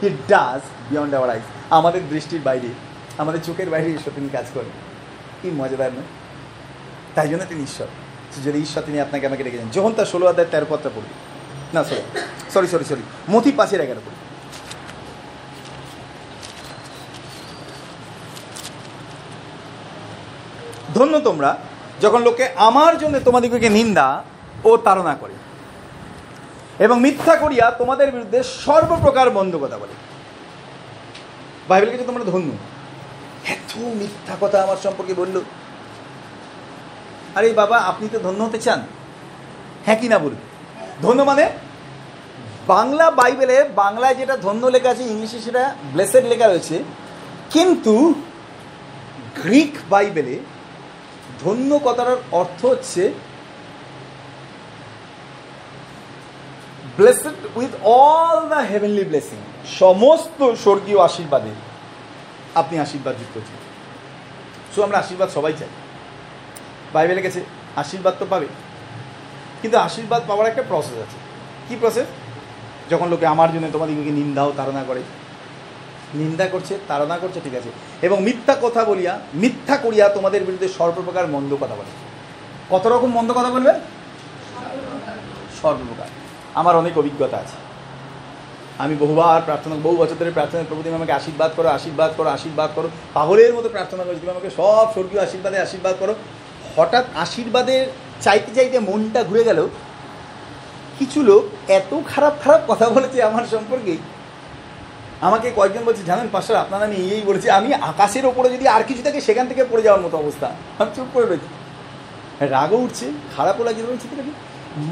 He 0.02 0.10
does 0.28 0.62
beyond 0.90 1.14
our 1.14 1.30
eyes 1.30 1.44
আমাদের 1.70 2.10
দৃষ্টির 2.10 2.42
বাইরে। 2.42 2.68
আমাদের 3.18 3.42
চোখের 3.44 3.70
বাইরে 3.70 3.90
ঈশ্বর 3.92 4.14
তিনি 4.16 4.30
কাজ 4.30 4.46
করেন। 4.54 4.74
কি 5.42 5.48
মজাদার 5.50 5.92
নয় 5.92 6.10
তাই 7.16 7.28
জন্য 7.28 7.44
তিনি 7.46 7.64
ঈশ্বর। 7.64 7.88
যদি 8.46 8.60
ঈশ্বর 8.60 8.84
তিনি 8.84 9.00
আপনাকে 9.00 9.28
আমাকে 9.28 9.44
রেখেছেন 9.44 9.70
যখন 9.70 9.94
তার 9.94 10.06
ষোলো 10.06 10.26
অধ্যায় 10.28 10.48
তেরো 10.52 10.66
পত্র 10.70 10.90
পড়ি। 10.96 11.10
না 11.74 11.84
সরি 11.84 12.04
সরি 12.54 12.68
সরি 12.68 12.86
সরি 12.86 13.02
মথি 13.30 13.52
পাশের 13.52 13.82
এগারো 13.82 14.02
পড়ি। 14.06 14.16
ধন্য 20.94 21.20
তোমরা, 21.20 21.58
যখন 22.02 22.22
লোকে 22.22 22.46
আমার 22.56 22.98
জন্য 22.98 23.20
তোমাদিগকে 23.20 23.70
নিন্দা 23.70 24.24
ও 24.64 24.78
তাড়না 24.78 25.16
করে 25.16 25.34
এবং 26.80 27.02
মিথ্যা 27.02 27.36
করিয়া 27.36 27.72
তোমাদের 27.72 28.12
বিরুদ্ধে 28.12 28.44
সর্বপ্রকার 28.44 29.30
বন্ধ 29.30 29.56
কথা 29.56 29.78
বলে। 29.78 29.96
বাইবেল 31.68 31.90
কিছু 31.92 32.04
তোমরা 32.04 32.24
ধন্য। 32.24 32.52
এত 33.76 33.82
মিথ্যা 33.82 34.36
কথা 34.42 34.64
আমার 34.64 34.78
সম্পর্কে 34.84 35.14
বলল। 35.14 35.42
আরে 37.36 37.54
বাবা, 37.54 37.78
আপনি 37.78 38.10
তো 38.10 38.20
ধন্য 38.20 38.44
হতে 38.44 38.58
চান। 38.58 38.82
হ্যাঁ 39.86 40.00
কি 40.02 40.08
না 40.08 40.20
বলুন? 40.20 40.42
ধন্য 41.02 41.24
মানে? 41.24 41.50
বাংলা 42.68 43.12
বাইবেলে, 43.12 43.70
বাংলায় 43.76 44.16
যেটা 44.16 44.38
ধন্য 44.38 44.68
লেখা 44.68 44.90
আছে, 44.90 45.04
ইংলিশে 45.04 45.40
সেটা 45.40 45.76
ব্লেসেড 45.94 46.26
লেখা 46.26 46.48
রয়েছে। 46.48 46.84
কিন্তু 47.50 48.14
গ্রিক 49.36 49.78
বাইবেলে 49.90 50.40
ধন্য 51.44 51.80
কথাটার 51.84 52.18
অর্থ 52.32 52.66
হচ্ছে 52.66 53.14
blessed 56.98 57.34
with 57.56 57.70
all 57.84 58.48
the 58.48 58.56
heavenly 58.56 59.04
blessing, 59.04 59.38
সমস্ত 59.80 60.54
স্বর্গীয় 60.54 61.00
আশীর্বাদে 61.00 61.50
আপনি 62.56 62.80
আশীর্বাদ 62.80 63.16
যুক্ত 63.16 63.38
হচ্ছেন। 63.38 63.65
সো 64.76 64.84
আমরা 64.84 64.98
আশীর্বাদ 64.98 65.30
সবাই 65.30 65.54
চাই। 65.60 65.68
বাইবেলে 66.94 67.22
গেছে, 67.22 67.46
আশীর্বাদ 67.76 68.16
তো 68.20 68.26
পাবে। 68.30 68.46
কিন্তু 69.62 69.78
আশীর্বাদ 69.78 70.24
পাওয়ার 70.28 70.48
একটা 70.48 70.64
প্রসেস 70.68 70.98
আছে। 70.98 71.18
কি 71.70 71.76
প্রসেস 71.80 72.08
যখন 72.90 73.10
লোকে 73.10 73.28
আমার 73.28 73.54
জন্য 73.54 73.68
তোমাদেরকে 73.74 74.12
নিন্দাও 74.12 74.54
তাড়না 74.58 74.84
করে। 74.84 75.04
নিন্দা 76.14 76.48
করছে, 76.48 76.80
তাড়না 76.88 77.18
করছে, 77.18 77.42
ঠিক 77.44 77.56
আছে। 77.56 77.70
এবং 78.02 78.24
মিথ্যা 78.24 78.56
কথা 78.62 78.84
বলিয়া, 78.84 79.20
মিথ্যা 79.34 79.78
করিয়া 79.78 80.10
তোমাদের 80.10 80.44
বিরুদ্ধে 80.44 80.68
সর্বপ্রকার 80.68 81.28
মন্দ 81.28 81.56
কথা 81.62 81.76
বলে। 81.76 81.92
কত 82.70 82.88
রকম 82.88 83.12
মন্দ 83.12 83.32
কথা 83.32 83.50
বলবে? 83.50 83.74
সর্বপ্রকার। 85.62 86.08
আমার 86.54 86.76
অনেক 86.76 86.98
অভিজ্ঞতা 86.98 87.38
আছে। 87.38 87.75
আমি 88.84 88.96
বহুবার 89.04 89.42
প্রার্থনা, 89.48 89.76
বহু 89.86 89.96
বছর 90.02 90.20
ধরে 90.22 90.32
প্রার্থনা 90.38 90.60
প্রভু 90.70 90.82
তুমি 90.86 90.96
আমাকে 91.02 91.14
আশীর্বাদ 91.20 91.52
করো 91.58 91.68
আশীর্বাদ 91.78 92.12
করো 92.18 92.30
আশীর্বাদ 92.38 92.70
করো। 92.76 92.88
পাগলের 93.18 93.52
মতো 93.58 93.68
প্রার্থনা 93.76 94.04
করেছি 94.06 94.22
তুমি 94.24 94.34
আমাকে 94.36 94.50
সব 94.60 94.86
স্বর্গীয় 94.96 95.22
আশীর্বাদে 95.28 95.58
আশীর্বাদ 95.66 95.96
করো। 96.02 96.14
হঠাৎ 96.76 97.06
আশীর্বাদের 97.24 97.84
চাইতে 98.26 98.52
চাইতে 98.58 98.78
মনটা 98.90 99.22
ঘুরে 99.30 99.44
গেল, 99.50 99.60
কিছু 101.00 101.20
লোক 101.30 101.44
এত 101.80 101.92
খারাপ 102.12 102.34
খারাপ 102.44 102.62
কথা 102.72 102.86
বলেছে 102.96 103.18
আমার 103.30 103.46
সম্পর্কে। 103.54 103.94
আমাকে 105.28 105.48
কয়েকজন 105.58 105.84
বলছে, 105.88 106.04
জানেন 106.10 106.28
পাশার 106.36 106.58
আপনারা 106.64 106.84
আমি 106.90 106.98
এই 107.16 107.22
বলেছি, 107.30 107.48
আমি 107.60 107.70
আকাশের 107.92 108.26
ওপরে 108.32 108.48
যদি 108.56 108.66
আর 108.76 108.84
কিছু 108.90 109.02
থাকে, 109.08 109.20
সেখান 109.28 109.46
থেকে 109.50 109.64
পড়ে 109.72 109.84
যাওয়ার 109.86 110.04
মতো 110.06 110.16
অবস্থা। 110.24 110.48
আমি 110.80 110.90
চুপ 110.96 111.08
করে 111.14 111.26
রয়েছি। 111.26 111.50
রাগও 112.54 112.80
উঠছে, 112.86 113.06
খারাপও 113.36 113.64
লাগছে 113.68 113.84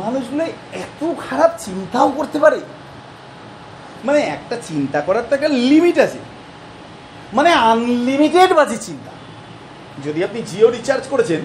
মানুষগুলো 0.02 0.44
এত 0.84 1.02
খারাপ 1.26 1.52
চিন্তাও 1.66 2.10
করতে 2.18 2.38
পারে। 2.44 2.60
মানে 4.04 4.20
একটা 4.22 4.56
চিন্তা 4.68 5.02
করার 5.02 5.24
তো 5.30 5.36
একটা 5.36 5.48
লিমিট 5.48 5.98
আছে। 6.00 6.20
মানে 7.34 7.52
আনলিমিটেড 7.52 8.54
বাজে 8.54 8.78
চিন্তা। 8.78 9.12
যদি 10.06 10.24
আপনি 10.24 10.42
জিও 10.42 10.70
রিচার্জ 10.70 11.04
করেছেন, 11.10 11.42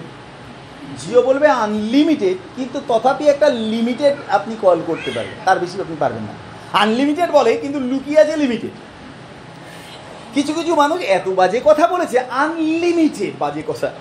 জিও 0.99 1.21
বলবে 1.21 1.47
আনলিমিটেড 1.47 2.37
কিন্তু 2.55 2.81
তথাপি 2.87 3.27
একটা 3.27 3.49
লিমিটেড 3.49 4.15
আপনি 4.27 4.55
কল 4.61 4.79
করতে 4.87 5.11
পারবেন। 5.11 5.37
তার 5.45 5.59
বেশি 5.59 5.81
আপনি 5.81 5.95
পারবেন 5.99 6.23
না। 6.23 6.33
আনলিমিটেড 6.79 7.31
বলে, 7.31 7.57
কিন্তু 7.57 7.79
লুকিয়ে 7.79 8.19
আছে 8.19 8.37
লিমিটেড 8.37 8.71
কিছু 10.33 10.53
কিছু 10.53 10.75
মানুষ 10.75 11.01
এত 11.01 11.29
বাজে 11.29 11.61
কথা 11.63 11.87
বলেছে 11.87 12.19
আনলিমিটেড 12.19 13.33
বাজে 13.39 13.63
কথা। 13.67 13.91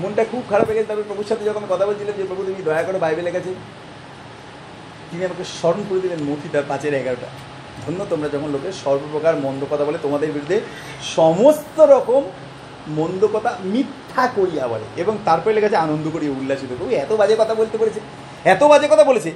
মনটা 0.00 0.24
খুব 0.24 0.42
খারাপ 0.48 0.66
হয়ে 0.66 0.74
গেছে। 0.74 0.86
তারপরে 0.86 1.04
প্রভুর 1.08 1.24
সাথে 1.28 1.44
যখন 1.44 1.62
কথা 1.68 1.86
বলছিলাম 1.86 2.14
যে, 2.16 2.24
প্রভু, 2.24 2.42
তুমি 2.44 2.62
দয়া 2.62 2.82
করে 2.82 2.98
বাইবেলে 2.98 3.30
গেছে। 3.30 3.54
তিনি 5.10 5.24
আমাকে 5.24 5.44
স্মরণ 5.44 5.82
করে 5.90 6.00
দিলেন 6.00 6.22
মথি 6.22 6.58
পাঁচের 6.68 6.94
এগারোটা। 6.94 7.26
ধন্য 7.86 8.06
তোমরা 8.10 8.28
যখন 8.28 8.50
লোকের 8.50 8.72
সর্বপ্রকার 8.72 9.36
মন্দ 9.36 9.64
কথা 9.70 9.84
বলে, 9.84 9.98
তোমাদের 10.02 10.32
বিরুদ্ধে 10.32 10.60
সমস্ত 11.02 11.80
রকম 11.80 12.22
মন্দ 12.88 13.26
কথা 13.32 13.54
মিথ্যা 13.64 14.26
করিয়া 14.26 14.68
বলে। 14.68 15.00
এবং 15.00 15.18
তারপরে 15.24 15.54
লেগেছে 15.54 15.76
আনন্দ 15.76 16.10
করিয়া 16.10 16.32
উল্লাসিত। 16.32 16.68
প্রভু, 16.78 16.90
এত 16.90 17.12
বাজে 17.12 17.36
কথা 17.38 17.54
বলতে 17.54 17.78
বলেছে, 17.78 18.00
এত 18.44 18.62
বাজে 18.62 18.88
কথা 18.88 19.04
বলেছে। 19.04 19.32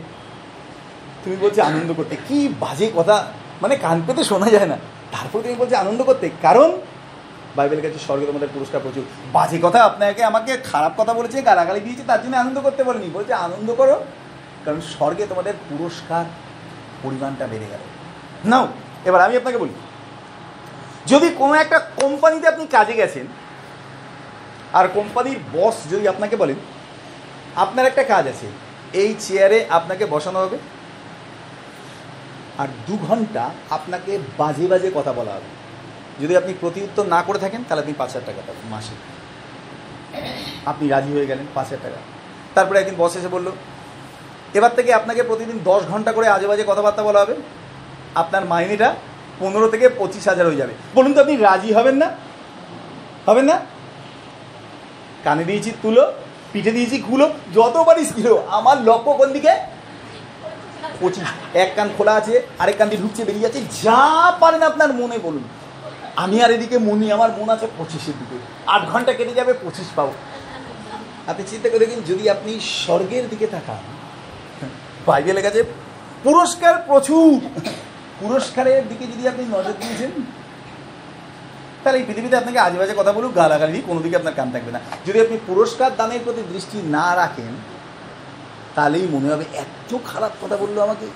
তুমি 1.25 1.37
বলছে 1.37 1.63
আনন্দ 1.63 1.93
করতে। 1.93 2.17
কি 2.29 2.55
বাজে 2.61 2.91
কথা? 2.97 3.27
মানে 3.63 3.77
কান 3.77 4.03
পেতে 4.07 4.25
শোনা 4.25 4.51
যায় 4.51 4.67
না। 4.67 4.77
তারপর 5.13 5.41
তুমি 5.41 5.55
বলছে 5.55 5.77
আনন্দ 5.77 6.03
করতে। 6.03 6.31
কারণ 6.43 6.81
বাইবেলের 7.57 7.91
কাছে 7.91 8.05
স্বর্গে 8.05 8.27
তোমাদের 8.27 8.49
পুরস্কার 8.55 8.81
প্রচুর। 8.81 9.05
বাজে 9.33 9.59
কথা 9.63 9.85
আপনাকে 9.85 10.25
আমাকে 10.25 10.57
খারাপ 10.57 11.01
কথা 11.01 11.15
বলেছে, 11.15 11.43
গালাগালি 11.43 11.81
দিয়েছে, 11.81 12.03
তার 12.07 12.23
জন্য 12.23 12.37
আনন্দ 12.37 12.61
করতে 12.61 12.85
বলেনি। 12.85 13.11
বলছে, 13.13 13.35
আনন্দ 13.35 13.75
করো 13.75 14.05
কারণ 14.65 14.81
স্বর্গে 14.95 15.25
তোমাদের 15.27 15.55
পুরস্কার 15.71 16.25
পরিমাণটা 17.03 17.45
বেড়ে 17.47 17.69
গেল। 17.73 17.83
নাও, 18.45 18.67
এবার 19.09 19.21
আমি 19.27 19.35
আপনাকে 19.37 19.59
বলি, 19.59 19.75
যদি 21.07 21.29
কোনো 21.41 21.55
একটা 21.55 21.79
কোম্পানিতে 22.01 22.47
আপনি 22.49 22.65
কাজে 22.67 22.95
গেছেন, 22.95 23.27
আর 24.79 24.87
কোম্পানির 24.89 25.39
বস 25.57 25.77
যদি 25.93 26.05
আপনাকে 26.09 26.37
বলেন, 26.37 26.59
আপনার 27.57 27.89
একটা 27.91 28.05
কাজ 28.13 28.25
আছে, 28.27 28.49
এই 29.03 29.11
চেয়ারে 29.25 29.59
আপনাকে 29.71 30.05
বসানো 30.07 30.39
হবে, 30.39 30.59
আর 32.59 32.69
দু 32.87 32.95
ঘণ্টা 33.09 33.45
আপনাকে 33.71 34.13
বাজে 34.39 34.67
বাজে 34.67 34.89
কথা 34.95 35.13
বলা 35.13 35.33
হবে। 35.37 35.51
যদি 36.21 36.37
আপনি 36.37 36.53
প্রতি 36.61 36.81
উত্তর 36.83 37.05
না 37.15 37.21
করে 37.23 37.39
থাকেন, 37.39 37.61
তাহলে 37.67 37.83
আপনি 37.83 37.95
পাঁচ 38.01 38.11
হাজার 38.11 38.27
টাকা 38.27 38.41
পাবেন 38.47 38.67
মাসে। 38.75 38.95
আপনি 40.67 40.85
রাজি 40.89 41.11
হয়ে 41.13 41.27
গেলেন, 41.27 41.47
পাঁচ 41.55 41.67
হাজার 41.67 41.83
টাকা। 41.83 42.01
তারপরে 42.55 42.77
একদিন 42.79 42.97
বস 43.03 43.13
এসে 43.17 43.29
বলল 43.29 43.49
এবার 44.55 44.71
থেকে 44.77 44.93
আপনাকে 44.95 45.23
প্রতিদিন 45.23 45.61
দশ 45.65 45.83
ঘণ্টা 45.83 46.13
করে 46.13 46.29
আজে 46.29 46.47
বাজে 46.47 46.65
কথাবার্তা 46.69 47.03
বলা 47.03 47.21
হবে। 47.21 47.35
আপনার 48.15 48.45
মাইনেটা 48.45 48.95
পনেরো 49.41 49.69
থেকে 49.69 49.89
পঁচিশ 49.89 50.29
হাজার 50.29 50.47
হয়ে 50.47 50.57
যাবে। 50.57 50.73
বলুন 50.95 51.15
তো 51.15 51.21
আপনি 51.21 51.37
রাজি 51.37 51.73
হবেন 51.73 51.97
না? 51.97 52.11
হবেন 53.27 53.45
না? 53.45 53.61
কানে 55.25 55.45
দিয়েছি 55.45 55.73
তুলো, 55.83 56.13
পিঠে 56.53 56.71
দিয়েছি 56.71 57.03
কুলো 57.11 57.31
যতবারই 57.55 58.07
ছিল 58.07 58.39
আমার 58.49 58.83
লক্ষ্য 58.83 59.13
কোন 59.13 59.33
দিকে? 59.33 59.55
পঁচিশ। 61.01 61.29
এক 61.55 61.71
কান 61.77 61.89
খোলা 61.99 62.15
আছে, 62.15 62.43
আরেক 62.59 62.77
কান 62.77 62.89
দিয়ে 62.89 63.03
ঢুকছে, 63.03 63.25
বেরিয়ে 63.25 63.43
যাচ্ছে, 63.43 63.61
যা 63.83 64.33
পারেন 64.41 64.63
আপনার 64.63 64.93
মনে 64.93 65.19
বলুন। 65.19 65.43
আমি 66.17 66.43
আর 66.43 66.51
এদিকে 66.51 66.79
মনি, 66.79 67.13
আমার 67.13 67.31
মন 67.39 67.49
আছে 67.49 67.67
পঁচিশের 67.79 68.15
দিকে। 68.19 68.39
আট 68.67 68.83
ঘণ্টা 68.91 69.13
কেটে 69.13 69.35
যাবে, 69.35 69.53
পঁচিশ 69.53 69.87
পাবো। 69.97 70.13
আপনি 71.27 71.45
চিন্তা 71.51 71.69
করে 71.69 71.79
দেখুন, 71.79 72.03
যদি 72.03 72.31
আপনি 72.31 72.61
স্বর্গের 72.61 73.29
দিকে 73.29 73.47
তাকান 73.47 73.83
বাইবেলে 75.07 75.43
কাছে 75.43 75.65
পুরস্কার 76.23 76.83
প্রচুর। 76.87 77.41
পুরস্কারের 78.21 78.89
দিকে 78.89 79.07
যদি 79.07 79.29
আপনি 79.29 79.45
নজর 79.45 79.73
দিয়েছেন, 79.81 80.11
তাহলে 81.85 81.99
এই 81.99 82.05
পৃথিবীতে 82.05 82.37
আপনাকে 82.37 82.59
আজে 82.59 82.79
বাজে 82.79 82.95
কথা 82.97 83.13
বলুক, 83.13 83.35
গালাগালি 83.35 83.83
কোনো 83.87 84.01
দিকে 84.01 84.17
আপনার 84.17 84.35
কান 84.35 84.51
থাকবে 84.51 84.73
না। 84.73 84.81
যদি 85.07 85.21
আপনি 85.21 85.39
পুরস্কার 85.47 85.97
দানের 85.97 86.21
প্রতি 86.25 86.43
দৃষ্টি 86.53 86.83
না 86.83 87.17
রাখেন, 87.17 87.53
তাহলেই 88.75 89.07
মনে 89.11 89.35
হবে 89.35 89.45
এত 89.55 89.97
খারাপ 90.07 90.33
কথা 90.43 90.57
বলল 90.57 90.81
আমাকে। 90.81 91.07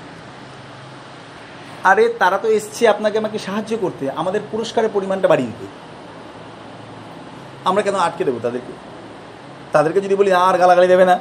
আরে, 1.85 2.09
তারা 2.09 2.39
তো 2.39 2.49
এসছে 2.49 2.89
আপনাকে 2.89 3.19
আমাকে 3.19 3.39
সাহায্য 3.39 3.77
করতে। 3.79 4.11
আমাদের 4.11 4.41
পুরস্কারের 4.51 4.91
পরিমাণটা 4.93 5.29
বাড়িয়ে 5.29 5.49
দিতে। 5.49 5.67
আমরা 7.65 7.83
কেন 7.83 7.95
আটকে 7.95 8.25
দেবো 8.25 8.39
তাদেরকে? 8.43 8.73
তাদেরকে 9.73 10.01
যদি 10.01 10.15
বলি, 10.15 10.33
আর 10.33 10.59
গালাগালি 10.59 10.89
দেবে 10.89 11.05
না। 11.05 11.19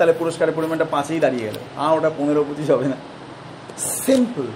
তাহলে 0.00 0.14
পুরস্কারের 0.18 0.54
পরিমাণটা 0.54 0.84
পাঁচেই 0.84 1.20
দাঁড়িয়ে 1.20 1.44
গেল। 1.44 1.56
আর 1.76 1.98
ওটা 1.98 2.10
পনেরো 2.18 2.44
পঁচিশ 2.48 2.70
হবে 2.70 2.86
না। 2.88 2.96
সিম্পল 3.78 4.46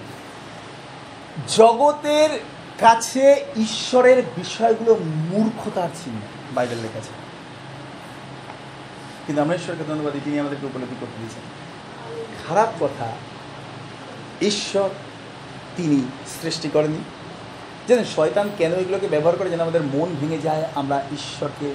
জগতের 1.48 2.30
কাছে 2.80 3.44
ঈশ্বরের 3.56 4.22
বিষয়গুলো 4.36 4.98
মূর্খতার 5.04 5.88
চিহ্ন, 6.04 6.20
বাইবেল 6.54 6.78
আছে 6.78 7.14
কিন্তু 9.26 9.42
আমরা 9.42 9.54
ঈশ্বরকে 9.54 9.84
ধন্যবাদ 9.88 10.12
তিনি 10.24 10.38
আমাদেরকে 10.38 10.66
উপলব্ধি 10.66 10.96
করতে 11.00 11.18
দিয়েছেন। 11.18 11.44
খারাপ 12.48 12.84
কথা, 12.84 13.12
ঈশ্বর 14.42 14.88
তিনি 15.76 15.98
সৃষ্টি 16.42 16.68
করেনি 16.68 17.00
যেন 17.88 18.04
শয়তান 18.04 18.50
কেন 18.58 18.72
এগুলোকে 18.72 19.08
ব্যবহার 19.08 19.36
করে? 19.36 19.50
যেন 19.50 19.60
আমাদের 19.60 19.82
মন 19.82 20.08
ভেঙে 20.20 20.38
যায়, 20.38 20.64
আমরা 20.74 20.96
ঈশ্বরকে, 21.12 21.74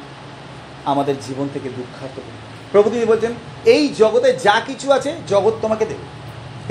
আমাদের 0.86 1.16
জীবন 1.28 1.50
থেকে 1.54 1.70
দুঃখার্ত 1.70 2.16
করি 2.16 2.40
প্রভু 2.72 2.90
তিনি 2.90 3.06
বলছেন, 3.06 3.32
এই 3.66 3.90
জগতে 3.90 4.34
যা 4.34 4.62
কিছু 4.68 4.92
আছে 4.92 5.16
জগৎ 5.28 5.54
তোমাকে 5.62 5.86
দেবে। 5.86 6.20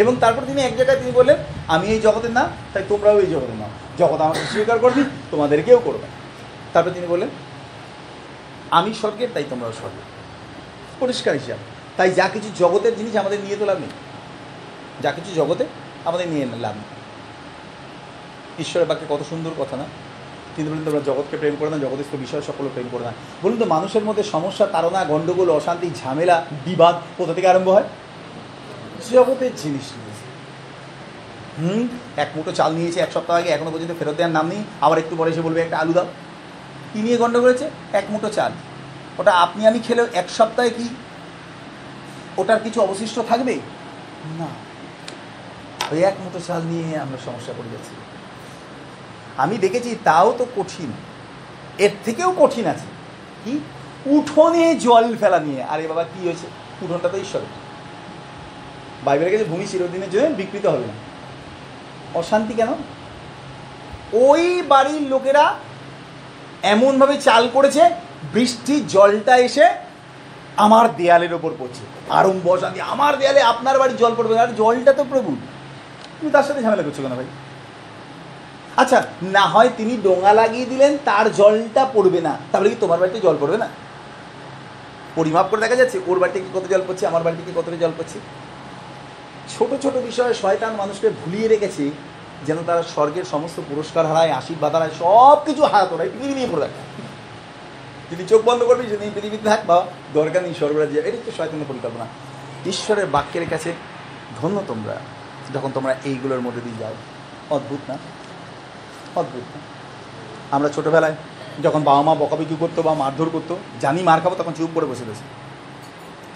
এবং 0.03 0.17
তারপর 0.21 0.43
তিনি 0.45 0.63
এক 0.63 0.77
জায়গায় 0.77 0.99
তিনি 0.99 1.11
বললেন, 1.11 1.37
আমি 1.69 1.87
এই 1.87 2.01
জগতের 2.01 2.31
না 2.31 2.49
তাই 2.73 2.85
তোমরাও 2.89 3.21
এই 3.21 3.27
জগতের 3.27 3.57
না 3.57 3.69
জগৎ 3.99 4.21
আমাকে 4.21 4.41
স্বীকার 4.41 4.79
করবি, 4.79 5.05
তোমাদেরকেও 5.31 5.79
করবে। 5.79 6.07
তারপর 6.73 6.91
তিনি 6.91 7.07
বললেন, 7.07 7.29
আমি 8.71 8.95
স্বর্গের, 8.95 9.29
তাই 9.35 9.45
তোমরাও 9.51 9.73
স্বর্গের 9.73 10.07
পরিষ্কার 11.01 11.35
হিসাব। 11.35 11.59
তাই 11.97 12.11
যা 12.11 12.29
কিছু 12.29 12.49
জগতের 12.59 12.97
জিনিস 12.97 13.17
আমাদের 13.17 13.41
নিয়ে 13.41 13.57
তো 13.57 13.65
লাভ 13.65 13.79
নেই। 13.79 13.89
যা 15.01 15.13
কিছু 15.13 15.35
জগতে 15.35 15.65
আমাদের 16.05 16.29
নিয়ে 16.29 16.47
লাভ 16.61 16.75
নেই। 16.75 16.89
ঈশ্বরের 18.59 18.89
বাক্যে 18.89 19.07
কত 19.09 19.23
সুন্দর 19.31 19.51
কথা 19.59 19.77
না? 19.77 19.85
কিন্তু 20.59 20.73
বলুন 20.73 20.85
তোমরা 20.85 21.01
জগৎকে 21.01 21.37
প্রেম 21.37 21.57
করে 21.59 21.71
না 21.71 21.79
জগতের 21.79 22.19
বিষয় 22.21 22.41
সকলে 22.41 22.69
প্রেম 22.75 22.87
করে 22.93 23.05
না। 23.05 23.13
বলুন 23.43 23.59
তো, 23.59 23.65
মানুষের 23.65 24.05
মধ্যে 24.05 24.23
সমস্যা 24.23 24.67
তারা 24.67 25.05
গণ্ডগোল 25.05 25.51
অশান্তি, 25.51 25.91
ঝামেলা, 26.05 26.47
বিবাদ 26.65 27.01
কোথা 27.19 27.35
থেকে 27.35 27.49
আরম্ভ 27.49 27.69
হয়? 27.69 27.85
জগতের 29.11 29.51
জিনিস 29.57 29.93
নিয়ে। 29.93 30.09
হুম? 31.59 31.89
এক 32.17 32.29
মুঠো 32.37 32.53
চাল 32.53 32.73
নিয়েছে 32.73 33.01
এক 33.01 33.13
সপ্তাহ 33.13 33.37
আগে, 33.37 33.49
এখনও 33.49 33.71
পর্যন্ত 33.71 33.93
ফেরত 33.99 34.15
দেওয়ার 34.15 34.31
নাম 34.31 34.49
নেই। 34.49 34.65
আবার 34.81 34.99
একটু 34.99 35.17
পরে 35.17 35.31
এসে 35.31 35.41
বলবে, 35.41 35.63
একটা 35.63 35.79
আলু 35.79 35.93
দাও। 35.93 36.07
কি 36.93 37.03
নিয়ে 37.03 37.17
গন্ড 37.17 37.41
করেছে 37.41 37.71
এক 37.93 38.05
মুঠো 38.09 38.29
চাল। 38.29 38.53
ওটা 39.19 39.33
আপনি 39.33 39.67
আমি 39.67 39.79
খেলেও 39.79 40.07
এক 40.13 40.31
সপ্তাহে 40.31 40.71
কি 40.71 40.89
ওটার 42.37 42.61
কিছু 42.61 42.81
অবশিষ্ট 42.81 43.19
থাকবে? 43.29 43.59
না। 44.39 44.47
ওই 45.93 46.03
এক 46.03 46.15
মুঠো 46.21 46.41
চাল 46.47 46.63
নিয়ে 46.63 46.99
আমরা 46.99 47.19
সমস্যা 47.25 47.55
পড়ে 47.59 47.71
যাচ্ছি। 47.71 48.08
আমি 49.39 49.59
দেখেছি, 49.59 49.97
তাও 50.05 50.35
তো 50.39 50.47
কঠিন। 50.57 50.93
এর 51.79 51.91
থেকেও 52.05 52.35
কঠিন 52.39 52.67
আছে। 52.67 52.87
কি? 53.45 53.61
উঠোনে 54.07 54.75
জল 54.75 55.17
ফেলা 55.17 55.39
নিয়ে। 55.39 55.63
আরে 55.63 55.87
বাবা, 55.87 56.05
কি 56.05 56.25
হয়েছে? 56.25 56.47
উঠোনটা 56.83 57.09
তো 57.09 57.19
ঈশ্বর 57.19 57.41
বাইবেলের 59.05 59.33
কাছে 59.33 59.45
ভূমি 59.45 59.67
চিরদিনের 59.67 60.11
জন্য 60.11 60.25
বিকৃত 60.25 60.67
হবে 60.67 60.87
না। 60.87 60.93
অশান্তি 62.15 62.55
কেন? 62.55 62.69
ওই 64.13 64.63
বাড়ির 64.63 65.03
লোকেরা 65.03 65.55
এমনভাবে 66.63 67.21
চাল 67.21 67.49
করেছে 67.53 67.91
বৃষ্টির 68.33 68.87
জলটা 68.87 69.37
এসে 69.37 69.69
আমার 70.57 70.97
দেয়ালের 70.97 71.35
ওপর 71.35 71.51
পড়ছে। 71.59 72.13
আরম্ভ 72.13 72.49
অশান্তি। 72.49 72.81
আমার 72.81 73.19
দেয়ালে 73.19 73.41
আপনার 73.43 73.79
বাড়ির 73.79 73.97
জল 73.97 74.15
পড়বে 74.17 74.41
আর 74.41 74.55
জলটা 74.55 74.93
তো 74.93 75.05
প্রভু। 75.05 75.37
তুমি 76.21 76.31
তার 76.31 76.43
সাথে 76.43 76.63
ঝামেলা 76.63 76.83
করছ 76.83 76.97
কেন 76.97 77.15
ভাই? 77.15 77.25
আচ্ছা 78.83 78.99
না 79.37 79.45
হয় 79.47 79.71
তিনি 79.77 79.97
ডোঙা 80.07 80.33
লাগিয়ে 80.41 80.67
দিলেন, 80.67 80.93
তার 81.05 81.27
জলটা 81.33 81.83
পড়বে 81.95 82.21
না। 82.21 82.33
তাহলে 82.53 82.69
কি 82.71 82.77
তোমার 82.81 82.99
বাড়িতে 82.99 83.21
জল 83.21 83.37
পড়বে 83.41 83.59
না? 83.65 83.69
পরিমাপ 85.17 85.47
করে 85.51 85.61
দেখা 85.61 85.77
যাচ্ছে, 85.77 85.99
ওর 86.07 86.19
বাড়িতে 86.19 86.39
কি 86.41 86.51
কত 86.55 86.65
জল 86.73 86.83
পড়ছে, 86.89 87.05
আমার 87.07 87.23
বাড়িতে 87.23 87.43
কি 87.47 87.53
কতটা 87.57 87.79
জল 87.85 87.93
পড়ছে? 87.99 88.19
ছোট 89.55 89.71
ছোট 89.83 89.95
বিষয়ে 90.09 90.35
শয়তান 90.35 90.73
মানুষকে 90.77 91.09
ভুলিয়ে 91.21 91.49
রেখেছে, 91.49 91.85
যেন 92.47 92.59
তারা 92.67 92.83
স্বর্গের 92.83 93.25
সমস্ত 93.25 93.59
পুরস্কার 93.71 94.05
হারায়, 94.07 94.33
আশীর্বাদ 94.41 94.73
হারায় 94.75 94.95
সব 94.99 95.37
কিছু 95.47 95.63
হারাতো 95.63 95.95
না 95.97 96.05
পৃথিবী 96.15 96.35
নিয়ে 96.35 96.51
পড়ে 96.53 96.63
রাখে 96.63 96.83
যদি 98.11 98.23
চোখ 98.29 98.41
বন্ধ 98.49 98.61
করবি, 98.63 98.85
যদি 98.95 99.05
পৃথিবীতে 99.15 99.47
থাক 99.49 99.61
বা 99.67 99.77
দরকার 100.19 100.41
নেই 100.43 100.55
স্বর্গরাজ্যে 100.61 100.99
এটা 100.99 101.17
হচ্ছে 101.19 101.33
শয়তানের 101.39 101.69
পরিকল্পনা। 101.69 102.07
ঈশ্বরের 102.73 103.07
বাক্যের 103.07 103.47
কাছে, 103.51 103.71
ধন্য 104.39 104.57
তোমরা, 104.67 104.97
যখন 105.55 105.71
তোমরা 105.75 105.93
এইগুলোর 106.05 106.45
মধ্যে 106.47 106.63
দিয়ে 106.67 106.81
যাও। 106.81 106.95
অদ্ভুত 107.57 107.83
না? 107.89 107.97
অদ্ভুত। 109.17 109.59
আমরা 110.55 110.69
ছোটোবেলায় 110.69 111.15
যখন 111.63 111.83
বাবা 111.83 112.03
মা 112.03 112.15
বকাবিকি 112.15 112.57
করতো 112.61 112.83
বা 112.83 112.95
মারধর 112.95 113.29
করতো, 113.33 113.57
জানি 113.81 114.03
মার 114.03 114.21
খাব, 114.21 114.35
তখন 114.39 114.53
চুপ 114.53 114.71
করে 114.75 114.87
বসে 114.87 115.05
রয়েছে। 115.05 115.23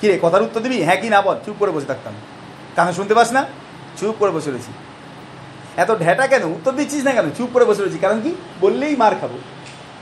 কী 0.01 0.09
রে, 0.09 0.19
কথার 0.23 0.43
উত্তর 0.43 0.61
দিবি? 0.61 0.83
হ্যাঁ 0.83 0.97
কি 0.97 1.09
না 1.09 1.23
বল, 1.23 1.37
চুপ 1.47 1.57
করে 1.59 1.71
বসে 1.71 1.87
থাকতাম। 1.87 2.13
কানে 2.77 2.93
শুনতে 2.93 3.15
পাস 3.15 3.33
না? 3.33 3.45
চুপ 3.97 4.15
করে 4.19 4.31
বসে 4.31 4.51
রয়েছি। 4.51 4.73
এত 5.77 5.99
ঢেটা 5.99 6.27
কেন? 6.27 6.45
উত্তর 6.45 6.73
দিচ্ছিস 6.73 7.05
না 7.05 7.13
কেন? 7.13 7.31
চুপ 7.31 7.51
করে 7.53 7.65
বসে 7.65 7.83
রয়েছি। 7.83 7.99
কারণ 7.99 8.21
কি? 8.21 8.35
বললেই 8.61 8.97
মার 8.97 9.15
খাব। 9.21 9.31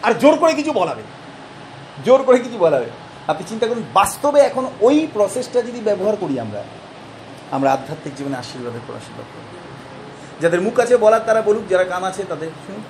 আর 0.03 0.15
জোর 0.15 0.37
করে 0.37 0.55
কিছু 0.55 0.73
বলাবে 0.73 1.03
জোর 2.05 2.23
করে 2.23 2.39
কিছু 2.39 2.59
বলাবে 2.59 2.87
আপনি 3.27 3.45
চিন্তা 3.49 3.67
করুন, 3.67 3.83
বাস্তবে 3.95 4.41
এখন 4.41 4.67
ওই 4.81 5.07
প্রসেসটা 5.13 5.63
যদি 5.63 5.81
ব্যবহার 5.81 6.17
করি 6.17 6.41
আমরা 6.41 6.63
আমরা 7.51 7.73
আধ্যাত্মিক 7.73 8.15
জীবনে 8.17 8.37
আশীর্বাদের 8.37 8.81
পর 8.89 8.95
আশীর্বাদ 8.95 9.25
করব। 9.35 9.70
যাদের 10.41 10.61
মুখ 10.61 10.79
আছে, 10.79 10.97
বলার 10.97 11.21
তারা 11.27 11.43
বলুক, 11.43 11.65
যারা 11.69 11.85
কান 11.85 12.05
আছে, 12.05 12.23
তাদের 12.29 12.51
শুনুন। 12.67 12.83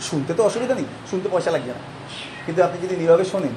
শুনতে 0.00 0.34
তো 0.34 0.42
অসুবিধা 0.44 0.74
নেই, 0.74 0.84
শুনতে 1.10 1.28
পয়সা 1.28 1.50
লাগবে 1.50 1.68
না। 1.68 1.82
কিন্তু 2.46 2.62
আপনি 2.62 2.86
যদি 2.86 2.96
নীরবে 2.96 3.24
শোনেন, 3.24 3.54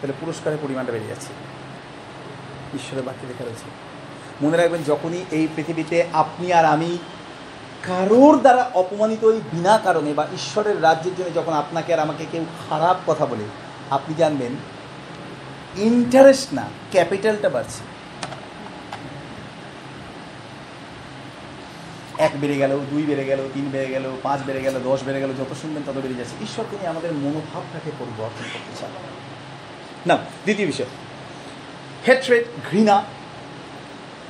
তাহলে 0.00 0.14
পুরস্কারের 0.20 0.58
পরিমাণটা 0.62 0.92
বেড়ে 0.92 1.06
যাচ্ছে। 1.06 1.28
ঈশ্বরের 2.74 3.04
বাক্যে 3.04 3.26
লেখা 3.26 3.44
রয়েছে, 3.44 3.66
মনে 4.42 4.56
রাখবেন, 4.56 4.82
যখনই 4.86 5.24
এই 5.30 5.48
পৃথিবীতে 5.56 6.06
আপনি 6.12 6.52
আর 6.52 6.64
আমি 6.64 6.98
কারোর 7.82 8.38
দ্বারা 8.38 8.70
অপমানিত 8.74 9.24
ওই 9.24 9.40
বিনা 9.52 9.78
কারণে 9.78 10.14
বা 10.14 10.26
ঈশ্বরের 10.34 10.82
রাজ্যের 10.82 11.14
জন্য 11.18 11.34
যখন 11.34 11.52
আপনাকে 11.52 11.94
আর 11.94 11.98
আমাকে 11.98 12.26
কেউ 12.32 12.44
খারাপ 12.68 12.96
কথা 13.06 13.26
বলে, 13.26 13.44
আপনি 13.90 14.14
জানবেন 14.18 14.52
ইন্টারেস্ট 15.76 16.54
না 16.54 16.64
ক্যাপিটালটা 16.90 17.48
বাড়ছে। 17.48 17.89
এক 22.20 22.40
বেড়ে 22.40 22.56
গেল 22.56 22.72
দুই 22.90 23.02
বেড়ে 23.02 23.24
গেল 23.24 23.48
তিন 23.54 23.68
বেড়ে 23.72 23.86
গেল 23.86 24.04
পাঁচ 24.22 24.40
বেড়ে 24.46 24.62
গেল 24.62 24.74
দশ 24.84 25.00
বেড়ে 25.06 25.20
গেল 25.20 25.30
যত 25.30 25.52
শুনবেন 25.62 25.82
তত 25.86 25.98
বেড়ে 25.98 26.14
যাচ্ছে। 26.14 26.44
ঈশ্বর 26.44 26.64
তিনি 26.70 26.86
আমাদের 26.86 27.12
মনোভাবটাকে 27.12 27.90
পরিবর্তন 27.98 28.44
করতে 28.52 28.80
চান। 28.80 28.90
না 30.06 30.16
দ্বিতীয় 30.16 30.66
বিষয়। 30.66 30.86
হেট্রেড 32.08 32.44
ঘৃণা 32.70 33.04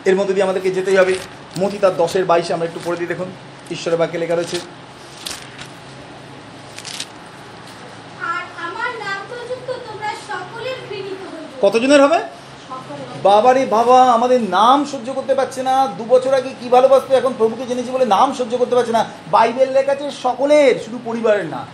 এর 0.04 0.16
মধ্যে 0.16 0.34
দিয়ে 0.34 0.44
আমাদেরকে 0.44 0.70
যেতেই 0.70 0.96
হবে। 0.96 1.14
মতি 1.60 1.78
তার 1.78 1.96
দশের 1.96 2.24
বাইশে 2.24 2.52
আমরা 2.52 2.66
একটু 2.66 2.80
পড়ে 2.84 2.96
দিই 2.96 3.06
দেখুন। 3.06 3.30
ঈশ্বরের 3.70 3.98
বাক্যে 3.98 4.18
লেখা 4.18 4.34
রয়েছে। 4.34 4.60
কতজনের 11.62 12.02
হবে। 12.02 12.39
বাবারে 13.22 13.66
বাবা, 13.66 14.12
আমাদের 14.12 14.42
নাম 14.42 14.84
সহ্য 14.84 15.12
করতে 15.12 15.34
পারছে 15.34 15.62
না। 15.62 15.86
দু 15.86 16.04
বছর 16.04 16.34
আগে 16.34 16.54
কি 16.60 16.68
ভালোবাসতো, 16.68 17.14
এখন 17.14 17.34
প্রভুকে 17.38 17.66
জেনেছি 17.66 17.90
বলে 17.90 18.06
নাম 18.06 18.34
সহ্য 18.34 18.58
করতে 18.58 18.74
পারছে 18.74 18.92
না। 18.92 19.04
বাইবেল 19.30 19.72
লেখা 19.72 19.96
সকলের, 20.22 20.80
শুধু 20.84 20.98
পরিবারের 21.04 21.46
না। 21.46 21.66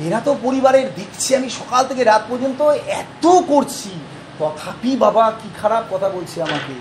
এরা 0.00 0.20
তো 0.20 0.36
পরিবারের 0.42 0.94
দিচ্ছি 0.94 1.36
আমি 1.36 1.50
সকাল 1.50 1.86
থেকে 1.86 2.04
রাত 2.04 2.22
পর্যন্ত 2.28 2.62
এত 2.86 3.26
করছি। 3.26 3.90
তথাপি 4.38 4.96
বাবা, 4.96 5.32
কি 5.42 5.48
খারাপ 5.62 5.84
কথা 5.94 6.08
বলছে 6.08 6.42
আমাকে। 6.42 6.72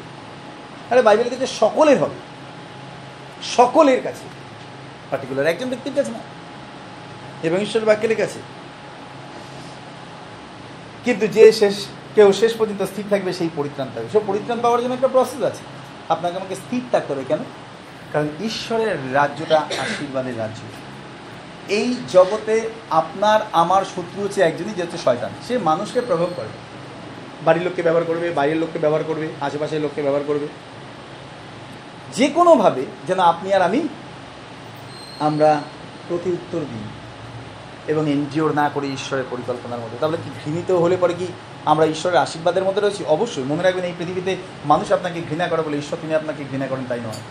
আরে 0.91 1.01
বাইবেলের 1.01 1.33
কাছে 1.33 1.47
সকলের 1.47 2.03
হবে। 2.03 2.15
সকলের 3.43 4.03
কাছে। 4.03 4.25
পার্টিকুলার 5.09 5.47
একজন 5.47 5.69
ব্যক্তির 5.69 5.93
কাছে 5.95 6.11
না। 6.11 6.19
এবং 7.43 7.61
ঈশ্বর 7.61 7.81
বাক্যের 7.81 8.15
কাছে 8.15 8.39
কিন্তু 11.05 11.27
যে 11.27 11.51
শেষ 11.51 11.85
কেউ 12.15 12.33
শেষ 12.33 12.55
পর্যন্ত 12.55 12.81
স্থির 12.81 13.05
থাকবে, 13.09 13.33
সেই 13.33 13.49
পরিত্রাণ 13.55 13.87
থাকবে 13.95 14.09
সব 14.13 14.21
পরিত্রাণ 14.27 14.59
পাওয়ার 14.61 14.81
জন্য 14.81 14.93
একটা 14.93 15.07
প্রসেস 15.07 15.41
আছে। 15.43 15.63
আপনাকে 16.09 16.35
আমাকে 16.37 16.55
স্থির 16.55 16.81
থাকতে 16.91 17.13
হবে 17.13 17.23
কেন? 17.27 17.39
কারণ 18.13 18.27
ঈশ্বরের 18.43 18.97
রাজ্যটা 19.13 19.57
আশীর্বাদের 19.59 20.37
রাজ্য। 20.37 20.59
এই 21.71 21.95
জগতে 22.09 22.69
আপনার, 22.89 23.39
আমার 23.51 23.83
শত্রু 23.83 24.23
হচ্ছে 24.23 24.41
একজনই, 24.41 24.73
যে 24.73 24.81
হচ্ছে 24.81 24.97
শয়তান। 24.97 25.29
সে 25.47 25.57
মানুষকে 25.57 26.01
প্রভাব 26.01 26.27
করে। 26.35 26.47
বাড়ির 27.45 27.63
লোককে 27.63 27.81
ব্যবহার 27.81 28.03
করবে, 28.03 28.31
বাইরের 28.31 28.57
লোককে 28.57 28.79
ব্যবহার 28.79 29.03
করবে, 29.03 29.27
আশেপাশের 29.41 29.81
লোককে 29.81 30.01
ব্যবহার 30.01 30.23
করবে। 30.27 30.47
যে 32.13 32.27
কোনোভাবে 32.27 32.85
যেন 33.07 33.19
আপনি 33.19 33.53
আর 33.53 33.61
আমি, 33.61 33.87
আমরা 35.19 35.61
প্রতি 36.07 36.31
উত্তর 36.31 36.59
দিই 36.59 36.87
এবং 37.87 38.09
এনজিওর 38.09 38.53
না 38.53 38.69
করে 38.73 38.87
ঈশ্বরের 38.87 39.25
পরিকল্পনার 39.29 39.79
মধ্যে। 39.79 39.97
তাহলে 40.01 40.17
কি 40.17 40.29
ঘৃণিত 40.45 40.71
হলে 40.71 40.97
পরে 40.97 41.13
কি 41.13 41.27
আমরা 41.65 41.85
ঈশ্বরের 41.85 42.19
আশীর্বাদের 42.19 42.63
মধ্যে 42.63 42.81
রয়েছি, 42.81 43.05
অবশ্যই। 43.05 43.43
মনে 43.43 43.63
রাখবেন, 43.63 43.83
এই 43.83 43.93
পৃথিবীতে 43.97 44.35
মানুষ 44.65 44.91
আপনাকে 44.91 45.21
ঘৃণা 45.29 45.47
করে 45.47 45.61
বলে, 45.61 45.77
ঈশ্বর, 45.77 45.99
তিনি 46.01 46.15
আপনাকে 46.15 46.43
ঘৃণা 46.51 46.67
করেন, 46.67 46.85
তাই 46.89 46.99
নয়। 46.99 47.21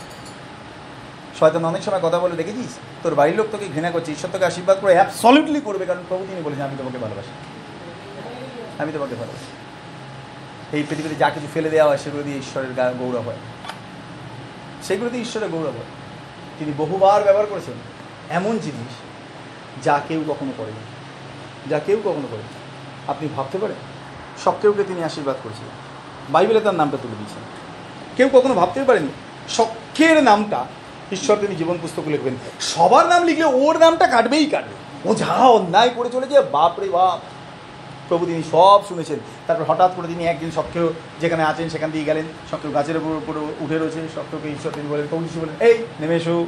শয়তান 1.38 1.64
অনেক 1.64 1.82
সময় 1.82 2.00
কথা 2.00 2.18
বলে 2.18 2.36
দেখেছিস 2.36 2.78
তোর 3.02 3.14
বাড়ির 3.14 3.36
লোক 3.36 3.46
তোকে 3.52 3.68
ঘৃণা 3.74 3.90
করছে, 3.90 4.12
ঈশ্বর 4.12 4.30
তোকে 4.32 4.44
আশীর্বাদ 4.44 4.78
করে 4.80 4.92
অ্যাবসলিউটলি 4.92 5.60
করবে, 5.60 5.86
কারণ 5.86 6.02
প্রভু 6.08 6.26
তিনি 6.26 6.42
বলেছেন, 6.42 6.64
আমি 6.64 6.74
তোমাকে 6.78 6.98
ভালোবাসি। 6.98 7.28
আমি 8.78 8.92
তোমাকে 8.92 9.14
ভালোবাসি। 9.14 9.56
এই 10.76 10.84
পৃথিবীতে 10.88 11.14
যা 11.14 11.30
কিছু 11.30 11.46
ফেলে 11.54 11.70
দেওয়া 11.70 11.88
হয়, 11.88 11.98
সেগুলো 11.98 12.22
দিয়ে 12.22 12.38
ঈশ্বরের 12.38 12.94
গৌরব 12.94 13.22
হয়। 13.26 13.36
সেগুলো 14.82 15.10
দিয়ে 15.10 15.22
ঈশ্বরের 15.22 15.48
গৌরব 15.48 15.66
হয়। 15.66 15.84
তিনি 16.58 16.72
বহুবার 16.76 17.22
ব্যবহার 17.22 17.46
করেছেন 17.46 17.74
এমন 18.30 18.58
জিনিস 18.58 18.92
যা 19.84 20.00
কেউ 20.08 20.24
কখনো 20.28 20.52
করেনি। 20.56 20.80
যা 21.70 21.78
কেউ 21.78 21.96
কখনো 21.96 22.28
করেনি। 22.30 22.48
আপনি 23.08 23.28
ভাবতে 23.36 23.58
পারেন? 23.58 23.97
কেউকে 24.44 24.84
তিনি 24.84 25.04
আশীর্বাদ 25.04 25.36
করেছিলেন। 25.42 25.70
বাইবেলে 26.32 26.60
তার 26.60 26.74
নামটা 26.74 26.96
তুলে 27.02 27.14
দিয়েছেন। 27.14 27.42
কেউ 28.16 28.28
কখনো 28.32 28.54
ভাবতেই 28.54 28.84
পারেনি 28.84 29.08
শখের 29.48 30.22
নামটা 30.22 30.64
ঈশ্বর 31.12 31.36
তিনি 31.36 31.56
জীবন 31.56 31.78
পুস্তক 31.82 32.08
লিখবেন। 32.08 32.36
সবার 32.60 33.06
নাম 33.06 33.24
লিখলে 33.24 33.44
ওর 33.44 33.78
নামটা 33.78 34.06
কাটবেই 34.06 34.46
কাটবে। 34.46 35.08
ও 35.08 35.14
যা 35.14 35.34
অন্যায় 35.34 35.88
করে 35.88 36.10
চলেছে, 36.10 36.40
বাপ 36.40 36.80
রে 36.80 36.88
বাপ। 36.88 37.20
প্রভু 38.08 38.26
তিনি 38.26 38.42
সব 38.50 38.82
শুনেছেন। 38.88 39.18
তারপর 39.46 39.64
হঠাৎ 39.64 39.90
করে 39.96 40.06
তিনি 40.06 40.26
একদিন 40.26 40.50
সবকেও 40.50 40.92
যেখানে 41.20 41.42
আছেন 41.44 41.68
সেখান 41.68 41.90
দিয়ে 41.90 42.04
গেলেন। 42.04 42.24
সবকেও 42.50 42.70
গাছের 42.70 42.96
উপর 42.96 43.10
উপরে 43.10 43.64
উঠে 43.64 43.78
রয়েছে 43.78 44.08
সবকেউকে 44.14 44.48
ঈশ্বর 44.48 44.72
তিনি 44.72 44.88
বলেন 44.88 45.06
কৌশি 45.10 45.40
বলেন 45.40 45.66
এই, 45.66 45.78
নেমে 46.00 46.16
এসো। 46.16 46.46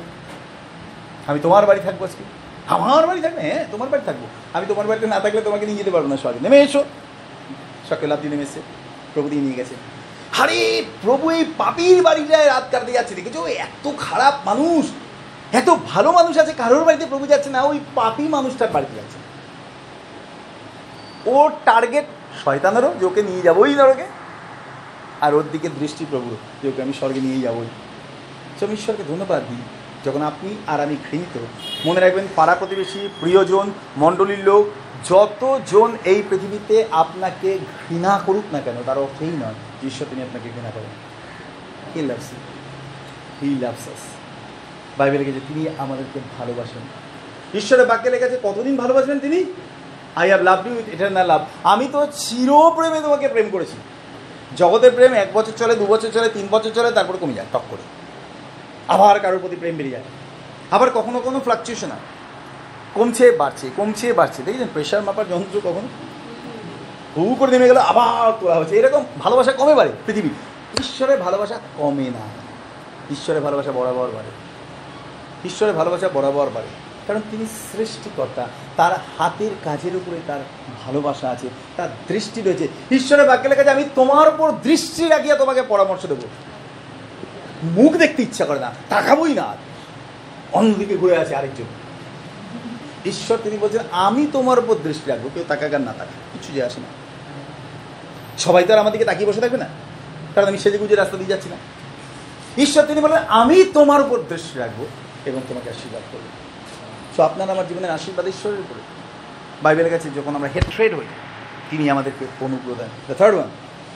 আমি 1.27 1.39
তোমার 1.43 1.67
বাড়ি 1.67 1.81
থাকব 1.81 2.05
আজকে। 2.05 2.25
আমার 2.69 3.07
বাড়ি 3.07 3.21
থাকবে? 3.21 3.41
হ্যাঁ 3.41 3.67
তোমার 3.73 3.89
বাড়ি 3.89 4.03
থাকব। 4.07 4.27
আমি 4.53 4.67
তোমার 4.67 4.87
বাড়িতে 4.87 5.07
না 5.07 5.21
থাকলে 5.21 5.41
তোমাকে 5.41 5.67
নিয়ে 5.67 5.79
যেতে 5.79 5.91
পারব 5.91 6.07
না 6.07 6.17
সবাই 6.17 6.35
নেমে 6.41 6.61
এসো। 6.61 6.85
সকাল 7.91 8.09
লাভ 8.11 8.19
দিয়ে 8.23 8.33
নেমে 8.33 8.47
এসছে 8.49 8.61
প্রভু 9.15 9.29
দিয়ে 9.33 9.43
নিয়ে 9.47 9.59
গেছে। 9.61 9.75
আরে, 10.43 10.61
প্রভু 11.03 11.25
এই 11.31 11.45
পাপির 11.59 11.99
বাড়িটায় 12.03 12.47
রাত 12.47 12.65
কাটতে 12.73 12.93
যাচ্ছে, 12.93 13.15
দেখেছ? 13.15 13.37
এত 13.67 13.87
খারাপ 13.99 14.35
মানুষ, 14.47 14.85
এত 15.61 15.69
ভালো 15.91 16.13
মানুষ 16.13 16.35
আছে, 16.39 16.53
কারোর 16.53 16.85
বাড়িতে 16.85 17.07
প্রভু 17.07 17.27
যাচ্ছে 17.27 17.51
না, 17.51 17.61
ওই 17.63 17.79
পাপি 17.95 18.25
মানুষটার 18.37 18.71
বাড়িতে 18.73 18.95
যাচ্ছে। 18.99 19.19
ওর 21.35 21.49
টার্গেট 21.65 22.07
শয়তানেরও, 22.45 22.91
যে 23.01 23.05
ওকে 23.07 23.23
নিয়ে 23.23 23.43
যাবোই 23.43 23.75
নরকে, 23.75 24.07
আর 25.25 25.35
ওর 25.35 25.45
দিকে 25.53 25.69
দৃষ্টি 25.81 26.05
প্রভু 26.11 26.31
যে 26.63 26.67
ওকে 26.69 26.83
আমি 26.83 26.93
স্বর্গে 27.01 27.21
নিয়ে 27.21 27.41
যাবোই। 27.41 27.69
আমি 28.65 28.75
ঈশ্বরকে 28.75 29.05
ধন্যবাদ 29.09 29.43
দিই, 29.49 29.63
যখন 30.07 30.23
আপনি 30.23 30.51
আর 30.67 30.79
আমি 30.81 30.97
ঘৃণিত, 31.07 31.35
মনে 31.87 32.01
রাখবেন 32.01 32.27
পাড়া 32.37 32.55
প্রতিবেশী, 32.55 33.09
প্রিয়জন, 33.21 33.67
মণ্ডলীর 33.97 34.43
লোক 34.45 34.65
যতজন 35.09 35.97
এই 36.05 36.23
পৃথিবীতে 36.31 36.85
আপনাকে 36.91 37.59
ঘৃণা 37.59 38.21
করুক 38.27 38.45
না 38.53 38.61
কেন, 38.61 38.75
তার 38.87 38.99
অর্থই 38.99 39.27
নয় 39.27 39.55
যে 39.83 39.87
ঈশ্বর 39.87 40.07
তিনি 40.11 40.23
আপনাকে 40.23 40.49
ঘৃণা 40.55 40.71
করেন। 40.71 40.91
হি 41.95 42.07
লাভস 42.07 42.33
হি 43.43 43.59
লাভস 43.61 43.89
আস 43.89 44.03
বাইবেলে 44.99 45.25
গেছে, 45.25 45.41
তিনি 45.49 45.69
আমাদেরকে 45.79 46.21
ভালোবাসেন। 46.39 46.83
ঈশ্বরের 47.59 47.87
বাক্যে 47.87 48.11
লেগেছে 48.11 48.41
কতদিন 48.43 48.77
ভালোবাসবেন 48.77 49.19
তিনি? 49.19 49.45
আই 50.17 50.29
হ্যাভ 50.29 50.43
লাভ 50.43 50.67
ইউ 50.67 50.83
এটা 50.93 51.11
না 51.11 51.25
লাভ 51.25 51.45
আমি 51.65 51.89
তো 51.93 52.07
চিরপ্রেমে 52.07 53.01
তোমাকে 53.01 53.29
প্রেম 53.29 53.51
করেছি। 53.51 53.77
জগতের 54.57 54.93
প্রেম 54.93 55.13
এক 55.13 55.29
বছর 55.33 55.53
চলে, 55.57 55.75
দু 55.75 55.87
বছর 55.87 56.09
চলে, 56.11 56.29
তিন 56.29 56.49
বছর 56.51 56.71
চলে, 56.71 56.91
তারপরে 56.93 57.19
কমে 57.19 57.33
যায়, 57.33 57.47
টক 57.53 57.63
করে। 57.71 57.83
আবার 58.89 59.21
কারোর 59.21 59.39
প্রতি 59.39 59.57
প্রেম 59.57 59.77
বেরিয়ে 59.77 59.95
যায়। 59.95 60.05
আবার 60.71 60.91
কখনো 60.91 61.21
কখনো 61.21 61.41
ফ্লাকচুয়েশন 61.41 61.91
হয় 61.91 62.01
কমছে, 62.95 63.31
বাড়ছে 63.31 63.71
কমছে, 63.77 64.13
বাড়ছে। 64.13 64.43
দেখেছেন 64.43 64.69
প্রেশার 64.73 65.03
মাপার 65.03 65.29
যন্ত্র 65.29 65.61
কখন? 65.61 65.89
হু 67.17 67.37
করে 67.39 67.51
নেমে 67.51 67.67
গেল 67.67 67.77
আবার 67.77 68.33
তোলা 68.41 68.55
হচ্ছে। 68.55 68.77
এরকম 68.77 69.05
ভালোবাসা 69.19 69.53
কমে 69.53 69.75
বাড়ে 69.75 69.91
পৃথিবী 70.07 70.29
ঈশ্বরের 70.81 71.21
ভালোবাসা 71.21 71.61
কমে 71.79 72.03
না। 72.03 72.41
ঈশ্বরের 73.11 73.43
ভালোবাসা 73.43 73.73
বরাবর 73.73 74.09
বাড়ে। 74.09 74.29
ঈশ্বরের 75.45 75.75
ভালোবাসা 75.75 76.09
বরাবর 76.09 76.51
বাড়ে। 76.55 76.67
কারণ 77.07 77.21
তিনি 77.31 77.47
সৃষ্টিকর্তা। 77.47 78.47
তার 78.77 78.93
হাতের 79.19 79.51
কাজের 79.65 79.97
উপরে 79.97 80.21
তার 80.27 80.41
ভালোবাসা 80.87 81.31
আছে, 81.31 81.49
তার 81.77 81.89
দৃষ্টি 82.09 82.41
রয়েছে। 82.41 82.69
ঈশ্বরের 82.91 83.27
বাক্যে 83.27 83.49
লেখা 83.49 83.71
আমি 83.71 83.85
তোমার 83.95 84.29
উপর 84.29 84.53
দৃষ্টি 84.53 85.09
রাখিয়া 85.09 85.37
তোমাকে 85.37 85.63
পরামর্শ 85.63 86.07
দেবো। 86.07 86.29
মুখ 87.63 87.93
দেখতে 87.93 88.23
ইচ্ছা 88.23 88.45
করে 88.45 88.61
না, 88.61 88.73
তাকাবই 88.89 89.35
না। 89.35 89.55
অন্যদিকে 90.53 90.97
ঘুরে 90.97 91.17
আছে 91.17 91.37
আরেকজন। 91.37 91.65
ঈশ্বর 93.07 93.39
তিনি 93.43 93.59
বলছেন, 93.59 93.81
আমি 93.91 94.27
তোমার 94.33 94.59
উপর 94.59 94.75
দৃষ্টি 94.75 95.11
রাখব, 95.11 95.31
কেউ 95.35 95.45
তাকাক 95.49 95.75
আর 95.75 95.81
না 95.81 95.93
তাকা 95.93 96.11
কিছু 96.33 96.53
যে 96.53 96.63
আসে 96.63 96.81
না। 96.81 96.87
সবাই 98.39 98.65
তো 98.65 98.73
আর 98.73 98.79
আমার 98.79 98.93
দিকে 98.93 99.05
তাকিয়ে 99.05 99.31
বসে 99.31 99.41
থাকবে 99.41 99.59
না? 99.59 99.69
কারণ 100.35 100.47
আমি 100.47 100.59
সেজে 100.59 100.79
গুজে 100.79 100.95
রাস্তা 100.95 101.17
দিয়ে 101.17 101.29
যাচ্ছি 101.29 101.49
না। 101.49 101.57
ঈশ্বর 102.63 102.87
তিনি 102.87 103.01
বলেন 103.01 103.19
আমি 103.29 103.65
তোমার 103.65 104.01
উপর 104.01 104.23
দৃষ্টি 104.29 104.59
রাখব 104.59 104.87
এবং 105.27 105.41
তোমাকে 105.49 105.71
আশীর্বাদ 105.71 106.03
করব। 106.13 106.23
সো 107.17 107.23
আপনার 107.23 107.51
আমার 107.51 107.69
জীবনের 107.69 107.91
আশীর্বাদ 107.91 108.27
ঈশ্বরের 108.27 108.61
উপরে। 108.61 108.81
বাইবেলের 109.63 109.93
কাছে 109.93 110.11
যখন 110.17 110.37
আমরা 110.37 110.49
হেড 110.55 110.65
ট্রেড 110.75 110.95
হই, 110.95 111.05
তিনি 111.71 111.91
আমাদেরকে 111.91 112.27
অনুগ্রহ 112.41 112.75
দেন। 112.75 112.89
The 113.07 113.15
third 113.15 113.35
one 113.35 113.49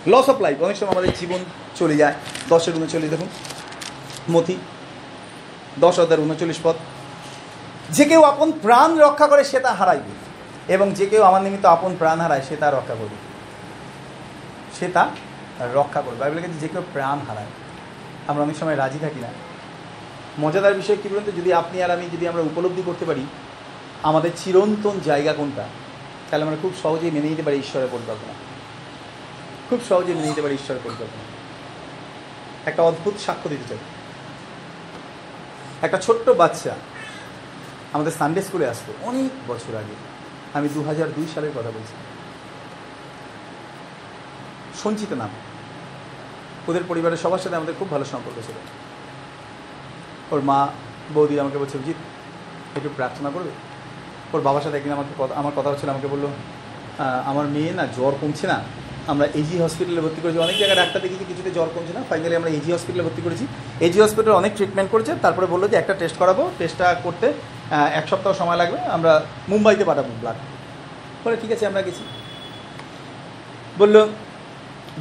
loss 0.06 0.28
of 0.28 0.40
life 0.40 0.62
অনেক 0.62 0.76
সময় 0.76 0.92
আমাদের 0.92 1.10
জীবন 1.20 1.38
চলে 1.76 1.96
যায়। 1.96 2.14
দশের 2.48 2.76
উনচল্লিশ 2.76 3.10
দেখুন। 3.10 3.28
মথি 4.30 4.56
দশ 5.78 5.98
হাজার 5.98 6.20
উনচল্লিশ 6.20 6.56
পদ 6.62 6.74
যে 7.94 8.04
কেউ 8.04 8.22
আপন 8.22 8.52
প্রাণ 8.52 8.98
রক্ষা 8.98 9.26
করে, 9.26 9.44
সে 9.44 9.60
তা 9.60 9.72
হারাইবে। 9.72 10.10
এবং 10.74 10.92
যে 10.92 11.06
কেউ 11.06 11.22
আমার 11.22 11.42
নিমিত্ত 11.42 11.66
আপন 11.66 11.96
প্রাণ 11.98 12.20
হারায়, 12.20 12.42
সে 12.42 12.56
তা 12.56 12.70
রক্ষা 12.70 12.94
করবে। 12.94 13.16
সে 14.78 14.88
তা 14.88 15.08
রক্ষা 15.60 16.00
করবে। 16.00 16.18
বাইবেলের 16.18 16.44
কাছে 16.44 16.58
যে 16.58 16.68
কেউ 16.68 16.82
প্রাণ 16.92 17.18
হারায়। 17.28 17.46
আমরা 18.26 18.42
অনেক 18.42 18.56
সময় 18.56 18.76
রাজি 18.76 18.98
থাকি 18.98 19.20
না। 19.20 19.28
মজাদার 20.40 20.74
বিষয় 20.74 20.96
কী 21.02 21.08
বলুন 21.08 21.22
তো? 21.26 21.32
যদি 21.32 21.52
আপনি 21.52 21.82
আর 21.82 21.90
আমি 21.90 22.08
যদি 22.12 22.28
আমরা 22.28 22.42
উপলব্ধি 22.42 22.82
করতে 22.86 23.04
পারি, 23.04 23.26
আমাদের 24.02 24.30
চিরন্তন 24.36 25.00
জায়গা 25.04 25.32
কোনটা? 25.32 25.64
তাহলে 26.30 26.44
আমরা 26.44 26.56
খুব 26.62 26.72
সহজেই 26.82 27.10
মেনে 27.10 27.28
নিতে 27.28 27.42
পারি 27.42 27.56
ঈশ্বরের 27.56 27.88
পরিকল্পনা। 27.92 28.32
খুব 29.70 29.80
সহজেই 29.88 30.14
মেনে 30.14 30.28
নিতে 30.28 30.42
পারি 30.42 30.54
ঈশ্বরের 30.54 30.80
পরিকল্পনা। 30.84 31.22
একটা 32.70 32.82
অদ্ভুত 32.82 33.14
সাক্ষ্য 33.26 33.50
দিতে 33.50 33.68
চাই। 33.68 33.78
একটা 35.82 35.98
ছোট্ট 35.98 36.30
বাচ্চা 36.30 36.74
আমাদের 37.94 38.12
সানডে 38.18 38.40
স্কুলে 38.46 38.66
আসতো, 38.72 38.90
অনেক 39.10 39.30
বছর 39.50 39.72
আগে। 39.82 39.96
আমি 40.56 40.66
দু 40.74 40.80
হাজার 40.88 41.08
দুই 41.16 41.26
সালের 41.34 41.52
কথা 41.56 41.70
বলছি। 41.76 41.94
সঞ্চিত 44.82 45.12
নাম। 45.22 45.30
ওদের 46.68 46.84
পরিবারের 46.88 47.20
সবার 47.22 47.42
সাথে 47.44 47.56
আমাদের 47.56 47.74
খুব 47.78 47.88
ভালো 47.90 48.04
সম্পর্ক 48.12 48.38
ছিল। 48.46 48.58
ওর 50.32 50.40
মা, 50.50 50.58
বৌদি 51.14 51.34
আমাকে 51.40 51.58
বলছে 51.62 51.74
অভিজিৎ 51.78 51.98
একটু 52.78 52.90
প্রার্থনা 52.96 53.28
করবে? 53.34 53.52
ওর 54.32 54.40
বাবার 54.46 54.62
সাথে 54.62 54.76
একদিন 54.76 54.92
আমাকে 54.96 55.10
আমার 55.40 55.52
কথা 55.56 55.68
হচ্ছিল 55.70 55.88
আমাকে 55.94 56.08
বলল 56.14 56.24
আমার 57.30 57.46
মেয়ে 57.54 57.72
না 57.78 57.84
জ্বর 57.96 58.12
কমছে 58.20 58.46
না। 58.52 58.58
আমরা 59.12 59.26
এজি 59.40 59.56
হসপিটালে 59.64 60.00
ভর্তি 60.04 60.20
করেছি। 60.24 60.38
অনেক 60.46 60.56
জায়গায় 60.60 60.78
ডাক্তার 60.82 61.00
দেখেছি 61.04 61.24
কিছুতে 61.30 61.50
জ্বর 61.56 61.68
কমছে 61.74 61.92
না। 61.98 62.02
ফাইনালি 62.10 62.34
আমরা 62.40 62.50
এজি 62.58 62.70
হসপিটালে 62.74 63.04
ভর্তি 63.06 63.22
করেছি। 63.26 63.44
এজি 63.86 63.98
হসপিটালে 64.04 64.36
অনেক 64.40 64.52
ট্রিটমেন্ট 64.58 64.90
করেছে। 64.94 65.12
তারপরে 65.24 65.46
বলল 65.52 65.64
যে 65.72 65.76
একটা 65.78 65.94
টেস্ট 66.00 66.16
করাবো। 66.22 66.42
টেস্টটা 66.58 66.86
করতে 67.04 67.26
এক 67.98 68.04
সপ্তাহ 68.10 68.32
সময় 68.40 68.58
লাগবে। 68.62 68.78
আমরা 68.96 69.12
মুম্বাইতে 69.52 69.84
পাঠাবো 69.90 70.10
ব্লাড 70.22 70.38
বলে, 71.24 71.36
ঠিক 71.42 71.50
আছে, 71.54 71.64
আমরা 71.70 71.80
গেছি। 71.86 72.02
বলল 73.80 73.96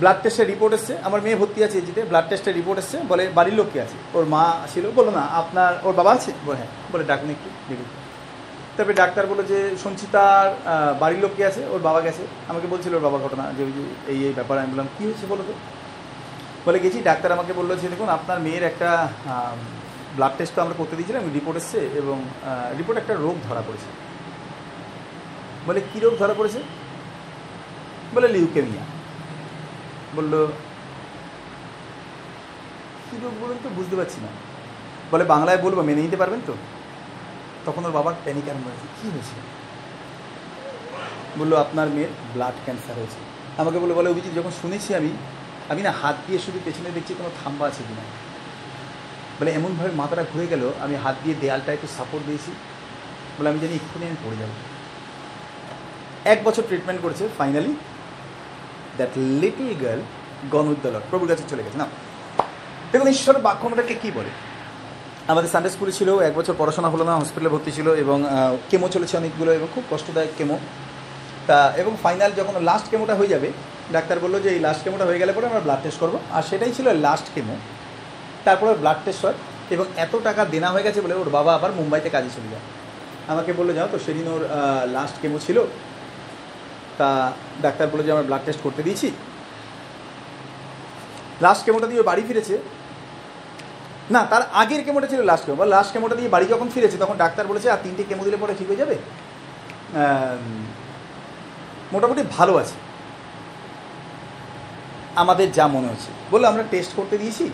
ব্লাড 0.02 0.18
টেস্টের 0.24 0.48
রিপোর্ট 0.54 0.72
এসছে। 0.78 0.94
আমার 1.08 1.20
মেয়ে 1.26 1.38
ভর্তি 1.42 1.60
আছে 1.66 1.78
এজিতে 1.82 2.02
ব্লাড 2.12 2.26
টেস্টের 2.30 2.56
রিপোর্ট 2.60 2.78
এসছে। 2.82 2.98
বলে, 3.12 3.24
বাড়ির 3.38 3.56
লোক 3.60 3.68
কে 3.74 3.80
আছে? 3.86 3.98
ওর 4.18 4.26
মা 4.34 4.44
ছিল 4.74 4.86
বলল, 4.98 5.10
না, 5.18 5.24
আপনার, 5.42 5.72
ওর 5.88 5.94
বাবা 6.00 6.12
আছে? 6.18 6.32
বলে 6.46 6.58
হ্যাঁ। 6.62 6.72
বলে, 6.94 7.04
ডাকুন 7.10 7.30
একটু, 7.36 7.50
দেখুন। 7.70 7.90
তারপরে 8.76 8.96
ডাক্তার 8.96 9.28
বলল 9.28 9.42
যে 9.52 9.60
আহ, 10.74 10.94
বাড়ির 11.02 11.20
লোক 11.20 11.32
কে 11.38 11.46
আছে? 11.46 11.62
ওর 11.74 11.80
বাবা 11.80 12.02
গেছে। 12.02 12.24
আমাকে 12.48 12.68
বলছিল 12.68 12.96
ওর 12.96 13.02
বাবার 13.02 13.22
ঘটনা 13.22 13.44
যে 13.58 13.64
ওই 13.64 13.72
যে 13.78 13.84
এই 14.12 14.20
এই 14.28 14.34
ব্যাপার 14.34 14.56
আমি 14.60 14.70
বললাম 14.72 14.88
কী 14.98 15.04
হয়েছে 15.06 15.26
বলো 15.28 15.44
তো? 15.48 15.54
বলে 16.66 16.80
গেছি 16.80 17.00
ডাক্তার 17.02 17.32
আমাকে 17.32 17.54
বলল 17.54 17.76
যে 17.76 17.88
দেখুন 17.90 18.10
আপনার 18.10 18.40
মেয়ের 18.40 18.64
একটা 18.64 18.90
ব্লাড 20.16 20.34
টেস্ট 20.38 20.54
তো 20.56 20.62
আমরা 20.62 20.76
করতে 20.78 20.96
দিয়েছিলাম 20.96 21.24
রিপোর্ট 21.34 21.58
এসছে 21.58 21.80
এবং 22.02 22.18
রিপোর্ট 22.78 22.98
একটা 23.00 23.14
রোগ 23.14 23.36
ধরা 23.50 23.62
পড়েছে। 23.68 23.90
বলে 25.68 25.80
কী 25.94 26.00
রোগ 26.00 26.14
ধরা 26.20 26.34
পড়েছে? 26.34 26.60
বলে 28.14 28.28
লিউকেমিয়া। 28.28 28.84
বলল 30.16 30.34
কী 33.08 33.16
রোগ 33.24 33.34
বলুন 33.42 33.58
তো? 33.64 33.70
বুঝতে 33.78 33.96
পারছি 33.96 34.18
না। 34.22 34.30
বলে 35.12 35.24
বাংলায় 35.24 35.58
বলব 35.58 35.78
মেনে 35.82 36.02
নিতে 36.02 36.18
পারবেন 36.18 36.42
তো? 36.48 36.54
তখন 37.66 37.86
ওর 37.86 37.92
বাবার 37.92 38.14
প্যানিক 38.24 38.50
আরম্ভ 38.50 38.68
হয়েছে 38.68 38.88
কী 39.02 39.08
হয়েছে? 39.10 39.36
বলল, 41.40 41.56
আপনার 41.56 41.88
মেয়ের 41.90 42.08
ব্লাড 42.34 42.54
ক্যান্সার 42.64 42.96
হয়েছে। 42.96 43.20
আমাকে 43.58 43.80
বলে 43.80 43.94
বলে 43.94 44.10
অভিজিৎ, 44.10 44.34
যখন 44.36 44.52
শুনেছি 44.62 44.96
আমি 44.96 45.10
আমি 45.70 45.82
না 45.82 45.92
হাত 45.92 46.16
দিয়ে 46.28 46.40
শুধু 46.40 46.60
পেছনে 46.66 46.92
দেখছি 46.92 47.14
কোনো 47.14 47.30
থাম্বা 47.44 47.68
আছে 47.68 47.84
কিনা? 47.88 48.02
বলে, 49.40 49.52
এমনভাবে 49.52 49.92
মাথাটা 49.92 50.26
ঘুরে 50.34 50.48
গেল, 50.48 50.72
আমি 50.82 50.96
হাত 50.96 51.16
দিয়ে 51.24 51.36
দেয়ালটা 51.42 51.74
একটু 51.74 51.88
সাপোর্ট 51.98 52.26
দিয়েছি। 52.26 52.52
বলে, 53.38 53.50
আমি 53.50 53.60
জানি 53.60 53.74
এক্ষুনি 53.76 54.06
আমি 54.06 54.16
পড়ে 54.24 54.38
যাব। 54.38 54.50
এক 56.26 56.44
বছর 56.44 56.64
ট্রিটমেন্ট 56.68 57.02
করেছে 57.02 57.30
ফাইনালি 57.38 57.74
দ্যাট 58.98 59.10
লিটল 59.18 59.86
গার্ল 59.86 60.02
গণ 60.52 60.68
উদ্দালয় 60.68 61.02
প্রভুর 61.10 61.28
কাছে 61.28 61.44
চলে 61.50 61.64
গেছে। 61.64 61.78
না 61.78 61.88
দেখুন 62.92 63.08
ঈশ্বর 63.08 63.40
বাক্য 63.40 63.66
আমাদেরকে 63.66 63.94
কী 63.94 64.12
বলে? 64.12 64.30
আমাদের 65.32 65.50
সানডে 65.54 65.70
স্কুলে 65.76 65.94
ছিল, 66.00 66.10
এক 66.28 66.34
বছর 66.40 66.56
পড়াশোনা 66.62 66.90
হলো 66.94 67.04
না 67.10 67.14
হসপিটালে 67.20 67.52
ভর্তি 67.54 67.72
ছিল 67.78 67.88
এবং 68.04 68.18
কেমো 68.70 68.88
চলেছে 68.96 69.16
অনেকগুলো 69.22 69.52
এবং 69.58 69.68
খুব 69.76 69.84
কষ্টদায়ক 69.92 70.34
কেমো 70.40 70.56
তা, 71.48 71.58
এবং 71.82 71.94
ফাইনাল 72.04 72.32
যখন 72.40 72.54
লাস্ট 72.70 72.86
কেমোটা 72.92 73.14
হয়ে 73.20 73.32
যাবে, 73.34 73.50
ডাক্তার 73.96 74.18
বলল 74.24 74.36
যে 74.46 74.50
এই 74.56 74.62
লাস্ট 74.68 74.82
কেমোটা 74.86 75.06
হয়ে 75.10 75.20
গেলে 75.22 75.32
পরে 75.36 75.46
আমরা 75.52 75.62
ব্লাড 75.66 75.82
টেস্ট 75.84 76.00
করব। 76.04 76.16
আর 76.36 76.44
সেটাই 76.50 76.72
ছিল 76.78 76.88
লাস্ট 77.06 77.28
কেমো 77.36 77.56
তারপরে 78.46 78.72
ব্লাড 78.82 79.00
টেস্ট 79.06 79.22
হয় 79.26 79.38
এবং 79.76 79.86
এত 80.06 80.14
টাকা 80.28 80.42
দেনা 80.54 80.70
হয়ে 80.74 80.86
গেছে 80.88 81.00
বলে 81.04 81.16
ওর 81.22 81.30
বাবা 81.38 81.52
আবার 81.58 81.72
মুম্বাইতে 81.80 82.10
কাজে 82.16 82.30
চলে 82.36 82.50
যায়। 82.54 82.66
আমাকে 83.32 83.52
বলল, 83.60 83.70
যাও 83.78 83.88
তো, 83.94 83.98
সেদিন 84.06 84.26
ওর 84.34 84.42
লাস্ট 84.98 85.16
কেমো 85.22 85.38
ছিল। 85.46 85.58
তা, 87.00 87.10
ডাক্তার 87.66 87.86
বলল 87.92 88.02
যে 88.06 88.12
আমরা 88.16 88.26
ব্লাড 88.30 88.44
টেস্ট 88.48 88.62
করতে 88.66 88.82
দিয়েছি। 88.88 89.08
লাস্ট 91.46 91.62
কেমোটা 91.66 91.88
দিয়ে 91.92 92.04
বাড়ি 92.10 92.24
ফিরেছে। 92.30 92.56
না, 94.16 94.22
তার 94.32 94.44
আগের 94.62 94.82
কেমোটা 94.86 95.08
ছিল 95.12 95.22
লাস্ট 95.32 95.44
কেমো 95.46 95.58
লাস্ট 95.76 95.92
কেমোটা 95.94 96.16
দিয়ে 96.20 96.30
বাড়ি 96.34 96.46
যখন 96.54 96.68
ফিরেছে, 96.74 96.98
তখন 97.04 97.16
ডাক্তার 97.24 97.46
বলেছে, 97.52 97.68
আর 97.74 97.80
তিনটে 97.84 98.04
কেমো 98.10 98.24
দিলে 98.28 98.38
পরে 98.42 98.54
ঠিক 98.60 98.68
হয়ে 98.70 98.82
যাবে? 98.84 98.96
মোটামুটি 101.94 102.22
ভালো 102.38 102.54
আছে। 102.62 102.76
আমাদের 105.22 105.48
যা 105.58 105.66
মনে 105.76 105.88
হচ্ছে। 105.92 106.10
বলল, 106.32 106.44
আমরা 106.52 106.64
টেস্ট 106.74 106.92
করতে 107.00 107.16
দিয়েছি 107.22 107.46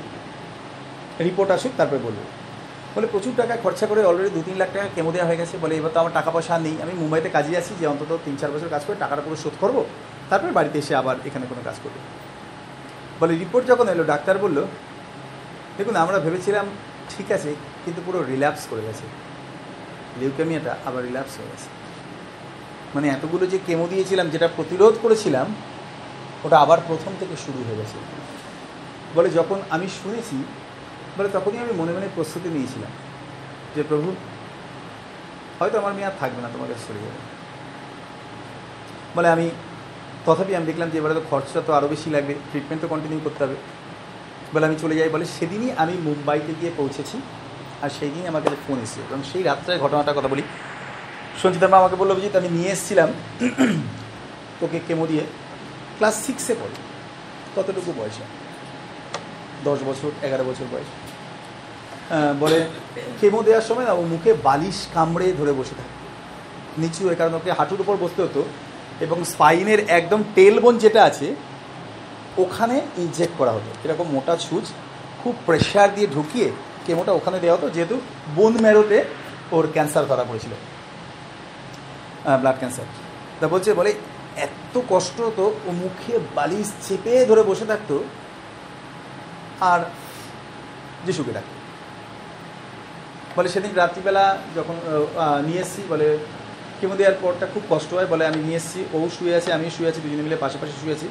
রিপোর্ট 1.27 1.49
আসুক, 1.55 1.73
তারপরে 1.79 1.99
বলব। 2.07 2.19
বলে, 2.95 3.07
প্রচুর 3.13 3.33
টাকা 3.39 3.53
খরচা 3.63 3.85
করে 3.91 4.01
অলরেডি 4.09 4.31
দু 4.37 4.41
তিন 4.47 4.55
লাখ 4.61 4.69
টাকা 4.75 4.87
কেমো 4.95 5.11
দেওয়া 5.15 5.27
হয়ে 5.29 5.39
গেছে। 5.41 5.55
বলে, 5.63 5.73
এবার 5.79 5.91
তো 5.95 5.99
আমার 6.03 6.13
টাকা 6.17 6.29
পয়সা 6.35 6.53
নেই, 6.65 6.75
আমি 6.83 6.93
মুম্বাইতে 7.01 7.29
কাজে 7.35 7.51
আছি, 7.61 7.71
যে 7.79 7.85
অন্তত 7.93 8.11
তিন 8.25 8.35
চার 8.41 8.51
বছর 8.53 8.69
কাজ 8.75 8.81
করে 8.87 8.97
টাকাটা 9.03 9.21
পুরো 9.25 9.37
শোধ 9.43 9.55
করব, 9.63 9.77
তারপরে 10.29 10.51
বাড়িতে 10.57 10.77
এসে 10.83 10.93
আবার 11.01 11.15
এখানে 11.27 11.45
কোনো 11.51 11.61
কাজ 11.67 11.77
করব। 11.83 11.95
বলে 13.19 13.33
রিপোর্ট 13.43 13.63
যখন 13.71 13.85
এলো, 13.93 14.03
ডাক্তার 14.13 14.37
বলল 14.45 14.57
দেখুন, 15.79 15.95
আমরা 15.95 16.17
ভেবেছিলাম 16.25 16.65
ঠিক 17.11 17.27
আছে, 17.31 17.55
কিন্তু 17.83 17.99
পুরো 18.05 18.19
রিল্যাপস 18.31 18.63
করে 18.69 18.81
গেছে। 18.87 19.05
লিউকেমিয়াটা 20.19 20.71
আবার 20.87 21.01
রিল্যাপস 21.07 21.33
হয়ে 21.37 21.49
গেছে। 21.51 21.69
মানে 22.95 23.07
এতগুলো 23.15 23.45
যে 23.53 23.57
কেমো 23.67 23.87
দিয়েছিলাম, 23.87 24.27
যেটা 24.33 24.47
প্রতিরোধ 24.57 24.93
করেছিলাম, 25.03 25.47
ওটা 26.45 26.57
আবার 26.63 26.79
প্রথম 26.89 27.11
থেকে 27.19 27.35
শুরু 27.45 27.59
হয়ে 27.67 27.77
গেছে। 27.81 27.97
বলে 29.15 29.29
যখন 29.29 29.57
আমি 29.75 29.87
শুনেছি, 29.99 30.37
বলে 31.17 31.29
তখনই 31.35 31.59
আমি 31.65 31.73
মনে 31.81 31.91
মনে 31.95 32.07
প্রস্তুতি 32.15 32.49
নিয়েছিলাম 32.55 32.91
যে, 33.75 33.81
প্রভু, 33.89 34.09
হয়তো 35.59 35.75
আমার 35.81 35.93
মেয়ে 35.93 36.07
আর 36.09 36.15
থাকবে 36.19 36.39
না 36.41 36.49
চলে 36.87 36.99
যাবে। 37.05 37.19
বলে 39.15 39.27
আমি, 39.35 39.49
তথাপি 40.25 40.51
আমি 40.55 40.65
দেখলাম 40.65 40.89
যে, 40.89 40.97
এবারে 40.97 41.15
তো 41.19 41.23
খরচা 41.29 41.59
তো 41.67 41.71
আরও 41.77 41.87
বেশি 41.87 42.07
লাগবে 42.15 42.33
ট্রিটমেন্ট 42.49 42.81
তো 42.83 42.87
কন্টিনিউ 42.93 43.19
করতে 43.23 43.43
হবে। 43.45 43.57
বলে 44.53 44.65
আমি 44.65 44.75
চলে 44.81 44.95
যাই 44.95 45.09
বলে, 45.09 45.25
সেদিনই 45.25 45.71
আমি 45.77 45.93
মুম্বাইতে 45.93 46.53
গিয়ে 46.61 46.71
পৌঁছেছি 46.77 47.21
আর 47.81 47.89
সেই 47.99 48.09
দিনই 48.09 48.27
আমার 48.27 48.41
কাছে 48.41 48.55
ফোন 48.67 48.77
এসেছে 48.77 49.01
এবং 49.09 49.23
সেই 49.33 49.43
রাত্রে 49.43 49.77
ঘটনাটার 49.77 50.13
কথা 50.13 50.27
বলি। 50.27 50.41
সঞ্চিতা 51.43 51.67
মা 51.67 51.77
আমাকে 51.77 51.95
বলল, 51.95 52.11
অভিজিৎ, 52.11 52.35
আমি 52.35 52.49
নিয়ে 52.49 52.69
এসেছিলাম 52.69 53.09
তোকে 54.59 54.79
কেমো 54.87 55.07
দিয়ে। 55.07 55.21
ক্লাস 55.97 56.25
সিক্সে 56.25 56.53
পড়ে। 56.53 56.75
কতটুকু 57.55 57.93
বয়সে। 57.97 58.23
দশ 59.63 59.79
বছর, 59.85 60.11
এগারো 60.25 60.43
বছর 60.43 60.65
বয়স। 60.71 60.89
বলে, 62.39 62.67
কেমো 63.21 63.43
দেওয়ার 63.43 63.61
সময় 63.61 63.85
না, 63.85 63.91
ও 63.91 64.01
মুখে 64.01 64.33
বালিশ 64.33 64.87
কামড়ে 64.93 65.33
ধরে 65.33 65.53
বসে 65.53 65.75
থাকে। 65.77 65.95
নিচু 66.81 67.15
কারণে 67.17 67.35
ওকে 67.35 67.51
হাঁটুর 67.51 67.81
উপর 67.81 67.97
বসতে 67.99 68.21
হতো 68.23 68.43
এবং 68.99 69.23
স্পাইনের 69.23 69.79
একদম 69.89 70.23
টেল 70.35 70.59
বোন 70.59 70.77
যেটা 70.77 71.03
আছে 71.03 71.35
ওখানে 72.43 72.75
ইনজেক্ট 73.03 73.33
করা 73.39 73.51
হতো। 73.55 73.69
এরকম 73.85 74.05
মোটা 74.15 74.33
সুচ 74.47 74.65
খুব 75.21 75.33
প্রেশার 75.47 75.89
দিয়ে 75.95 76.07
ঢুকিয়ে 76.15 76.47
কেমোটা 76.85 77.11
ওখানে 77.19 77.37
দেওয়া 77.43 77.55
হতো, 77.57 77.67
যেহেতু 77.75 77.95
বোন 78.35 78.53
ম্যারোতে 78.63 78.97
ওর 79.55 79.65
ক্যান্সার 79.75 80.09
ধরা 80.11 80.25
পড়েছিল। 80.29 80.53
ব্লাড 82.41 82.57
ক্যান্সার 82.61 82.87
তা 83.39 83.45
বলছে, 83.53 83.69
বলে, 83.79 83.91
এত 84.45 84.75
কষ্ট 84.91 85.17
হতো 85.27 85.45
ও 85.67 85.69
মুখে 85.83 86.13
বালিশ 86.37 86.69
চেপে 86.85 87.13
ধরে 87.29 87.43
বসে 87.49 87.65
থাকতো, 87.71 87.95
আর 89.71 89.79
যিশুকে 91.05 91.31
ডাকতো। 91.37 91.55
বলে, 93.35 93.49
সেদিন 93.53 93.71
রাত্রিবেলা 93.81 94.25
যখন 94.57 94.75
নিয়ে 95.47 95.61
এসেছি, 95.63 95.81
বলে, 95.91 96.07
কেমো 96.79 96.95
দেওয়ার 96.99 97.17
পরটা 97.23 97.45
খুব 97.53 97.63
কষ্ট 97.73 97.89
হয়, 97.97 98.09
বলে, 98.13 98.23
আমি 98.29 98.39
নিয়ে 98.47 98.59
এসেছি, 98.61 98.79
ও 98.95 98.97
শুয়ে 99.15 99.33
আছে 99.39 99.49
আমি 99.57 99.65
শুয়ে 99.75 99.89
আছি, 99.91 99.99
দুজনে 100.03 100.23
মিলে 100.27 100.37
পাশাপাশি 100.45 100.73
শুয়ে 100.81 100.95
আছি। 100.97 101.07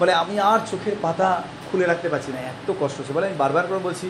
বলে, 0.00 0.12
আমি 0.22 0.34
আর 0.50 0.60
চোখের 0.70 0.96
পাতা 1.04 1.28
খুলে 1.68 1.84
রাখতে 1.90 2.08
পারছি 2.12 2.30
না, 2.34 2.38
এত 2.50 2.68
কষ্ট 2.80 2.96
হচ্ছে। 3.00 3.14
বলে, 3.16 3.26
আমি 3.28 3.36
বারবার 3.42 3.64
করে 3.70 3.80
বলছি 3.88 4.08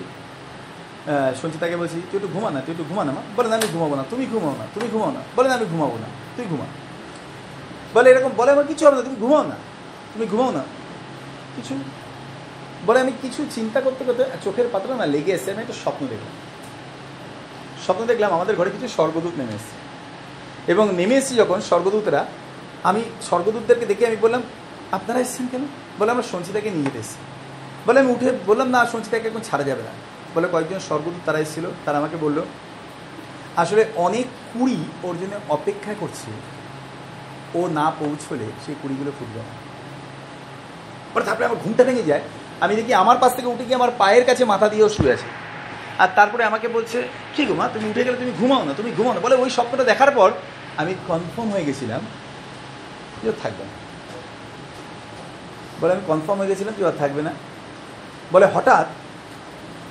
সঞ্চিতাকে 1.40 1.76
বলছি, 1.82 1.98
তুই 2.08 2.16
একটু 2.20 2.30
ঘুমা 2.34 2.50
না, 2.54 2.60
তুই 2.64 2.72
একটু 2.74 2.86
ঘুমা 2.90 3.02
না 3.06 3.12
মা। 3.16 3.22
বলে, 3.36 3.48
না, 3.50 3.54
আমি 3.60 3.68
ঘুমাবো 3.74 3.94
না, 3.98 4.04
তুমি 4.12 4.24
ঘুমাও 4.32 4.54
না, 4.60 4.64
তুমি 4.74 4.86
ঘুমাও 4.92 5.12
না। 5.16 5.20
বলে, 5.36 5.46
না, 5.50 5.54
আমি 5.58 5.66
ঘুমাবো 5.72 5.96
না, 6.04 6.08
তুই 6.36 6.44
ঘুমা। 6.52 6.66
বলে, 7.94 8.06
এরকম 8.12 8.32
বলে 8.40 8.50
আমার 8.54 8.66
কিছু 8.70 8.82
হবে 8.86 8.96
না, 8.98 9.02
তুমি 9.08 9.18
ঘুমাও 9.24 9.44
না, 9.50 9.56
তুমি 10.12 10.26
ঘুমাও 10.32 10.50
না। 10.58 10.62
কিছু 11.56 11.72
বলে, 12.86 12.98
আমি 13.04 13.12
কিছু 13.22 13.40
চিন্তা 13.56 13.78
করতে 13.86 14.02
করতে 14.08 14.22
চোখের 14.44 14.66
পাতাটা 14.72 14.94
না 15.02 15.06
লেগে 15.14 15.32
এসে 15.38 15.48
আমি 15.54 15.60
একটা 15.64 15.76
স্বপ্ন 15.82 16.02
দেখলাম। 16.12 16.34
স্বপ্ন 17.84 18.02
দেখলাম, 18.10 18.30
আমাদের 18.38 18.54
ঘরে 18.58 18.70
কিছু 18.74 18.88
স্বর্গদূত 18.96 19.34
নেমে 19.40 19.54
এসেছে। 19.58 19.76
এবং 20.72 20.84
নেমে 20.98 21.14
এসেছি 21.20 21.34
যখন 21.42 21.58
স্বর্গদূতরা, 21.70 22.20
আমি 22.88 23.00
স্বর্গদূতদেরকে 23.28 23.86
দেখে 23.90 24.04
আমি 24.10 24.18
বললাম 24.24 24.42
আপনারা 24.92 25.20
এসেছেন 25.20 25.46
কেন? 25.46 25.60
বলে 25.98 26.10
আমরা 26.10 26.22
সঞ্চিতাকে 26.22 26.70
নিয়ে 26.70 26.90
এসেছি। 26.94 27.16
বলে 27.86 28.00
আমি 28.00 28.12
উঠে 28.12 28.32
বললাম, 28.46 28.68
না, 28.68 28.86
সঞ্চিতাকে 28.86 29.28
এখন 29.28 29.40
ছাড়া 29.40 29.64
যাবে 29.64 29.82
না। 29.82 29.90
বলে 30.34 30.48
কয়েকজন 30.52 30.78
স্বর্গদূত 30.78 31.14
তারা 31.26 31.38
এসেছিল, 31.38 31.66
তারা 31.84 31.98
আমাকে 31.98 32.16
বলল, 32.16 32.42
আসলে 33.56 33.84
অনেক 33.96 34.26
কুড়ি 34.52 34.84
ওর 35.02 35.14
জন্য 35.20 35.40
অপেক্ষা 35.48 35.94
করছে। 36.00 36.30
ও 37.54 37.66
না 37.66 37.92
পৌঁছলে 37.98 38.44
সেই 38.66 38.74
কুড়িগুলো 38.82 39.12
ফুটবে 39.18 39.38
না। 39.38 39.54
পরে 41.14 41.24
তারপরে 41.24 41.46
আমার 41.46 41.58
ঘুমটা 41.64 41.84
ভেঙে 41.84 42.02
যায়। 42.02 42.20
আমি 42.60 42.76
দেখি 42.76 42.94
আমার 42.94 43.18
পাশ 43.18 43.34
থেকে 43.34 43.48
উঠে 43.48 43.64
গিয়ে 43.64 43.74
আমার 43.74 43.90
পায়ের 43.98 44.24
কাছে 44.24 44.44
মাথা 44.44 44.68
দিয়েও 44.68 44.88
শুয়ে 44.88 45.12
আছে। 45.12 45.28
আর 45.98 46.08
তারপরে 46.16 46.44
আমাকে 46.44 46.68
বলছে, 46.68 47.08
কি 47.36 47.46
গো 47.46 47.54
মা, 47.54 47.68
তুমি 47.68 47.90
উঠে 47.90 48.04
গেলে 48.04 48.16
তুমি 48.16 48.32
ঘুমাও 48.38 48.64
না, 48.64 48.74
তুমি 48.74 48.92
ঘুমাও 48.96 49.12
না। 49.12 49.20
বলে 49.20 49.34
ওই 49.34 49.50
স্বপ্নটা 49.50 49.84
দেখার 49.84 50.10
পর 50.10 50.30
আমি 50.76 50.94
কনফার্ম 51.08 51.50
হয়ে 51.50 51.64
গেছিলাম 51.64 52.00
যে 53.24 53.32
থাকবে 53.42 53.64
না। 53.64 53.79
বলে, 55.80 55.92
আমি 55.92 56.02
কনফার্ম 56.06 56.40
হয়ে 56.40 56.48
গেছিলাম 56.48 56.74
যে 56.78 56.86
আর 56.86 56.92
থাকবে 56.98 57.22
না। 57.22 57.32
বলে, 58.32 58.46
হঠাৎ 58.46 58.86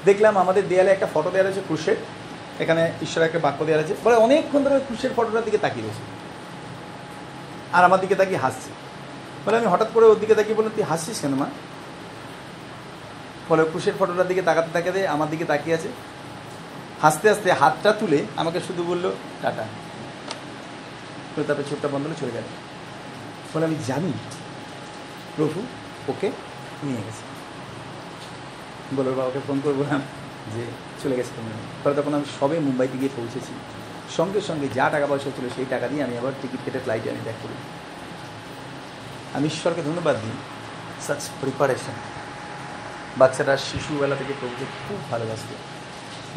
দেখলাম 0.05 0.37
আমাদের 0.37 0.67
দেয়ালে 0.67 0.91
একটা 0.91 1.07
ফটো 1.13 1.29
দেওয়া 1.29 1.43
রয়েছে 1.43 1.61
ক্রুশের 1.61 1.95
এখানে 2.59 2.91
ঈশ্বরের 3.01 3.27
একটা 3.27 3.39
বাক্য 3.39 3.65
দেওয়া 3.65 3.83
আছে 3.83 3.95
বলে, 4.03 4.15
অনেকক্ষণ 4.15 4.63
ধরে 4.63 4.79
ক্রুশের 4.79 5.09
ফটোটার 5.15 5.43
দিকে 5.43 5.57
তাকিয়ে 5.57 5.85
রয়েছে। 5.85 6.01
আর 7.73 7.83
আমার 7.83 7.99
দিকে 7.99 8.15
তাকিয়ে 8.15 8.37
হাসছে। 8.37 8.71
বলে, 9.45 9.57
আমি 9.57 9.67
হঠাৎ 9.67 9.87
করে 9.93 10.05
ওর 10.05 10.19
দিকে 10.19 10.35
তাকিয়ে 10.35 10.55
বললাম, 10.55 10.71
তুই 10.75 10.83
হাসছিস 10.83 11.21
কেন 11.21 11.33
মা? 11.33 11.45
বলে 13.49 13.63
ক্রুশের 13.63 13.93
ফটোটার 13.99 14.27
দিকে 14.27 14.41
তাকাতে 14.41 14.69
তাকাতে 14.73 15.07
আমার 15.07 15.29
দিকে 15.29 15.45
তাকিয়ে 15.45 15.75
আছে। 15.75 15.87
হাসতে 17.01 17.29
হাসতে 17.29 17.51
হাতটা 17.51 17.93
তুলে 17.93 18.25
আমাকে 18.35 18.59
শুধু 18.59 18.83
বলল, 18.83 19.11
টাটা। 19.41 19.65
তারপরে 21.35 21.63
ছোট্ট 21.69 21.85
বন্ধ 21.85 22.07
চলে 22.19 22.31
গেল। 22.33 22.43
বলে, 23.53 23.65
আমি 23.65 23.75
জানি 23.87 24.13
প্রভু 25.35 25.61
ওকে 26.08 26.32
নিয়ে 26.84 26.97
গেছে। 26.97 27.24
বলে 28.95 29.10
ওর 29.10 29.16
বাবাকে 29.16 29.39
ফোন 29.47 29.60
করে 29.64 29.74
বললাম 29.74 30.02
যে 30.56 30.66
চলে 31.04 31.16
গেছে 31.16 31.30
তুমি 31.36 31.50
পরে 31.84 31.93
তখন 31.93 32.14
আমি 32.14 32.26
সবে 32.39 32.60
মুম্বাইতে 32.60 32.97
গিয়ে 32.97 33.10
পৌঁছেছি। 33.16 33.54
সঙ্গে 34.16 34.41
সঙ্গে 34.41 34.68
যা 34.74 34.89
টাকা 34.89 35.08
পয়সা 35.08 35.30
ছিল 35.36 35.50
সেই 35.56 35.66
টাকা 35.70 35.88
দিয়ে 35.88 36.04
আমি 36.04 36.18
আবার 36.18 36.32
টিকিট 36.41 36.60
কেটে 36.66 36.80
ফ্লাইটে 36.80 37.10
আমি 37.10 37.20
ব্যাক 37.24 37.36
করি। 37.43 37.54
আমি 39.34 39.47
ঈশ্বরকে 39.47 39.82
ধন্যবাদ 39.82 40.16
দিই। 40.16 40.32
সাচ 41.08 41.30
প্রিপারেশন 41.41 41.91
বাচ্চাটা 43.18 43.58
শিশুবেলা 43.58 44.16
থেকে 44.16 44.34
প্রভুকে 44.39 44.66
খুব 44.88 45.12
ভালোবাসত। 45.12 45.52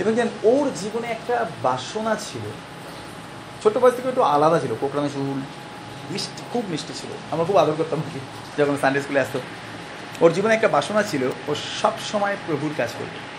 এবং 0.01 0.15
যেন 0.15 0.29
ওর 0.43 0.71
জীবনে 0.81 1.07
একটা 1.07 1.51
বাসনা 1.63 2.15
ছিল, 2.15 2.43
ছোট্ট 3.63 3.79
বয়স 3.79 3.95
থেকে 3.95 4.09
একটু 4.09 4.23
আলাদা 4.23 4.59
ছিল। 4.59 4.75
কোকড়ানো 4.81 5.09
চুল 5.09 5.41
মিষ্টি, 6.11 6.42
খুব 6.53 6.64
মিষ্টি 6.68 6.92
ছিল। 6.94 7.11
আমরা 7.30 7.44
খুব 7.44 7.57
আদর 7.57 7.72
করতাম 7.78 7.98
ওকে। 7.98 8.20
যখন 8.62 8.78
সানডে 8.80 9.03
স্কুলে 9.03 9.20
আসতো। 9.20 9.40
ওর 10.20 10.32
জীবনে 10.32 10.55
একটা 10.55 10.68
বাসনা 10.68 11.03
ছিল, 11.03 11.30
ও 11.48 11.55
সব 11.82 11.92
সময় 12.12 12.36
প্রভুর 12.46 12.70
কাজ 12.76 12.88
করবে। 12.98 13.32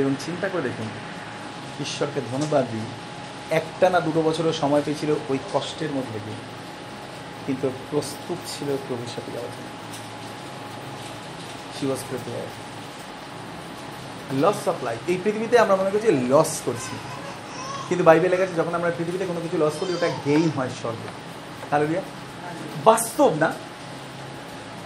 এবং 0.00 0.14
চিন্তা 0.26 0.48
করে 0.48 0.62
দেখুন, 0.62 0.86
ঈশ্বরকে 1.80 2.20
ধন্যবাদ 2.32 2.66
দিই 2.72 2.80
একটা 3.50 3.90
না 3.90 4.00
দুটো 4.00 4.22
বছরও 4.22 4.52
সময় 4.52 4.82
পেয়েছিল 4.84 5.14
ওই 5.28 5.38
কষ্টের 5.52 5.90
মধ্যে 5.90 6.18
দিয়ে। 6.24 6.36
কিন্তু 7.46 7.70
প্রস্তুত 7.90 8.38
ছিল 8.46 8.76
প্রভুর 8.88 9.06
সাথে 9.14 9.32
যাওয়ার 9.32 9.52
জন্য। 9.52 9.78
লস 14.46 14.68
অফ 14.68 14.84
লাইফ 14.84 15.08
এই 15.08 15.18
পৃথিবীতে 15.24 15.58
আমরা 15.58 15.76
মনে 15.76 15.90
করছি 15.90 16.06
লস 16.06 16.60
করছি। 16.64 16.98
কিন্তু 17.88 18.04
বাইবেলে 18.04 18.36
গেছে 18.36 18.54
যখন 18.54 18.74
আমরা 18.74 18.90
পৃথিবীতে 18.98 19.26
কোনো 19.26 19.40
কিছু 19.40 19.58
লস 19.58 19.72
করি, 19.80 19.94
ওটা 19.94 20.08
গেইন 20.08 20.50
হয় 20.56 20.70
স্বর্গে। 20.80 21.27
তাহলে 21.70 22.00
বাস্তব 22.84 23.34
না। 23.34 23.52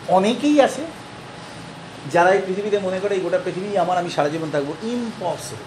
অনেকেই 0.09 0.61
আছে 0.61 0.85
যারা 2.12 2.30
এই 2.30 2.43
পৃথিবীতে 2.47 2.78
মনে 2.78 3.01
করে, 3.01 3.14
এই 3.14 3.20
গোটা 3.20 3.39
পৃথিবী 3.45 3.76
আমার, 3.76 3.99
আমি 3.99 4.11
সারা 4.11 4.28
জীবন 4.28 4.51
থাকব। 4.51 4.72
ইম্পসিবল 4.83 5.62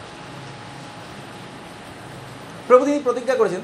প্রভু 2.67 2.85
তিনি 2.85 2.99
প্রতিজ্ঞা 2.99 3.35
করেছেন 3.35 3.61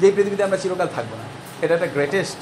যে 0.00 0.06
এই 0.06 0.12
পৃথিবীতে 0.12 0.44
আমরা 0.44 0.56
চিরকাল 0.56 0.88
থাকব 0.94 1.16
না। 1.16 1.22
এটা 1.62 1.74
একটা 1.74 1.86
গ্রেটেস্ট 1.86 2.36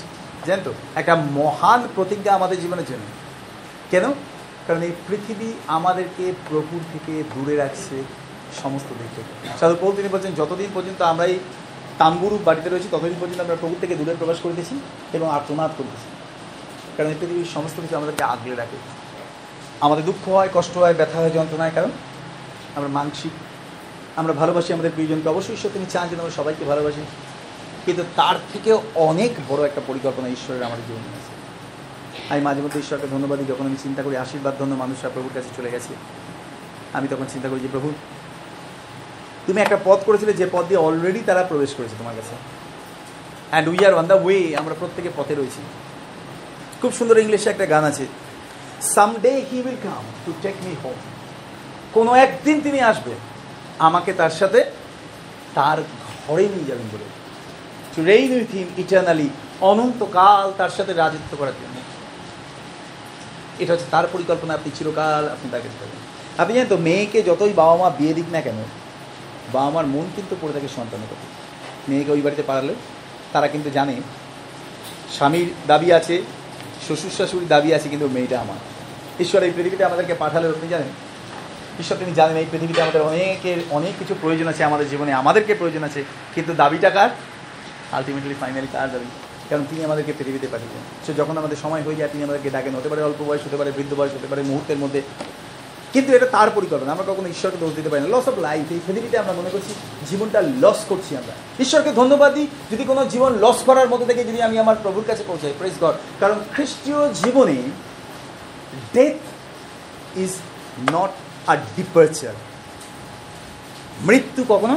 জানেন 0.46 0.64
তো? 0.64 0.72
একটা 0.94 1.14
মহান 1.14 1.88
প্রতিজ্ঞা 1.94 2.34
আমাদের 2.34 2.60
জীবনের 2.60 2.84
জন্য। 2.84 3.04
কেন? 3.90 4.04
কারণ 4.66 4.82
এই 4.82 4.92
পৃথিবী 5.08 5.52
আমাদেরকে 5.66 6.32
প্রভুর 6.48 6.80
থেকে 6.92 7.22
দূরে 7.34 7.56
রাখছে 7.56 8.02
সমস্ত 8.62 8.86
দিক 8.88 9.08
থেকে। 9.16 9.58
সাধু 9.58 9.76
পৌল 9.80 9.96
তিনি 9.96 10.08
বলছেন, 10.08 10.34
যতদিন 10.34 10.70
পর্যন্ত 10.74 11.02
আমরা 11.02 11.24
এই 11.24 11.38
তাম্বুরু 12.00 12.36
বাড়িতে 12.44 12.68
রয়েছি, 12.68 12.88
ততদিন 12.90 13.18
পর্যন্ত 13.20 13.40
আমরা 13.40 13.56
প্রভুর 13.62 13.80
থেকে 13.80 13.94
দূরে 13.98 14.12
প্রবেশ 14.18 14.38
করিতেছি 14.44 14.74
এবং 15.16 15.26
আত্মনাদ 15.30 15.70
করিতেছি 15.78 16.08
কারণ 16.96 17.08
এই 17.12 17.18
পৃথিবীর 17.20 17.50
সমস্ত 17.56 17.76
কিছু 17.80 17.94
আমাদেরকে 17.96 18.24
আগলে 18.34 18.54
রাখে, 18.54 18.78
আমাদের 19.86 20.04
দুঃখ 20.04 20.22
হয়, 20.28 20.50
কষ্ট 20.54 20.74
হয়, 20.78 20.94
ব্যথা 20.94 21.18
হয়, 21.18 21.30
যন্ত্রণায়, 21.30 21.72
কারণ 21.74 21.90
আমরা 22.76 22.88
মানসিক, 22.88 23.34
আমরা 24.16 24.32
ভালোবাসি 24.32 24.72
আমাদের 24.72 24.92
প্রিয়জনকে। 24.94 25.28
অবশ্যই 25.28 25.54
ঈশ্বর 25.54 25.74
তিনি 25.74 25.86
চান 25.90 26.04
যে 26.08 26.14
আমরা 26.20 26.36
সবাইকে 26.36 26.64
ভালোবাসি, 26.64 27.02
কিন্তু 27.86 28.02
তার 28.16 28.36
থেকে 28.52 28.70
অনেক 29.08 29.32
বড় 29.48 29.60
একটা 29.66 29.80
পরিকল্পনা 29.86 30.28
ঈশ্বরের 30.28 30.62
আমাদের 30.62 30.84
জীবনে 30.88 31.08
আছে। 31.18 31.32
আমি 32.32 32.40
মাঝে 32.40 32.60
মধ্যে 32.62 32.80
ঈশ্বরকে 32.80 33.08
ধন্যবাদ 33.14 33.38
যখন 33.48 33.64
আমি 33.66 33.78
চিন্তা 33.82 34.02
করি, 34.02 34.16
আশীর্বাদ 34.16 34.54
ধন্য 34.58 34.74
মানুষরা 34.74 35.10
প্রভুর 35.14 35.34
কাছে 35.34 35.50
চলে 35.56 35.70
গেছে। 35.70 35.92
আমি 36.96 37.06
তখন 37.08 37.26
চিন্তা 37.32 37.48
করি 37.48 37.60
যে, 37.60 37.70
প্রভু 37.72 37.88
তুমি 39.48 39.60
একটা 39.62 39.78
পথ 39.88 39.98
করেছিলে 40.06 40.32
যে 40.40 40.46
পথ 40.54 40.64
দিয়ে 40.70 40.80
অলরেডি 40.86 41.20
তারা 41.28 41.42
প্রবেশ 41.50 41.70
করেছে 41.78 41.94
তোমার 42.00 42.14
কাছে। 42.18 42.34
And 43.50 43.66
we 43.70 43.78
are 43.88 43.94
on 44.00 44.06
the 44.10 44.18
way 44.24 44.40
আমরা 44.60 44.74
প্রত্যেকে 44.80 45.10
পথে 45.18 45.34
রয়েছি। 45.34 45.60
খুব 46.80 46.92
সুন্দর 46.98 47.22
ইংলিশে 47.24 47.48
একটা 47.50 47.66
গান 47.74 47.84
আছে 47.90 48.04
someday 48.94 49.32
he 49.48 49.58
will 49.64 49.78
come 49.88 50.02
to 50.24 50.30
take 50.44 50.54
me 50.64 50.72
home 50.82 50.98
কোনো 51.96 52.10
একদিন 52.24 52.56
তিনি 52.66 52.78
আসবে, 52.90 53.12
আমাকে 53.88 54.10
তার 54.20 54.32
সাথে 54.40 54.60
তার 55.56 55.78
ঘরে 56.24 56.46
নিয়ে 56.54 56.68
যাবেন 56.70 56.86
বলে। 56.92 57.06
To 57.94 58.00
reign 58.10 58.30
with 58.36 58.50
him 58.56 58.68
eternally 58.82 59.28
অনন্তকাল 59.70 60.46
তার 60.60 60.72
সাথে 60.76 60.92
রাজত্ব 60.92 61.32
করার 61.40 61.56
জন্য। 61.60 61.76
এটা 63.62 63.70
হচ্ছে 63.74 63.88
তার 63.94 64.06
পরিকল্পনা, 64.14 64.52
আপনি 64.58 64.70
চিরকাল 64.78 65.22
আপনি 65.34 65.46
তাকে 65.54 65.68
আপনি 66.42 66.52
জানেন 66.56 66.70
তো, 66.74 66.78
মেয়েকে 66.86 67.18
যতই 67.28 67.52
বাবা 67.60 67.74
মা 67.80 67.88
বিয়ে 67.98 68.14
দিক 68.18 68.28
না 68.34 68.40
কেন 68.46 68.58
বাবা 69.52 69.70
মার 69.70 69.86
মন 69.86 70.06
কিন্তু 70.16 70.36
পড়ে 70.40 70.52
থাকে 70.52 70.68
সন্তানের 70.68 71.08
কথা 71.10 71.26
মেয়েকে 71.88 72.10
ওই 72.12 72.20
বাড়িতে 72.20 72.42
পাঠালে, 72.42 72.74
তারা 73.32 73.48
কিন্তু 73.48 73.70
জানে, 73.70 73.94
স্বামীর 75.16 75.48
দাবি 75.66 75.92
আছে, 75.92 76.22
শ্বশুর 76.86 77.10
শাশুড়ির 77.18 77.48
দাবি 77.48 77.74
আছে, 77.74 77.88
কিন্তু 77.88 78.08
মেয়েটা 78.08 78.40
আমার। 78.40 78.60
ঈশ্বর 79.20 79.42
এই 79.42 79.50
পৃথিবীতে 79.56 79.84
আমাদেরকে 79.84 80.14
পাঠালে 80.14 80.48
আপনি 80.48 80.68
জানেন? 80.68 80.88
ঈশ্বর 81.80 81.96
তিনি 81.96 82.12
জানেন 82.14 82.36
এই 82.36 82.46
পৃথিবীতে 82.50 82.82
আমাদের 82.82 83.02
অনেকের 83.02 83.58
অনেক 83.70 83.92
কিছু 83.98 84.14
প্রয়োজন 84.20 84.48
আছে 84.48 84.64
আমাদের 84.64 84.88
জীবনে, 84.88 85.12
আমাদেরকে 85.12 85.54
প্রয়োজন 85.54 85.84
আছে, 85.84 86.04
কিন্তু 86.34 86.52
দাবিটা 86.54 86.90
কার? 86.90 87.10
আলটিমেটলি 87.92 88.34
ফাইনালি 88.40 88.66
কার 88.72 88.90
দাবি? 88.92 89.04
কারণ 89.50 89.64
তিনি 89.70 89.84
আমাদেরকে 89.84 90.12
পৃথিবীতে 90.18 90.46
পাঠিয়েছেন। 90.46 90.82
সে 91.06 91.12
যখন 91.14 91.38
আমাদের 91.38 91.56
সময় 91.62 91.82
হয়ে 91.82 91.94
যায়, 91.94 92.08
তিনি 92.12 92.24
আমাদেরকে 92.24 92.50
ডাকেন, 92.50 92.74
হতে 92.74 92.88
পারে 92.88 93.02
অল্প 93.02 93.20
বয়স, 93.28 93.42
হতে 93.46 93.56
পারে 93.56 93.72
বৃদ্ধ 93.72 93.94
বয়স, 93.94 94.12
হতে 94.14 94.26
পারে 94.26 94.42
মুহূর্তের 94.42 94.78
মধ্যে 94.78 95.00
কিন্তু 95.92 96.10
এটা 96.16 96.26
তার 96.26 96.48
পরিকল্পনা। 96.54 96.90
আমরা 96.92 97.06
কখনো 97.12 97.28
ঈশ্বরকে 97.28 97.58
দোষ 97.60 97.72
দিতে 97.74 97.88
পারি 97.88 98.02
না। 98.02 98.08
লস 98.08 98.26
অফ 98.28 98.36
লাইফ 98.38 98.72
এই 98.72 98.80
পৃথিবীতে 98.86 99.16
আমরা 99.18 99.32
মনে 99.32 99.50
করছি 99.50 99.72
জীবনটা 100.10 100.40
লস 100.62 100.80
করছি 100.88 101.12
আমরা। 101.16 101.34
ঈশ্বরকে 101.60 101.92
ধন্যবাদ 101.92 102.30
দিই 102.34 102.46
যদি 102.72 102.84
কোনো 102.84 103.02
জীবন 103.04 103.32
লস 103.38 103.58
করার 103.66 103.88
মধ্যে 103.88 104.06
থেকে 104.06 104.22
যদি 104.24 104.42
আমি 104.42 104.56
আমার 104.58 104.76
প্রভুর 104.82 105.04
কাছে 105.06 105.24
পৌঁছাই। 105.26 105.54
প্রেস 105.58 105.76
গড 105.80 105.94
কারণ 106.20 106.38
খ্রিস্টীয় 106.54 107.00
জীবনে 107.12 107.56
death 108.94 109.16
is 110.18 110.32
not 110.92 111.10
a 111.46 111.56
departure 111.76 112.34
মৃত্যু 114.06 114.44
কখনো 114.48 114.76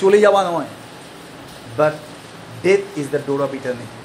চলে 0.00 0.18
যাওয়া 0.20 0.42
নয়। 0.50 0.70
But 1.76 1.94
death 2.62 2.82
is 2.96 3.06
the 3.10 3.20
door 3.26 3.40
of 3.42 3.54
eternity 3.54 3.95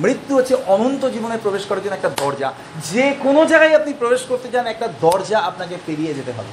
মৃত্যু 0.00 0.36
হচ্ছে 0.36 0.54
অনন্ত 0.66 1.06
জীবনে 1.06 1.38
প্রবেশ 1.42 1.64
করার 1.64 1.82
জন্য 1.82 1.94
একটা 1.94 2.08
দরজা। 2.08 2.52
যে 2.92 3.16
কোনো 3.22 3.46
জায়গায় 3.46 3.74
আপনি 3.74 3.92
প্রবেশ 3.92 4.22
করতে 4.22 4.48
চান, 4.48 4.66
একটা 4.66 4.88
দরজা 5.00 5.38
আপনাকে 5.38 5.76
পেরিয়ে 5.86 6.14
যেতে 6.14 6.32
হবে। 6.32 6.52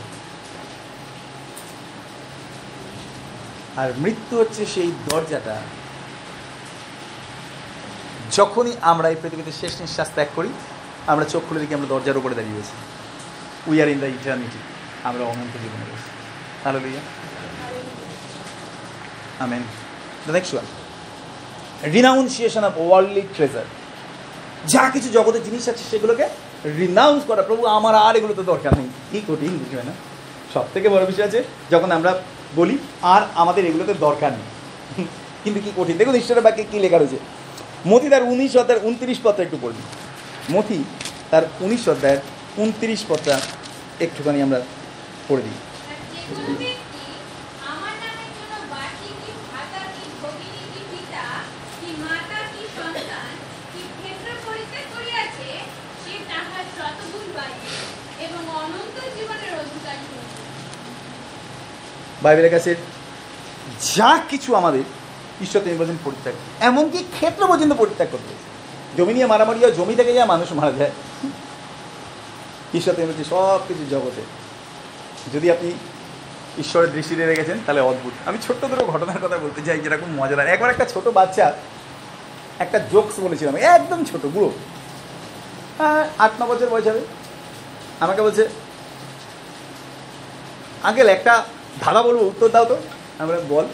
আর 3.77 3.93
মৃত্যু 3.97 4.37
হচ্ছে 4.37 4.65
সেই 4.65 4.91
দরজাটা। 5.09 5.61
যখনই 8.31 8.73
আমরা 8.81 9.09
এই 9.09 9.15
পৃথিবীতে 9.21 9.51
শেষ 9.51 9.81
নিঃশ্বাস 9.81 10.09
ত্যাগ 10.15 10.27
করি, 10.35 10.49
আমরা 11.07 11.25
চোখ 11.25 11.43
খুলে 11.49 11.59
দেখি 11.59 11.73
আমরা 11.73 11.87
দরজার 11.87 12.17
উপরে 12.17 12.35
দাঁড়িয়ে 12.35 12.55
রয়েছি। 12.55 12.75
We 13.71 13.81
are 13.81 13.87
in 13.87 13.99
the 13.99 14.05
eternity 14.05 14.57
আমরা 15.03 15.23
অনন্ত 15.23 15.53
জীবনে 15.63 15.85
রয়েছি। 15.85 16.09
Hallelujah 16.79 17.01
amen 19.39 19.61
the 20.25 20.31
next 20.31 20.53
one 20.53 20.65
renunciation 21.95 22.63
of 22.69 22.73
worldly 22.77 23.23
treasure 23.35 23.67
যা 24.73 24.83
কিছু 24.93 25.09
জগতের 25.17 25.43
জিনিস 25.47 25.63
আছে 25.71 25.83
সেগুলোকে 25.91 26.25
রিনাউন্স 26.79 27.21
করা। 27.29 27.41
প্রভু, 27.49 27.63
আমার 27.77 27.95
আর 28.07 28.13
এগুলো 28.19 28.33
তো 28.39 28.43
দরকার 28.51 28.73
নেই। 28.79 28.89
কি 29.11 29.19
কঠিন 29.29 29.53
বুঝবে 29.61 29.83
না। 29.89 29.93
সব 30.53 30.65
থেকে 30.73 30.87
বড় 30.93 31.03
বিষয় 31.09 31.27
আছে, 31.29 31.39
যখন 31.73 31.89
আমরা 31.97 32.11
বলি, 32.59 32.75
আর 33.13 33.21
আমাদের 33.41 33.63
এগুলোতে 33.69 33.93
দরকার 34.07 34.31
নেই। 34.37 34.47
কিন্তু 35.43 35.59
কি 35.65 35.71
কঠিন? 35.77 35.95
দেখুন 35.99 36.15
ঈশ্বরের 36.21 36.43
বাক্যে 36.45 36.63
কী 36.71 36.77
লেখা 36.85 36.97
রয়েছে। 36.97 37.19
মতি 37.91 38.07
তার 38.13 38.23
উনিশ 38.33 38.53
অধ্যায়ের 38.61 38.83
উনত্রিশ 38.87 39.19
পত্র 39.25 39.45
একটু 39.47 39.57
পড়বি 39.63 39.83
মতি 40.55 40.79
তার 41.31 41.43
উনিশ 41.65 41.83
অধ্যায়ের 41.93 42.21
উনত্রিশ 42.63 43.01
পত্রা 43.09 43.35
একটুখানি 44.05 44.39
আমরা 44.45 44.59
পড়ে 45.27 45.43
দিই 45.45 45.57
আর 45.89 45.97
যে 46.11 46.21
কোনো 46.27 46.51
ব্যক্তি 46.63 47.03
আমার 47.71 47.95
নামের 48.03 48.31
জন্য 48.37 48.53
বাটি 48.73 49.09
কি 49.21 49.31
ভাতা 49.51 49.81
কি 49.95 50.05
ভগিনী 50.21 50.63
কি 50.73 50.81
পিতা 50.91 51.25
কি 51.79 51.89
মাতা 52.05 52.39
কি 52.51 52.61
সন্তান 52.77 53.33
কি 53.71 53.81
ক্ষেত্র 53.97 54.27
পরিত্যাগ 54.45 54.85
করিয়াছে 54.95 55.49
সে 56.03 56.13
তাহার 56.29 56.65
শতগুণ 56.75 57.27
পাইবে 57.37 57.73
এবং 58.25 58.41
অনন্ত 58.63 58.97
জীবনের 59.15 59.53
অধিকারী 59.61 60.05
হইবে 60.11 60.37
বাইবেলের 62.21 62.51
কাছে 62.51 62.75
যা 63.95 64.19
কিছু 64.29 64.55
আমাদের 64.55 64.83
ঈশ্বর 65.41 65.61
তিনি 65.61 65.77
বলছেন 65.77 65.97
পরিত্যাগ 66.03 66.35
এমনকি 66.59 66.97
ক্ষেত্র 66.97 67.47
পর্যন্ত 67.47 67.73
পরিত্যাগ 67.73 68.07
করতে 68.11 68.33
জমি 68.97 69.13
নিয়ে 69.13 69.25
মারামারি 69.25 69.59
হয়, 69.59 69.71
জমি 69.71 69.95
থেকে 69.95 70.13
যা 70.13 70.25
মানুষ 70.25 70.51
মারা 70.51 70.71
যায়। 70.71 70.91
ঈশ্বর 72.73 72.93
তিনি 72.93 73.07
বলছে 73.07 73.23
সব 73.23 73.59
কিছু 73.67 73.85
জগতে। 73.89 74.21
যদি 75.33 75.51
আপনি 75.51 75.71
ঈশ্বরের 76.57 76.91
দৃষ্টিতে 76.91 77.25
রেখেছেন 77.25 77.57
তাহলে 77.65 77.81
অদ্ভুত। 77.81 78.13
আমি 78.25 78.37
ছোট্ট 78.47 78.65
দুটো 78.65 78.85
ঘটনার 78.85 79.19
কথা 79.21 79.37
বলতে 79.37 79.61
চাই, 79.61 79.79
যেরকম 79.79 80.09
মজাদার 80.11 80.47
একবার 80.47 80.69
একটা 80.69 80.85
ছোট 80.85 81.07
বাচ্চা, 81.07 81.53
একটা 82.59 82.79
জোকস 82.79 83.19
বলেছিলাম, 83.19 83.55
একদম 83.55 84.05
ছোট, 84.05 84.25
বুড়ো। 84.25 84.51
হ্যাঁ 85.77 86.07
আট, 86.17 86.31
ন 86.41 86.45
বছর 86.45 86.69
বয়স 86.69 86.87
হবে। 86.87 87.01
আমাকে 87.99 88.21
বলছে, 88.21 88.47
আঙ্কেল, 90.83 91.09
একটা 91.09 91.45
ধাঁধা 91.83 92.01
বলব, 92.07 92.19
উত্তর 92.31 92.49
দাও 92.55 92.65
তো। 92.65 92.75
আমি 93.19 93.27
বললাম, 93.29 93.45
বল। 93.49 93.65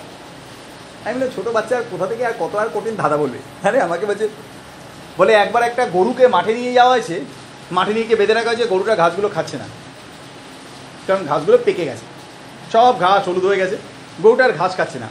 আমি 1.05 1.13
বললাম, 1.15 1.31
ছোটো 1.35 1.49
বাচ্চা 1.51 1.75
কোথা 1.91 2.05
থেকে 2.07 2.23
আর 2.25 2.35
কত 2.39 2.53
আর 2.55 2.69
কঠিন 2.75 2.95
ধাঁধা 3.01 3.17
বলবে? 3.17 3.39
আরে 3.67 3.77
আমাকে 3.81 4.05
বলছে, 4.05 4.27
বলে 5.17 5.33
একবার 5.33 5.63
একটা 5.63 5.83
গরুকে 5.85 6.25
মাঠে 6.27 6.53
নিয়ে 6.53 6.73
যাওয়া 6.73 6.93
হয়েছে, 6.95 7.15
মাঠে 7.71 7.93
নিয়ে 7.93 8.07
গিয়ে 8.07 8.19
বেঁধে 8.21 8.33
রাখা 8.33 8.49
হয়েছে, 8.49 8.65
গরুটা 8.73 8.93
ঘাসগুলো 8.95 9.29
খাচ্ছে 9.35 9.57
না। 9.57 9.67
কারণ 11.07 11.21
ঘাসগুলো 11.25 11.57
পেকে 11.65 11.85
গেছে। 11.85 12.05
সব 12.73 12.93
ঘাস 12.99 13.21
হলুদ 13.27 13.45
হয়ে 13.49 13.61
গেছে, 13.63 13.77
গরুটা 14.23 14.43
আর 14.45 14.53
ঘাস 14.59 14.71
খাচ্ছে 14.77 14.99
না। 14.99 15.09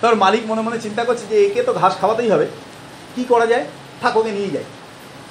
তার 0.00 0.14
মালিক 0.16 0.42
মনে 0.50 0.62
মনে 0.66 0.78
চিন্তা 0.80 1.02
করছে 1.04 1.24
যে, 1.30 1.36
একে 1.46 1.62
তো 1.62 1.72
ঘাস 1.72 1.92
খাওয়াতেই 2.00 2.30
হবে। 2.30 2.46
কি 3.14 3.24
করা 3.32 3.46
যায়? 3.46 3.64
থাক, 4.02 4.16
ওকে 4.16 4.32
নিয়ে 4.38 4.50
যায় 4.50 4.68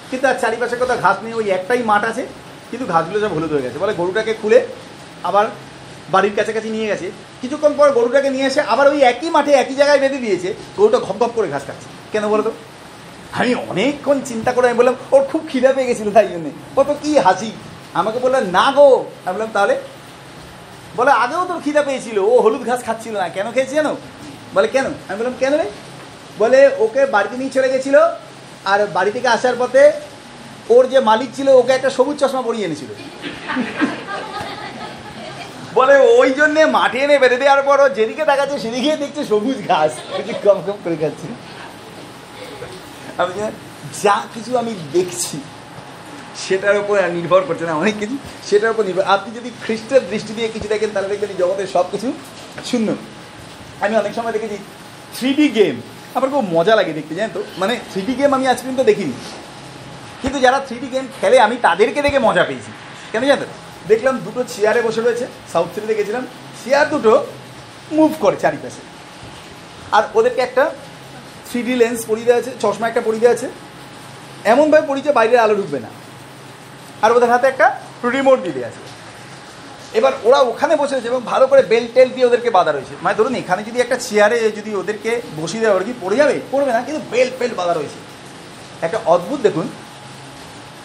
কিন্তু 0.09 0.25
আর 0.27 0.37
চারিপাশে 0.43 0.75
কোথাও 0.75 0.97
ঘাস 0.97 1.17
নেই 1.23 1.33
ওই 1.33 1.45
একটাই 1.57 1.81
মাঠ 1.83 2.03
আছে, 2.11 2.23
কিন্তু 2.71 2.85
ঘাসগুলো 2.93 3.19
সব 3.19 3.31
হলুদ 3.37 3.51
হয়ে 3.53 3.61
গেছে। 3.61 3.77
বলে 3.79 3.93
গরুটাকে 3.93 4.33
খুলে 4.41 4.59
আবার 5.23 5.45
বাড়ির 6.11 6.31
কাছাকাছি 6.35 6.69
নিয়ে 6.69 6.87
গেছে। 6.87 7.11
কিছুক্ষণ 7.41 7.73
পর 7.77 7.91
গরুটাকে 7.91 8.29
নিয়ে 8.29 8.45
এসে 8.45 8.61
আবার 8.61 8.87
ওই 8.87 9.01
একই 9.01 9.29
মাঠে 9.29 9.51
একই 9.51 9.75
জায়গায় 9.75 9.99
বেঁধে 9.99 10.17
দিয়েছে। 10.17 10.53
গরুটা 10.77 10.99
ঘপ 10.99 11.17
ঘপ 11.19 11.31
করে 11.35 11.47
ঘাস 11.49 11.65
খাচ্ছে। 11.65 11.87
কেন 12.11 12.29
বলো 12.29 12.43
তো? 12.43 12.51
আমি 13.31 13.55
অনেকক্ষণ 13.55 14.21
চিন্তা 14.25 14.51
করে 14.51 14.69
আমি 14.69 14.77
বললাম, 14.77 14.95
ওর 15.11 15.23
খুব 15.23 15.47
খিদা 15.51 15.73
পেয়ে 15.73 15.87
গেছিল 15.87 16.11
তাই 16.11 16.27
জন্যে। 16.27 16.49
কত 16.75 16.95
কী 17.03 17.17
হাসি। 17.17 17.51
আমাকে 17.93 18.19
বললাম 18.19 18.43
না 18.43 18.71
গো। 18.71 19.05
আমি 19.25 19.33
বললাম, 19.33 19.49
তাহলে? 19.53 19.79
বলে, 20.95 21.11
আগেও 21.11 21.45
তোর 21.45 21.61
খিদা 21.63 21.83
পেয়েছিল। 21.83 22.19
ও 22.19 22.39
হলুদ 22.39 22.67
ঘাস 22.67 22.83
খাচ্ছিল 22.83 23.17
না। 23.17 23.29
কেন 23.29 23.51
খেয়েছি 23.51 23.75
জানো? 23.75 23.97
বলে, 24.53 24.67
কেন? 24.67 24.85
আমি 24.85 25.15
বললাম, 25.17 25.33
কেন 25.39 25.53
রে? 25.53 25.63
বলে, 26.37 26.71
ওকে 26.77 27.05
বাড়িতে 27.05 27.37
নিয়ে 27.37 27.49
চলে 27.49 27.69
গেছিল। 27.69 27.99
আর 28.65 28.87
বাড়ি 28.87 29.11
থেকে 29.11 29.27
আসার 29.27 29.53
পথে 29.59 29.91
ওর 30.69 30.89
যে 30.89 30.99
মালিক 30.99 31.29
ছিল, 31.35 31.49
ওকে 31.49 31.71
একটা 31.71 31.89
সবুজ 31.89 32.17
চশমা 32.17 32.41
পরিয়ে 32.41 32.65
এনেছিল। 32.65 32.87
বলে, 35.77 35.95
ওই 36.19 36.29
জন্যে 36.39 36.61
মাঠে 36.77 36.99
এনে 37.05 37.15
বেঁধে 37.23 37.37
দেওয়ার 37.43 37.61
পর 37.69 37.79
যেদিকে 37.97 38.23
তাকাচ্ছে 38.29 38.57
সেদিকে 38.63 38.91
দেখছে 39.03 39.21
সবুজ 39.31 39.57
ঘাস। 39.69 39.91
কম 40.45 40.57
কম 40.67 40.77
করে 40.83 40.97
খাচ্ছে। 41.03 41.27
আমি 43.21 43.31
যা 44.03 44.15
কিছু 44.33 44.51
আমি 44.61 44.71
দেখছি, 44.95 45.37
সেটার 46.43 46.77
উপর 46.81 46.95
নির্ভর 47.17 47.41
করছে 47.47 47.65
না, 47.69 47.73
অনেক 47.83 47.95
কিছু, 48.01 48.15
সেটার 48.49 48.71
উপর 48.73 48.83
নির্ভর 48.89 49.05
আপনি 49.15 49.29
যদি 49.37 49.49
খ্রিস্টের 49.63 50.01
দৃষ্টি 50.11 50.31
দিয়ে 50.37 50.49
কিছু 50.55 50.67
দেখেন, 50.73 50.89
তাহলে 50.93 51.09
দেখবেন 51.11 51.31
জগতের 51.41 51.69
সব 51.75 51.85
কিছু 51.93 52.07
শূন্য। 52.69 52.89
আমি 53.83 53.93
অনেক 54.01 54.13
সময় 54.17 54.33
দেখেছি 54.37 54.57
থ্রি 55.15 55.47
গেম 55.57 55.75
আমার 56.15 56.29
খুব 56.33 56.45
মজা 56.55 56.73
লাগে 56.79 56.93
দেখতে, 56.97 57.13
জানেন 57.17 57.31
তো? 57.37 57.41
মানে 57.61 57.73
থ্রি 57.91 58.13
গেম 58.19 58.31
আমি 58.37 58.45
আজ 58.51 58.59
পর্যন্ত 58.61 58.81
দেখিনি। 58.89 59.13
কিন্তু 60.21 60.37
যারা 60.45 60.59
থ্রি 60.67 60.87
গেম 60.93 61.05
খেলে, 61.19 61.37
আমি 61.45 61.55
তাদেরকে 61.67 61.99
দেখে 62.05 62.19
মজা 62.27 62.43
পেয়েছি। 62.49 62.71
কেন 63.11 63.23
জানেন 63.31 63.51
দেখলাম 63.87 64.17
দুটো 64.25 64.43
চেয়ারে 64.43 64.81
বসে 64.81 65.01
রয়েছে 65.01 65.27
সাউথ 65.53 65.69
সিটিতে 65.75 65.95
গেছিলাম 65.95 66.27
চেয়ার 66.63 66.89
দুটো 66.89 67.25
মুভ 67.91 68.11
করে 68.19 68.37
চারিপাশে। 68.37 68.81
আর 69.91 70.03
ওদেরকে 70.13 70.41
একটা 70.41 70.71
থ্রি 71.49 71.75
লেন্স 71.75 72.05
পরিয়ে 72.07 72.25
দেওয়া 72.25 72.41
আছে, 72.41 72.51
চশমা 72.59 72.87
একটা 72.87 73.01
পরিয়ে 73.01 73.21
দেওয়া 73.21 73.35
আছে। 73.37 73.47
এমনভাবে 74.45 74.87
পরিচয় 74.87 75.13
বাইরের 75.13 75.39
আলো 75.39 75.55
ঢুকবে 75.55 75.79
না। 75.79 75.89
আর 77.01 77.11
ওদের 77.11 77.29
হাতে 77.29 77.47
একটা 77.47 77.79
রিমোট 78.03 78.39
দিয়ে 78.43 78.65
আছে। 78.65 78.81
এবার 79.93 80.13
ওরা 80.23 80.39
ওখানে 80.39 80.75
বসে 80.75 80.93
রয়েছে 80.93 81.07
এবং 81.07 81.21
ভালো 81.25 81.47
করে 81.47 81.61
বেল 81.61 81.87
টেল 81.93 82.09
দিয়ে 82.09 82.25
ওদেরকে 82.25 82.49
বাঁধা 82.49 82.71
রয়েছে। 82.71 82.95
মানে 83.01 83.15
ধরুন, 83.15 83.35
এখানে 83.35 83.63
যদি 83.63 83.79
একটা 83.81 83.95
চেয়ারে 83.95 84.51
যদি 84.51 84.75
ওদেরকে 84.75 85.21
বসিয়ে 85.37 85.61
দেওয়া, 85.61 85.75
ওরা 85.75 85.83
কি 85.83 85.93
পড়ে 86.01 86.15
যাবে? 86.15 86.39
পড়বে 86.51 86.71
না, 86.73 86.81
কিন্তু 86.81 87.01
বেল 87.11 87.29
ফেল 87.39 87.53
বাঁধা 87.55 87.73
রয়েছে। 87.73 87.99
একটা 88.81 88.99
অদ্ভুত 89.05 89.39
দেখুন, 89.39 89.67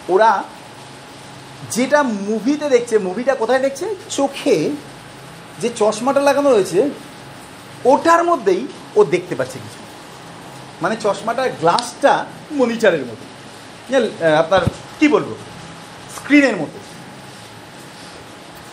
ওরা 0.09 0.43
যেটা 1.75 1.99
মুভিতে 2.29 2.67
দেখছে 2.75 2.95
মুভিটা 3.07 3.33
কোথায় 3.41 3.61
দেখছে? 3.65 3.85
চোখে 4.17 4.55
যে 5.61 5.69
চশমাটা 5.79 6.21
লাগানো 6.27 6.49
রয়েছে, 6.51 6.79
ওটার 7.91 8.21
মধ্যেই 8.29 8.61
ও 8.95 8.99
দেখতে 9.13 9.33
পাচ্ছে 9.39 9.57
কিছু। 9.63 9.79
মানে 10.81 10.95
চশমাটার 11.03 11.49
গ্লাসটা 11.61 12.13
মনিটারের 12.59 13.03
মতো। 13.09 13.25
আপনার 14.41 14.61
কি 14.99 15.07
বলব? 15.15 15.29
স্ক্রিনের 16.17 16.55
মতো। 16.61 16.77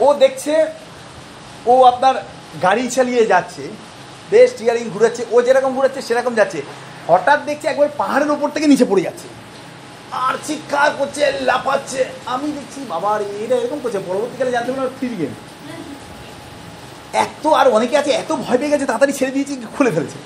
ও 0.05 0.07
দেখছে, 0.23 0.55
ও 1.67 1.75
আপনার 1.93 2.15
গাড়ি 2.63 2.85
চালিয়ে 2.97 3.25
যাচ্ছে, 3.33 3.65
বেশ 4.31 4.47
স্টিয়ারিং 4.53 4.85
ঘুরাচ্ছে, 4.95 5.23
ও 5.35 5.37
যেরকম 5.47 5.71
ঘুরাচ্ছে, 5.77 6.01
সেরকম 6.09 6.33
যাচ্ছে। 6.35 6.61
হঠাৎ 7.11 7.39
দেখছে 7.49 7.67
একবার 7.69 7.89
পাহাড়ের 8.01 8.31
ওপর 8.31 8.49
থেকে 8.55 8.67
নিচে 8.73 8.87
পড়ে 8.91 9.07
যাচ্ছে। 9.07 9.29
আর 10.23 10.35
চিৎকার 10.47 10.91
করছে, 10.99 11.23
লাফাচ্ছে। 11.49 12.01
আমি 12.35 12.47
দেখছি 12.57 12.81
বাবার 12.93 13.21
এটা 13.45 13.55
এরকম 13.61 13.79
করছে। 13.85 13.99
পরবর্তীকালে 14.09 14.55
জানতে 14.57 14.71
পারলাম 14.73 14.95
ফ্রি 14.99 15.17
গেম 15.21 15.33
এত 17.25 17.45
আর 17.61 17.67
অনেকে 17.77 17.95
আছে, 18.01 18.11
এত 18.23 18.31
ভয় 18.45 18.59
পেয়ে 18.61 18.73
গেছে, 18.73 18.87
তাড়াতাড়ি 18.89 19.13
ছেড়ে 19.19 19.33
দিয়েছি, 19.37 19.55
খুলে 19.77 19.91
ফেলেছে। 19.95 20.19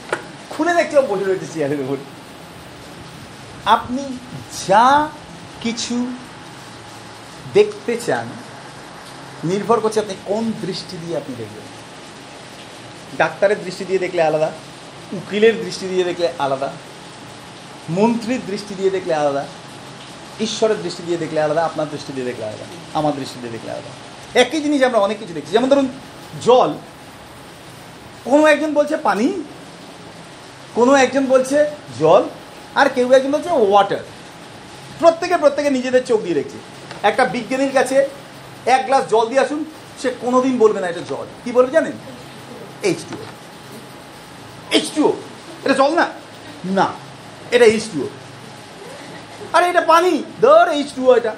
খুলে 0.52 0.72
দেখছে 0.78 0.96
বসে 1.10 1.24
রয়েছে 1.24 1.46
চেয়ারের 1.52 1.80
উপর। 1.84 1.98
আপনি 3.76 4.04
যা 4.66 4.86
কিছু 5.64 5.96
দেখতে 7.56 7.92
চান, 8.06 8.26
নির্ভর 9.50 9.78
করছে 9.84 9.98
আপনি 10.04 10.14
কোন 10.30 10.44
দৃষ্টি 10.64 10.94
দিয়ে 11.02 11.14
আপনি 11.20 11.32
দেখবেন। 11.40 11.66
ডাক্তারের 13.20 13.58
দৃষ্টি 13.64 13.84
দিয়ে 13.88 14.00
দেখলে 14.04 14.20
আলাদা, 14.28 14.50
উকিলের 15.18 15.54
দৃষ্টি 15.64 15.86
দিয়ে 15.92 16.04
দেখলে 16.10 16.26
আলাদা, 16.44 16.68
মন্ত্রীর 17.96 18.42
দৃষ্টি 18.50 18.72
দিয়ে 18.78 18.94
দেখলে 18.96 19.12
আলাদা 19.22 19.44
ঈশ্বরের 20.46 20.78
দৃষ্টি 20.84 21.02
দিয়ে 21.06 21.18
দেখলে 21.22 21.38
আলাদা, 21.46 21.62
আপনার 21.64 21.86
দৃষ্টি 21.92 22.10
দিয়ে 22.12 22.26
দেখলে 22.30 22.44
আলাদা, 22.44 22.66
আমার 22.98 23.12
দৃষ্টি 23.20 23.38
দিয়ে 23.42 23.54
দেখলে 23.56 23.70
আলাদা। 23.76 23.90
একই 24.42 24.60
জিনিস 24.64 24.80
আমরা 24.88 25.00
অনেক 25.06 25.16
কিছু 25.18 25.34
দেখছি। 25.34 25.52
যেমন 25.52 25.68
ধরুন, 25.68 25.88
জল। 26.46 26.70
কোনো 28.28 28.44
একজন 28.46 28.70
বলছে 28.78 28.96
পানি, 29.08 29.26
কোনো 30.74 30.92
একজন 31.04 31.24
বলছে 31.26 31.56
জল, 32.00 32.22
আর 32.80 32.86
কেউ 32.94 33.06
একজন 33.12 33.30
বলছে 33.36 33.50
ওয়াটার 33.50 34.02
প্রত্যেকে 35.00 35.36
প্রত্যেকে 35.42 35.70
নিজেদের 35.76 36.02
চোখ 36.10 36.18
দিয়ে 36.22 36.38
দেখছে। 36.40 36.58
একটা 37.08 37.24
বিজ্ঞানীর 37.34 37.72
কাছে 37.78 37.96
এক 38.74 38.82
গ্লাস 38.86 39.02
জল 39.12 39.24
দিয়ে 39.30 39.44
আসুন, 39.44 39.60
সে 40.00 40.08
কোনোদিন 40.20 40.54
বলবে 40.58 40.78
না 40.80 40.86
এটা 40.88 41.02
জল। 41.08 41.26
কি 41.44 41.50
বলবে 41.56 41.72
জানেন? 41.76 41.94
এইচ 42.88 43.00
টু 43.08 43.16
এইচ 44.76 44.86
টু 44.96 45.04
এটা 45.64 45.74
জল 45.74 45.92
না? 46.00 46.06
না, 46.78 46.86
এটা 47.54 47.66
এইচ 47.74 47.86
টু 47.92 48.00
আরে, 49.56 49.66
এটা 49.72 49.82
পানি। 49.92 50.12
ধর 50.44 50.66
এইচ 50.76 50.88
টু 50.96 51.02
এটা 51.18 51.32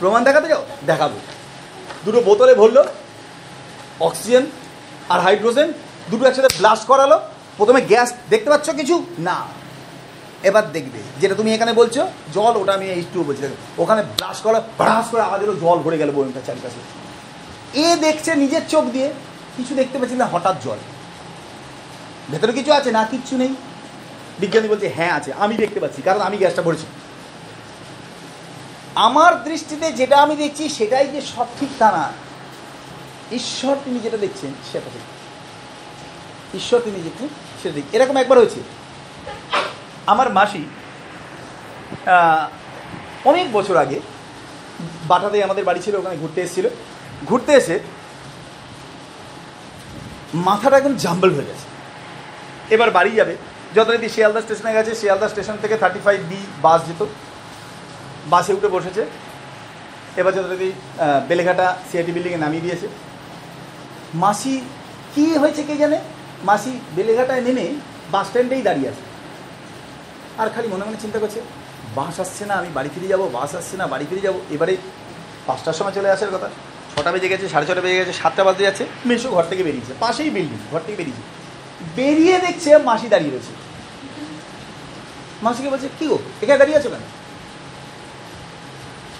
প্রমাণ 0.00 0.20
দেখাতে 0.24 0.48
যাও 0.52 0.62
দেখাবো। 0.86 1.16
দুটো 2.04 2.20
বোতলে 2.20 2.54
ভরলো, 2.54 2.82
অক্সিজেন 4.00 4.44
আর 5.12 5.18
হাইড্রোজেন, 5.20 5.68
দুটো 6.10 6.24
একসাথে 6.26 6.50
ব্লাস্ট 6.58 6.84
করালো। 6.86 7.18
প্রথমে 7.58 7.80
গ্যাস, 7.80 8.08
দেখতে 8.32 8.48
পাচ্ছ 8.50 8.70
কিছু? 8.70 8.96
না। 9.18 9.38
এবার 10.48 10.64
দেখবে, 10.72 11.00
যেটা 11.20 11.34
তুমি 11.34 11.50
এখানে 11.54 11.72
বলছো, 11.72 12.00
জল, 12.34 12.54
ওটা 12.56 12.72
আমি 12.72 12.86
এইচ 12.90 13.06
টু 13.12 13.18
বলছি। 13.22 13.42
ওখানে 13.82 14.02
ব্লাস্ট 14.16 14.42
করা, 14.44 14.58
ব্রাশ 14.78 15.06
করে 15.10 15.22
আওয়াজ 15.22 15.40
এলো, 15.42 15.54
জল 15.62 15.78
ভরে 15.84 15.98
গেল 15.98 16.10
বইমটা 16.10 16.40
চারিপাশে। 16.46 16.80
এ 17.84 17.96
দেখছে 17.96 18.30
নিজের 18.34 18.62
চোখ 18.68 18.84
দিয়ে, 18.94 19.08
কিছু 19.56 19.72
দেখতে 19.74 19.96
পাচ্ছি 19.98 20.16
না, 20.16 20.26
হঠাৎ 20.26 20.56
জল। 20.64 20.78
ভেতরে 22.30 22.52
কিছু 22.52 22.70
আছে 22.72 22.90
না, 22.96 23.02
কিচ্ছু 23.04 23.36
নেই। 23.36 23.52
বিজ্ঞানী 24.40 24.68
বলছে 24.68 24.88
হ্যাঁ 24.88 25.12
আছে। 25.12 25.32
আমি 25.32 25.54
দেখতে 25.56 25.80
পাচ্ছি, 25.80 26.02
কারণ 26.02 26.20
আমি 26.20 26.36
গ্যাসটা 26.36 26.62
ভরেছি। 26.62 26.86
আমার 28.94 29.44
দৃষ্টিতে 29.44 29.92
যেটা 29.92 30.16
আমি 30.22 30.36
দেখছি, 30.36 30.68
সেটাই 30.68 31.06
যে 31.08 31.20
সঠিক 31.20 31.68
তা 31.78 31.90
না। 31.90 32.12
ঈশ্বর 33.32 33.76
তিনি 33.84 33.98
যেটা 33.98 34.16
দেখছেন, 34.16 34.52
সেটা 34.72 34.90
ঠিক। 34.92 35.06
ঈশ্বর 36.56 36.80
তিনি 36.80 37.00
দেখছেন, 37.00 37.28
সেটা 37.62 37.74
ঠিক। 37.74 37.84
এরকম 37.92 38.16
একবার 38.16 38.38
হয়েছে। 38.38 38.60
আমার 40.06 40.32
মাসি 40.32 40.64
অনেক 43.24 43.52
বছর 43.52 43.76
আগে 43.76 44.00
বাটাতে 45.08 45.44
আমাদের 45.44 45.64
বাড়ি 45.64 45.80
ছিল, 45.82 45.94
ওখানে 45.96 46.16
ঘুরতে 46.16 46.40
এসেছিল। 46.40 46.68
ঘুরতে 47.26 47.52
এসে 47.52 47.78
মাথাটা 50.34 50.76
একদম 50.76 50.94
জাম্বল 50.94 51.30
হয়ে 51.34 51.44
গেছে। 51.44 51.66
এবার 52.74 52.90
বাড়ি 52.90 53.10
যাবে। 53.10 53.36
যথারীতি 53.76 54.08
শিয়ালদা 54.14 54.40
স্টেশনে 54.44 54.70
গেছে। 54.76 54.92
শিয়ালদা 55.00 55.28
স্টেশন 55.32 55.56
থেকে 55.62 55.74
থার্টি 55.82 56.00
ফাইভ 56.06 56.18
বি 56.30 56.40
বাস 56.64 56.80
যেত 56.88 57.02
বাসে 58.32 58.52
উঠে 58.56 58.68
বসেছে। 58.76 59.02
এবার 60.20 60.32
যথারীতি 60.36 60.70
বেলেঘাটা 61.28 61.66
সিআইটি 61.88 62.12
বিল্ডিংয়ে 62.16 62.40
নামিয়ে 62.44 62.64
দিয়েছে। 62.66 62.86
মাসি, 64.24 64.54
কি 65.14 65.24
হয়েছে 65.42 65.62
কে 65.68 65.74
জানে? 65.82 65.98
মাসি 66.48 66.72
বেলেঘাটায় 66.96 67.42
নেমে 67.46 67.66
বাস 68.14 68.24
স্ট্যান্ডেই 68.28 68.62
দাঁড়িয়ে 68.68 68.88
আছে। 68.92 69.02
আর 70.40 70.48
খালি 70.54 70.68
মনে 70.72 70.84
মনে 70.86 70.98
চিন্তা 71.04 71.18
করছে 71.22 71.40
বাস 71.98 72.14
আসছে 72.24 72.42
না, 72.50 72.54
আমি 72.60 72.70
বাড়ি 72.76 72.88
ফিরে 72.94 73.08
যাব 73.12 73.22
বাস 73.36 73.50
আসছে 73.60 73.74
না, 73.80 73.84
বাড়ি 73.92 74.04
ফিরে 74.10 74.22
যাব। 74.26 74.36
এবারে 74.54 74.74
পাঁচটার 75.48 75.76
সময় 75.78 75.94
চলে 75.96 76.08
আসার 76.14 76.30
কথা। 76.34 76.48
ছটা 76.94 77.10
বেজে 77.14 77.28
গেছে, 77.32 77.46
সাড়ে 77.52 77.66
ছটা 77.70 77.82
বেজে 77.84 77.98
গেছে, 78.00 78.14
সাতটা 78.20 78.42
বাজতে 78.46 78.62
যাচ্ছে। 78.66 78.84
মেশো 79.08 79.28
ঘর 79.36 79.44
থেকে 79.50 79.62
বেরিয়েছে। 79.68 79.92
পাশেই 80.04 80.30
বিল্ডিং 80.36 80.58
ঘর 80.72 80.82
থেকে 80.86 80.96
বেরিয়েছে। 81.00 81.24
বেরিয়ে 81.96 82.38
দেখছে 82.38 82.78
মাসি 82.78 83.08
দাঁড়িয়ে 83.08 83.30
রয়েছে। 83.30 83.52
মাসিকে 85.42 85.70
বলছে, 85.70 85.88
কি 85.98 86.06
গো, 86.06 86.18
এখানে 86.42 86.58
দাঁড়িয়ে 86.58 86.78
আছো 86.78 86.90
কেন? 86.90 87.00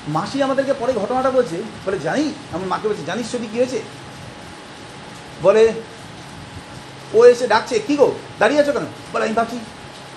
মাসি 0.08 0.42
আমাদেরকে 0.42 0.72
পরে 0.72 0.92
ঘটনাটা 0.92 1.30
বলছে, 1.30 1.62
বলে, 1.86 1.98
জানি? 1.98 2.32
আমার 2.52 2.68
মাকে 2.68 2.88
বলছে, 2.88 3.04
জানিস 3.06 3.32
যদি 3.32 3.46
কী 3.46 3.58
হয়েছে? 3.58 3.82
বলে, 5.42 5.72
ও 7.14 7.24
এসে 7.24 7.46
ডাকছে, 7.46 7.78
কি 7.78 7.96
গো, 7.96 8.14
দাঁড়িয়ে 8.38 8.60
আছো 8.60 8.72
কেন? 8.72 8.86
বলে, 9.12 9.24
আমি 9.24 9.34
ভাবছি 9.34 9.58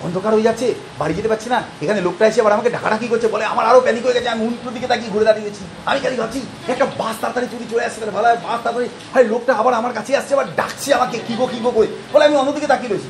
অন্ধকার 0.06 0.32
হয়ে 0.36 0.48
যাচ্ছে, 0.50 0.68
বাড়ি 1.00 1.14
যেতে 1.18 1.30
পারছি 1.32 1.48
না। 1.54 1.60
এখানে 1.84 2.00
লোকটা 2.08 2.24
এসে 2.30 2.40
আবার 2.44 2.54
আমাকে 2.58 2.70
ডাকাডাকি 2.76 3.08
করছে, 3.12 3.28
বলে, 3.34 3.46
আমার 3.54 3.66
আরও 3.70 3.80
প্যানিক 3.86 4.04
হয়ে 4.06 4.16
গেছে, 4.18 4.30
আমি 4.34 4.42
উল্টো 4.48 4.70
দিকে 4.76 4.88
তাকিয়ে 4.92 5.12
ঘুরে 5.14 5.26
দাঁড়িয়েছি 5.30 5.64
আমি 5.90 6.00
খালি 6.04 6.16
ভাবছি, 6.22 6.40
একটা 6.74 6.86
বাস 7.00 7.16
তাড়াতাড়ি 7.22 7.48
চুরি 7.52 7.66
চলে 7.72 7.84
আসছে, 7.88 8.00
তাহলে 8.02 8.14
ভালো 8.18 8.28
বাস 8.48 8.60
তাড়াতাড়ি 8.66 9.28
লোকটা 9.34 9.52
আবার 9.62 9.74
আমার 9.82 9.94
কাছে 9.98 10.12
আসছে, 10.20 10.32
আবার 10.38 10.48
ডাকছে 10.60 10.90
আমাকে, 10.98 11.18
কি 11.28 11.34
গো 11.40 11.46
কি 11.54 11.60
গো 11.66 11.72
করে 11.78 11.88
বলে, 12.14 12.24
আমি 12.28 12.36
অন্যদিকে 12.42 12.68
তাকিয়ে 12.74 12.92
রয়েছি। 12.94 13.10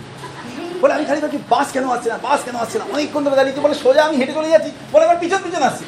বলে, 0.82 0.94
আমি 0.98 1.06
খালি 1.10 1.20
ভাবছি, 1.24 1.40
বাস 1.54 1.68
কেন 1.76 1.86
আসছে 1.96 2.10
না, 2.14 2.18
বাস 2.28 2.40
কেন 2.46 2.56
আসছে 2.64 2.78
না? 2.80 2.86
অনেকক্ষণ 2.94 3.22
ধরে 3.26 3.38
দাঁড়িয়েছি 3.40 3.62
বলে, 3.66 3.76
সোজা 3.84 4.02
আমি 4.08 4.16
হেঁটে 4.20 4.34
চলে 4.38 4.50
যাচ্ছি। 4.54 4.72
বলে 4.94 5.04
আমার 5.08 5.20
পিছন 5.24 5.40
পিছন 5.46 5.64
আসছে। 5.70 5.84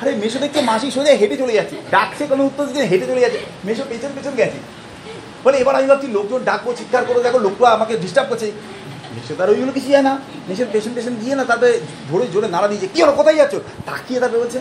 আরে, 0.00 0.10
মেশো 0.22 0.38
দেখছে, 0.44 0.60
মাসি 0.70 0.86
সোজা 0.96 1.10
হেঁটে 1.20 1.36
চলে 1.42 1.54
যাচ্ছে। 1.58 1.76
ডাকছে 1.94 2.24
কোনো 2.30 2.42
উত্তর 2.48 2.64
দিচ্ছে 2.66 2.84
হেঁটে 2.92 3.06
চলে 3.10 3.20
যাচ্ছে। 3.24 3.40
মেশো 3.66 3.84
পেছন 3.90 4.10
পেছন 4.16 4.34
গেছে। 4.40 4.58
বলে, 5.44 5.56
এবার 5.62 5.74
আমি 5.78 5.86
ভাবছি, 5.90 6.08
লোকজন 6.16 6.40
ডাকবো, 6.50 6.70
চিৎকার 6.78 7.02
করে 7.08 7.20
দেখো 7.26 7.38
লোকটা 7.46 7.66
আমাকে 7.76 7.92
ডিস্টার্ব 8.04 8.28
করছে। 8.30 8.48
নেশে 9.16 9.42
আর 9.42 9.50
ওইগুলো 9.50 9.72
কিছু 9.72 9.88
না। 10.02 10.12
নেশের 10.48 10.68
পেশেন্ট 10.72 10.94
পেশেন্ট 10.96 11.16
দিয়ে 11.20 11.34
না 11.34 11.44
তারপরে 11.44 11.80
ধরে 12.10 12.26
জোরে 12.32 12.48
নাড়া 12.48 12.68
দিয়েছে 12.68 12.86
কি 12.86 12.98
হলো, 13.02 13.12
কোথায় 13.12 13.36
যাচ্ছ? 13.36 13.54
তাকিয়ে 13.86 14.20
তারপরে 14.20 14.40
বলছে, 14.40 14.60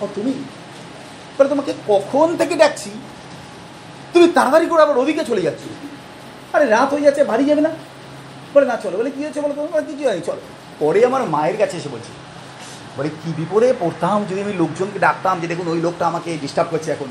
ও, 0.00 0.04
তুমি? 0.14 0.32
তাহলে 1.34 1.50
তোমাকে 1.50 1.72
কখন 1.88 2.36
থেকে 2.36 2.54
ডাকছি? 2.56 2.90
তুমি 4.12 4.28
তাড়াতাড়ি 4.34 4.66
করে 4.66 4.82
আবার 4.82 4.98
ওদিকে 4.98 5.24
চলে 5.24 5.42
যাচ্ছ। 5.42 5.62
আরে 6.54 6.66
রাত 6.66 6.88
হয়ে 6.94 7.02
যাচ্ছে, 7.02 7.24
বাড়ি 7.24 7.44
যাবে 7.44 7.60
না? 7.60 7.70
বলে, 8.54 8.66
না, 8.66 8.76
চলো। 8.76 8.96
বলে, 8.98 9.10
কী 9.10 9.20
হয়েছে 9.24 9.40
বলো 9.40 9.54
তোমার 9.54 9.84
কিছু 9.84 10.04
হয়নি, 10.08 10.22
চলো। 10.26 10.42
পরে 10.78 11.00
আমার 11.04 11.22
মায়ের 11.24 11.56
কাছে 11.56 11.76
এসে 11.76 11.88
বলছি, 11.88 12.12
বলে, 12.96 13.08
কী 13.08 13.30
বিপদে 13.36 13.68
পড়তাম 13.80 14.24
যদি 14.30 14.40
আমি 14.40 14.52
লোকজনকে 14.52 14.98
ডাকতাম 14.98 15.40
যে, 15.40 15.46
দেখুন, 15.46 15.68
ওই 15.68 15.80
লোকটা 15.80 16.06
আমাকে 16.06 16.38
ডিস্টার্ব 16.40 16.68
করছে 16.70 16.90
এখন। 16.90 17.06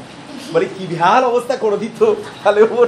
বলে, 0.53 0.65
কি 0.65 0.88
বিহাল 0.88 1.23
অবস্থা 1.23 1.55
করে 1.55 1.77
দিত, 1.77 1.99
তাহলে 2.43 2.61
ওর 2.61 2.88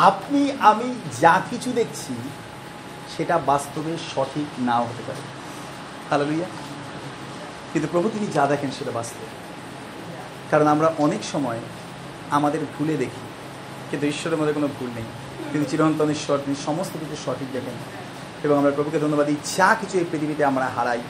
আপনি, 0.00 0.52
আমি 0.60 0.94
যা 1.20 1.42
কিছু 1.50 1.72
দেখছি, 1.72 2.14
সেটা 3.16 3.38
বাস্তবে 3.38 3.96
সঠিক 4.14 4.44
নাও 4.58 4.82
হতে 4.82 5.02
পারে। 5.06 5.20
তাহলে 6.10 6.24
লইয়া 6.24 6.46
কিন্তু 7.72 7.88
প্রভু, 7.92 8.08
তিনি 8.08 8.26
যা 8.26 8.46
দেখেন, 8.46 8.70
সেটা 8.70 8.90
বাস্তব। 8.90 9.26
কারণ 10.50 10.66
আমরা 10.66 10.94
অনেক 10.98 11.24
সময় 11.32 11.58
আমাদের 12.30 12.60
ভুলে 12.78 12.96
দেখি, 12.96 13.28
কিন্তু 13.90 14.06
ঈশ্বরের 14.06 14.38
মধ্যে 14.38 14.52
কোনো 14.52 14.68
ভুল 14.80 14.88
নেই। 14.94 15.04
তিনি 15.52 15.64
চিরন্তন 15.64 16.10
ঈশ্বর, 16.10 16.38
তিনি 16.38 16.56
সমস্ত 16.66 16.92
কিছু 16.92 17.16
সঠিক 17.26 17.48
দেখেন। 17.52 17.74
এবং 18.42 18.58
আমরা 18.58 18.70
প্রভুকে 18.70 18.98
ধন্যবাদ 18.98 19.26
দিই, 19.26 19.36
যা 19.56 19.76
কিছু 19.80 19.98
এই 19.98 20.04
পৃথিবীতে 20.10 20.44
আমরা 20.44 20.66
হারাই। 20.76 21.00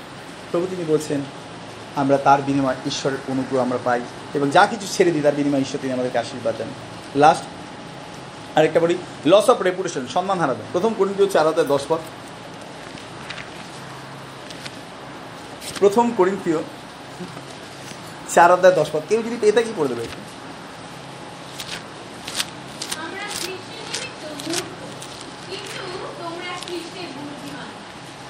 প্রভু, 0.50 0.66
তিনি 0.70 0.84
বলছেন, 0.88 1.20
আমরা 1.96 2.16
তার 2.16 2.42
বিনিময় 2.42 2.76
ঈশ্বরের 2.86 3.18
অনুগ্রহ 3.28 3.62
আমরা 3.62 3.78
পাই। 3.84 4.00
এবং 4.34 4.50
যা 4.50 4.66
কিছু 4.66 4.86
ছেড়ে 4.86 5.10
দিই, 5.10 5.22
তার 5.22 5.34
বিনিময় 5.34 5.60
ঈশ্বর 5.60 5.80
তিনি 5.80 5.92
আমাদেরকে 5.92 6.18
আশীর্বাদ 6.18 6.54
দেন। 6.58 6.68
লাস্ট 7.16 7.44
আরেকটা 8.60 8.80
বলি 8.80 8.96
লস 9.26 9.50
অফ 9.50 9.62
রেপুটেশন 9.62 10.06
সম্মান 10.06 10.40
হারাবে 10.40 10.62
প্রথম 10.72 10.94
করিন্থীয় 10.98 11.28
চার 11.28 11.46
হাজার 11.46 11.66
দশ 11.66 11.80
পথ 11.88 12.00
প্রথম 15.78 16.10
করিন্থীয় 16.16 16.58
চার 18.28 18.52
অধ্যায় 18.52 18.74
দশ 18.74 18.88
পথ 18.92 19.02
কেউ 19.08 19.22
যদি 19.22 19.36
পেয়ে 19.40 19.62
কি 19.62 19.72
করে 19.76 19.88
দেবে 19.88 20.04
আমরা 23.02 23.20
খ্রিস্টের 23.20 23.82
নিমিত্ত 23.82 24.48
মূর্খ, 24.48 24.84
কিন্তু 25.50 26.06
তোমরা 26.22 26.58
খ্রিস্টে 26.66 27.00
বুদ্ধিমান। 27.00 27.68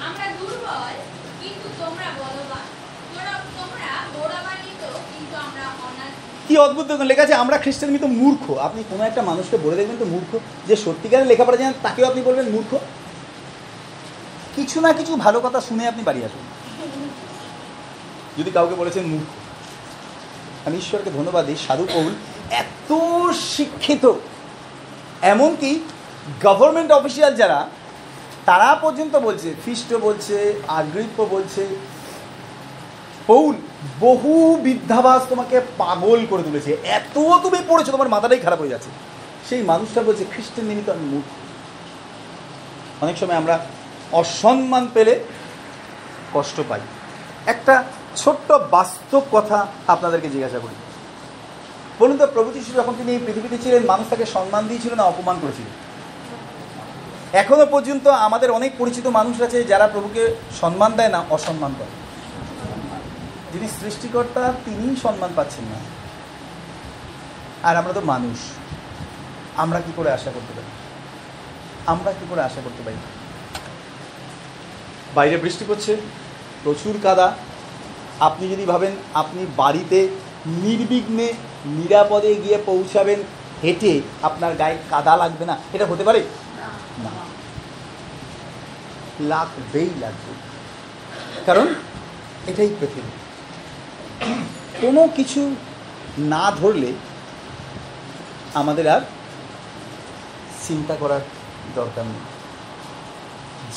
আমরা 0.07 0.27
দুর্বল, 0.41 0.95
কিন্তু 1.41 1.69
তোমরা 1.79 2.11
বলবান। 2.19 2.65
তোরা- 3.15 3.49
তোমরা 3.57 3.89
গৌরবান্বিত, 4.15 4.83
কিন্তু 4.83 5.37
আমরা 5.37 5.63
অনাথ। 5.83 6.15
কি 6.51 6.57
অদ্ভুত 6.67 6.85
দেখুন, 6.91 7.07
লেখা 7.13 7.23
আছে, 7.27 7.35
আমরা 7.43 7.57
খ্রিস্টান 7.65 7.91
মতো 7.95 8.09
মূর্খ। 8.21 8.45
আপনি 8.67 8.81
কোনো 8.91 9.03
একটা 9.11 9.23
মানুষকে 9.31 9.57
বলে 9.65 9.77
দেখবেন 9.79 9.99
তো 10.03 10.07
মূর্খ, 10.15 10.31
যে 10.69 10.75
সত্যিকারের 10.85 11.29
লেখাপড়া 11.31 11.59
জানেন, 11.61 11.77
তাকেও 11.87 12.05
আপনি 12.11 12.21
বলবেন 12.29 12.47
মূর্খ। 12.55 12.71
কিছু 14.57 14.79
না 14.85 14.91
কিছু 14.99 15.13
ভালো 15.25 15.39
কথা 15.47 15.59
শুনে 15.69 15.83
আপনি 15.93 16.03
বাড়ি 16.09 16.21
আসুন। 16.29 16.45
যদি 18.39 18.51
কাউকে 18.57 18.75
বলেছেন 18.81 19.05
মূর্খ, 19.13 19.29
আমি 20.67 20.77
ঈশ্বরকে 20.83 21.11
ধন্যবাদ 21.19 21.43
দিই। 21.47 21.59
সাধু 21.67 21.85
কৌল 21.95 22.13
এত 22.63 22.91
শিক্ষিত, 23.55 24.05
এমনকি 25.33 25.71
গভর্নমেন্ট 26.47 26.91
অফিসিয়াল 26.99 27.33
যারা, 27.41 27.59
তারা 28.49 28.69
পর্যন্ত 28.85 29.15
বলছে, 29.27 29.49
খ্রিস্ট 29.63 29.91
বলছে 30.07 30.37
আগ্রিপ্য 30.81 31.19
বলছে 31.35 31.63
পৌল 33.31 33.55
বহু 34.01 34.61
বিদ্যাভাস 34.63 35.23
তোমাকে 35.29 35.61
পাগল 35.79 36.27
করে 36.31 36.43
তুলেছে। 36.43 36.77
এত 36.85 37.19
তুমি 37.43 37.59
পড়েছো, 37.69 37.93
তোমার 37.93 38.09
মাথাটাই 38.09 38.39
খারাপ 38.39 38.61
হয়ে 38.61 38.69
যাচ্ছে। 38.69 38.91
সেই 39.49 39.63
মানুষটা 39.63 40.03
বলছে, 40.03 40.25
খ্রিস্টের 40.25 40.65
নিমিত্ত 40.65 40.91
আমি 40.91 41.05
মূর্খ। 41.05 41.27
অনেক 43.05 43.19
সময় 43.19 43.37
আমরা 43.37 43.67
অসম্মান 44.13 44.89
পেলে 44.95 45.25
কষ্ট 46.35 46.61
পাই। 46.69 46.81
একটা 47.47 47.85
ছোট্ট 48.17 48.53
বাস্তব 48.53 49.23
কথা 49.33 49.67
আপনাদেরকে 49.87 50.29
জিজ্ঞাসা 50.29 50.59
করি। 50.59 50.75
বলুন 51.99 52.17
তো, 52.17 52.27
প্রভু 52.27 52.53
যিশু 52.53 52.73
যখন 52.73 52.93
তিনি 52.99 53.13
এই 53.13 53.19
পৃথিবীতে 53.27 53.59
ছিলেন, 53.59 53.83
মানুষ 53.87 54.09
তাকে 54.09 54.27
সম্মান 54.27 54.67
দিয়েছিল 54.69 54.95
না 54.95 55.03
অপমান 55.03 55.37
করেছিল? 55.43 55.67
এখনও 57.33 57.67
পর্যন্ত 57.67 58.07
আমাদের 58.07 58.51
অনেক 58.51 58.73
পরিচিত 58.79 59.07
মানুষ 59.07 59.41
আছে 59.41 59.65
যারা 59.65 59.87
প্রভুকে 59.87 60.35
সম্মান 60.61 60.93
দেয় 60.93 61.09
না 61.09 61.25
অসম্মান 61.31 61.75
করে। 61.79 62.00
যিনি 63.53 63.69
সৃষ্টিকর্তা, 63.69 64.53
তিনিই 64.65 64.97
সম্মান 64.97 65.31
পাচ্ছেন 65.37 65.65
না। 65.65 66.01
আর 67.69 67.77
আমরা 67.77 67.93
তো 67.93 68.01
মানুষ। 68.01 68.39
আমরা 69.57 69.81
কি 69.81 69.93
করে 69.97 70.13
আশা 70.13 70.31
করতে 70.35 70.53
পারি? 70.57 70.67
আমরা 71.87 72.13
কি 72.13 72.27
করে 72.31 72.43
আশা 72.43 72.61
করতে 72.65 72.83
পারি? 72.83 72.97
বাইরে 75.15 75.37
বৃষ্টি 75.37 75.65
পড়ছে, 75.69 75.97
প্রচুর 76.65 76.99
কাদা। 77.03 77.37
আপনি 78.21 78.49
যদি 78.49 78.65
ভাবেন, 78.65 78.93
আপনি 79.15 79.47
বাড়িতে 79.57 80.09
নির্বিঘ্নে, 80.47 81.33
নিরাপদে 81.67 82.35
গিয়ে 82.35 82.63
পৌঁছাবেন, 82.67 83.21
হেঁটে 83.63 84.01
আপনার 84.23 84.55
গায়ে 84.55 84.79
কাদা 84.91 85.17
লাগবে 85.17 85.45
না? 85.45 85.57
এটা 85.73 85.87
হতে 85.87 86.05
পারে? 86.05 86.23
না। 86.99 87.11
লাগবেই 89.21 89.91
লাগবে। 90.01 90.35
কারণ 91.47 91.75
এটাই 92.47 92.69
পৃথিবী। 92.81 93.20
কোনো 94.81 95.09
কিছু 95.17 95.57
না 96.19 96.51
ধরলে 96.51 96.93
আমাদের 98.55 98.89
আর 98.89 99.01
চিন্তা 100.69 100.95
করার 100.95 101.21
দরকার 101.75 102.05
নেই। 102.05 102.21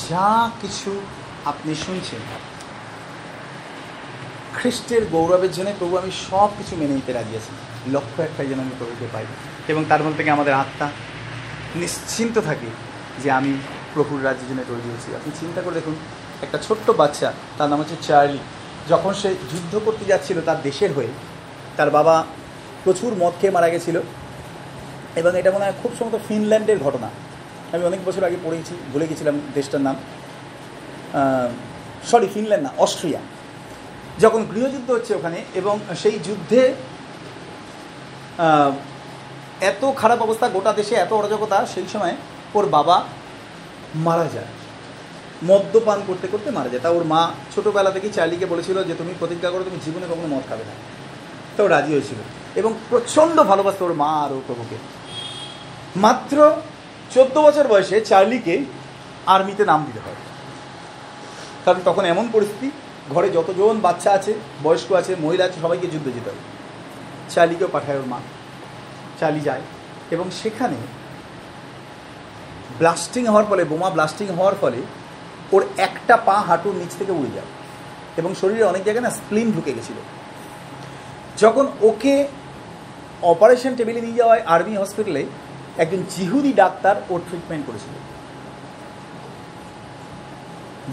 যা 0.09 0.51
কিছু 0.61 1.01
আপনি 1.45 1.75
শুনছেন, 1.75 2.19
খ্রিস্টের 4.55 5.05
গৌরবের 5.05 5.51
জন্য 5.51 5.71
প্রভু 5.79 5.97
আমি 5.97 6.11
সব 6.29 6.49
কিছু 6.57 6.75
মেনে 6.75 6.93
নিতে 6.93 7.13
রাজি 7.13 7.35
আছি। 7.35 7.51
লক্ষ্য 7.91 8.23
একটাই 8.23 8.47
যেন 8.47 8.59
আমি 8.59 8.69
প্রভুকে 8.77 9.07
পাই। 9.13 9.25
এবং 9.67 9.85
তার 9.89 10.03
মধ্যে 10.03 10.17
থেকে 10.17 10.31
আমাদের 10.31 10.53
আত্মা 10.53 10.89
নিশ্চিন্ত 11.75 12.39
থাকে 12.39 12.67
যে 13.23 13.31
আমি 13.31 13.53
প্রভুর 13.93 14.25
রাজ্যের 14.25 14.49
জন্য 14.49 14.63
তৈরি 14.67 14.89
হয়েছি। 14.89 15.15
আপনি 15.15 15.31
চিন্তা 15.39 15.61
করে 15.61 15.73
দেখুন, 15.73 15.95
একটা 16.41 16.57
ছোট্ট 16.57 16.89
বাচ্চা, 16.89 17.33
তার 17.57 17.69
নাম 17.69 17.79
হচ্ছে 17.79 17.95
চার্লি। 18.01 18.37
যখন 18.89 19.13
সে 19.21 19.29
যুদ্ধ 19.51 19.73
করতে 19.85 20.03
যাচ্ছিল 20.05 20.37
তার 20.41 20.59
দেশের 20.61 20.91
হয়ে, 20.93 21.11
তার 21.77 21.89
বাবা 21.97 22.15
প্রচুর 22.83 23.11
মদ 23.21 23.33
খেয়ে 23.41 23.55
মারা 23.57 23.69
গেছিল। 23.73 23.97
এবং 25.15 25.31
এটা 25.39 25.51
মনে 25.51 25.65
হয় 25.65 25.77
খুব 25.81 25.91
সম্ভবত 25.99 26.19
ফিনল্যান্ডের 26.27 26.79
ঘটনা। 26.79 27.09
আমি 27.73 27.83
অনেক 27.85 28.01
বছর 28.05 28.23
আগে 28.23 28.37
পড়েছি, 28.43 28.73
ভুলে 28.93 29.05
গেছিলাম 29.07 29.35
দেশটার 29.53 29.81
নাম। 29.81 29.95
সরি 32.11 32.27
ফিনল্যান্ড 32.33 32.63
না, 32.67 32.71
অস্ট্রিয়া। 32.77 33.21
যখন 34.19 34.41
গৃহযুদ্ধ 34.51 34.87
হচ্ছে 34.91 35.11
ওখানে 35.15 35.39
এবং 35.55 35.79
সেই 36.01 36.19
যুদ্ধে 36.27 36.61
এত 39.61 39.83
খারাপ 40.01 40.19
অবস্থা 40.21 40.47
গোটা 40.49 40.71
দেশে, 40.73 40.95
এত 40.95 41.11
অরাজকতা, 41.13 41.57
সেই 41.73 41.87
সময় 41.93 42.15
ওর 42.55 42.65
বাবা 42.65 42.97
মারা 44.07 44.27
যায়। 44.33 44.51
মদ্যপান 45.43 46.01
করতে 46.07 46.27
করতে 46.27 46.51
মারা 46.51 46.69
যায়। 46.69 46.81
তা 46.81 46.89
ওর 46.89 47.03
মা 47.03 47.31
ছোটোবেলা 47.55 47.91
থেকেই 47.91 48.09
চার্লিকে 48.09 48.45
বলেছিল 48.45 48.83
যে, 48.83 48.93
তুমি 48.95 49.13
প্রতিজ্ঞা 49.19 49.49
করো, 49.49 49.63
তুমি 49.63 49.77
জীবনে 49.85 50.05
কখনো 50.05 50.35
মদ 50.35 50.41
খাবে 50.49 50.63
না। 50.63 50.71
তো 51.57 51.63
ও 51.63 51.67
রাজি 51.67 51.91
হয়েছিল। 51.91 52.17
এবং 52.55 52.73
প্রচণ্ড 52.89 53.43
ভালোবাসত 53.43 53.81
ওর 53.81 53.93
মা 53.93 54.23
আর 54.23 54.33
ওর 54.33 54.41
প্রভুকে। 54.47 54.75
মাত্র 55.95 56.55
চোদ্দ 57.11 57.37
বছর 57.37 57.67
বয়সে 57.67 58.01
চার্লিকে 58.01 58.65
আর্মিতে 59.25 59.65
নাম 59.65 59.83
দিতে 59.85 59.99
হয়। 59.99 60.15
কারণ 61.65 61.79
তখন 61.85 62.05
এমন 62.05 62.29
পরিস্থিতি, 62.31 62.71
ঘরে 63.09 63.29
যতজন 63.29 63.79
বাচ্চা 63.81 64.11
আছে, 64.11 64.33
বয়স্ক 64.63 64.91
আছে, 64.91 65.15
মহিলা 65.21 65.45
আছে, 65.45 65.61
সবাইকে 65.61 65.87
যুদ্ধে 65.87 66.11
যেতে 66.11 66.29
হবে 66.29 66.39
চার্লিকেও 67.29 67.67
পাঠায় 67.71 67.97
ওর 67.97 68.05
মা। 68.05 68.19
চার্লি 69.19 69.39
যায় 69.39 69.61
এবং 70.11 70.31
সেখানে 70.31 70.75
ব্লাস্টিং 72.77 73.25
হওয়ার 73.25 73.45
ফলে, 73.45 73.63
বোমা 73.63 73.89
ব্লাস্টিং 73.89 74.27
হওয়ার 74.27 74.53
ফলে 74.61 74.77
ওর 75.53 75.65
একটা 75.77 76.17
পা 76.17 76.41
হাঁটুর 76.41 76.75
নিচ 76.75 76.93
থেকে 76.99 77.11
উড়ে 77.11 77.31
যায়। 77.35 77.45
এবং 78.17 78.35
শরীরে 78.35 78.63
অনেক 78.63 78.83
জায়গায় 78.83 79.03
না 79.03 79.09
স্প্লিন 79.09 79.51
ঢুকে 79.51 79.73
গেছিল। 79.73 79.95
যখন 81.37 81.67
ওকে 81.81 82.27
অপারেশন 83.21 83.75
টেবিলে 83.75 84.01
নিয়ে 84.01 84.13
যাওয়া 84.13 84.35
হয় 84.35 84.43
আর্মি 84.45 84.77
হসপিটালে 84.77 85.25
একজন 85.77 86.03
জিহুদি 86.09 86.53
ডাক্তার 86.53 86.95
ওর 87.09 87.19
ট্রিটমেন্ট 87.19 87.65
করেছিল। 87.65 87.93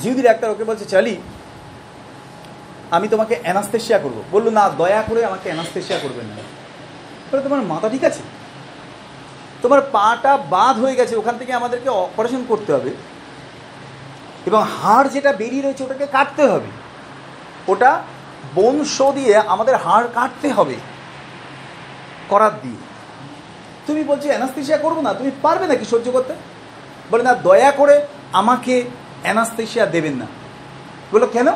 জিহুদি 0.00 0.22
ডাক্তার 0.22 0.50
ওকে 0.50 0.64
বলছে, 0.64 0.84
চালি, 0.84 1.16
আমি 2.90 3.08
তোমাকে 3.08 3.40
অ্যানাস্থেশিয়া 3.42 3.98
করব। 3.98 4.22
বলল, 4.30 4.48
না, 4.48 4.68
দয়া 4.68 5.02
করে 5.02 5.24
আমাকে 5.24 5.42
অ্যানাস্থেশিয়া 5.44 5.98
করবেন 5.98 6.26
না। 6.26 6.42
বলে, 7.32 7.42
তোমার 7.42 7.62
মাথা 7.62 7.88
ঠিক 7.88 8.04
আছে? 8.04 8.20
তোমার 9.62 9.80
পাটা 9.92 10.36
বাদ 10.36 10.78
হয়ে 10.78 10.94
গেছে, 10.94 11.16
ওখান 11.16 11.38
থেকে 11.38 11.52
আমাদেরকে 11.52 11.88
অপারেশন 11.88 12.44
করতে 12.48 12.72
হবে। 12.72 12.90
এবং 14.50 14.64
হাড় 14.82 15.08
যেটা 15.08 15.32
বেরিয়ে 15.32 15.62
রয়েছে, 15.62 15.84
ওটাকে 15.84 16.06
কাটতে 16.06 16.46
হবে। 16.46 16.66
ওটা 17.72 18.02
বংশ 18.54 19.02
দিয়ে 19.02 19.36
আমাদের 19.36 19.76
হাড় 19.76 20.08
কাটতে 20.14 20.48
হবে। 20.48 20.74
করার 22.28 22.50
দিয়ে। 22.62 22.76
তুমি 23.86 24.04
বলছো 24.04 24.28
অ্যানাস্থেশিয়া 24.28 24.78
করব 24.78 25.00
না? 25.00 25.14
তুমি 25.14 25.30
পারবে 25.42 25.66
নাকি 25.66 25.84
সহ্য 25.84 26.10
করতে? 26.10 26.34
বলে, 27.10 27.22
না, 27.22 27.34
দয়া 27.34 27.70
করে 27.70 28.06
আমাকে 28.32 28.84
অ্যানাস্থেশিয়া 29.22 29.86
দেবেন 29.86 30.14
না। 30.14 30.26
বলো 31.12 31.26
কেন? 31.26 31.46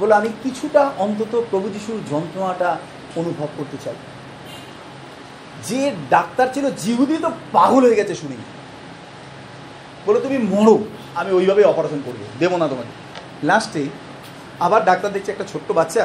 বলে 0.00 0.14
আমি 0.14 0.28
কিছুটা 0.42 0.90
অন্তত 0.98 1.44
প্রভু 1.50 1.68
যিশুর 1.68 2.00
যন্ত্রণাটা 2.10 2.76
অনুভব 3.16 3.48
করতে 3.56 3.76
চাই। 3.84 3.94
যে 5.64 5.92
ডাক্তার 6.10 6.48
ছিল, 6.54 6.70
জিহুদি 6.70 7.16
তো 7.16 7.30
পাগল 7.52 7.86
হয়ে 7.86 7.94
গেছে 7.94 8.14
শুনি। 8.14 8.36
বলে 10.06 10.20
তুমি 10.20 10.38
মরো। 10.38 10.84
আমি 11.20 11.30
ওইভাবে 11.38 11.62
অপারেশন 11.72 12.00
করব, 12.06 12.20
দেবো 12.42 12.56
না 12.62 12.66
তোমাকে। 12.72 12.92
লাস্টে 13.50 13.82
আবার 14.66 14.80
ডাক্তার 14.88 15.14
দেখছে 15.14 15.30
একটা 15.32 15.46
ছোট্ট 15.52 15.68
বাচ্চা, 15.78 16.04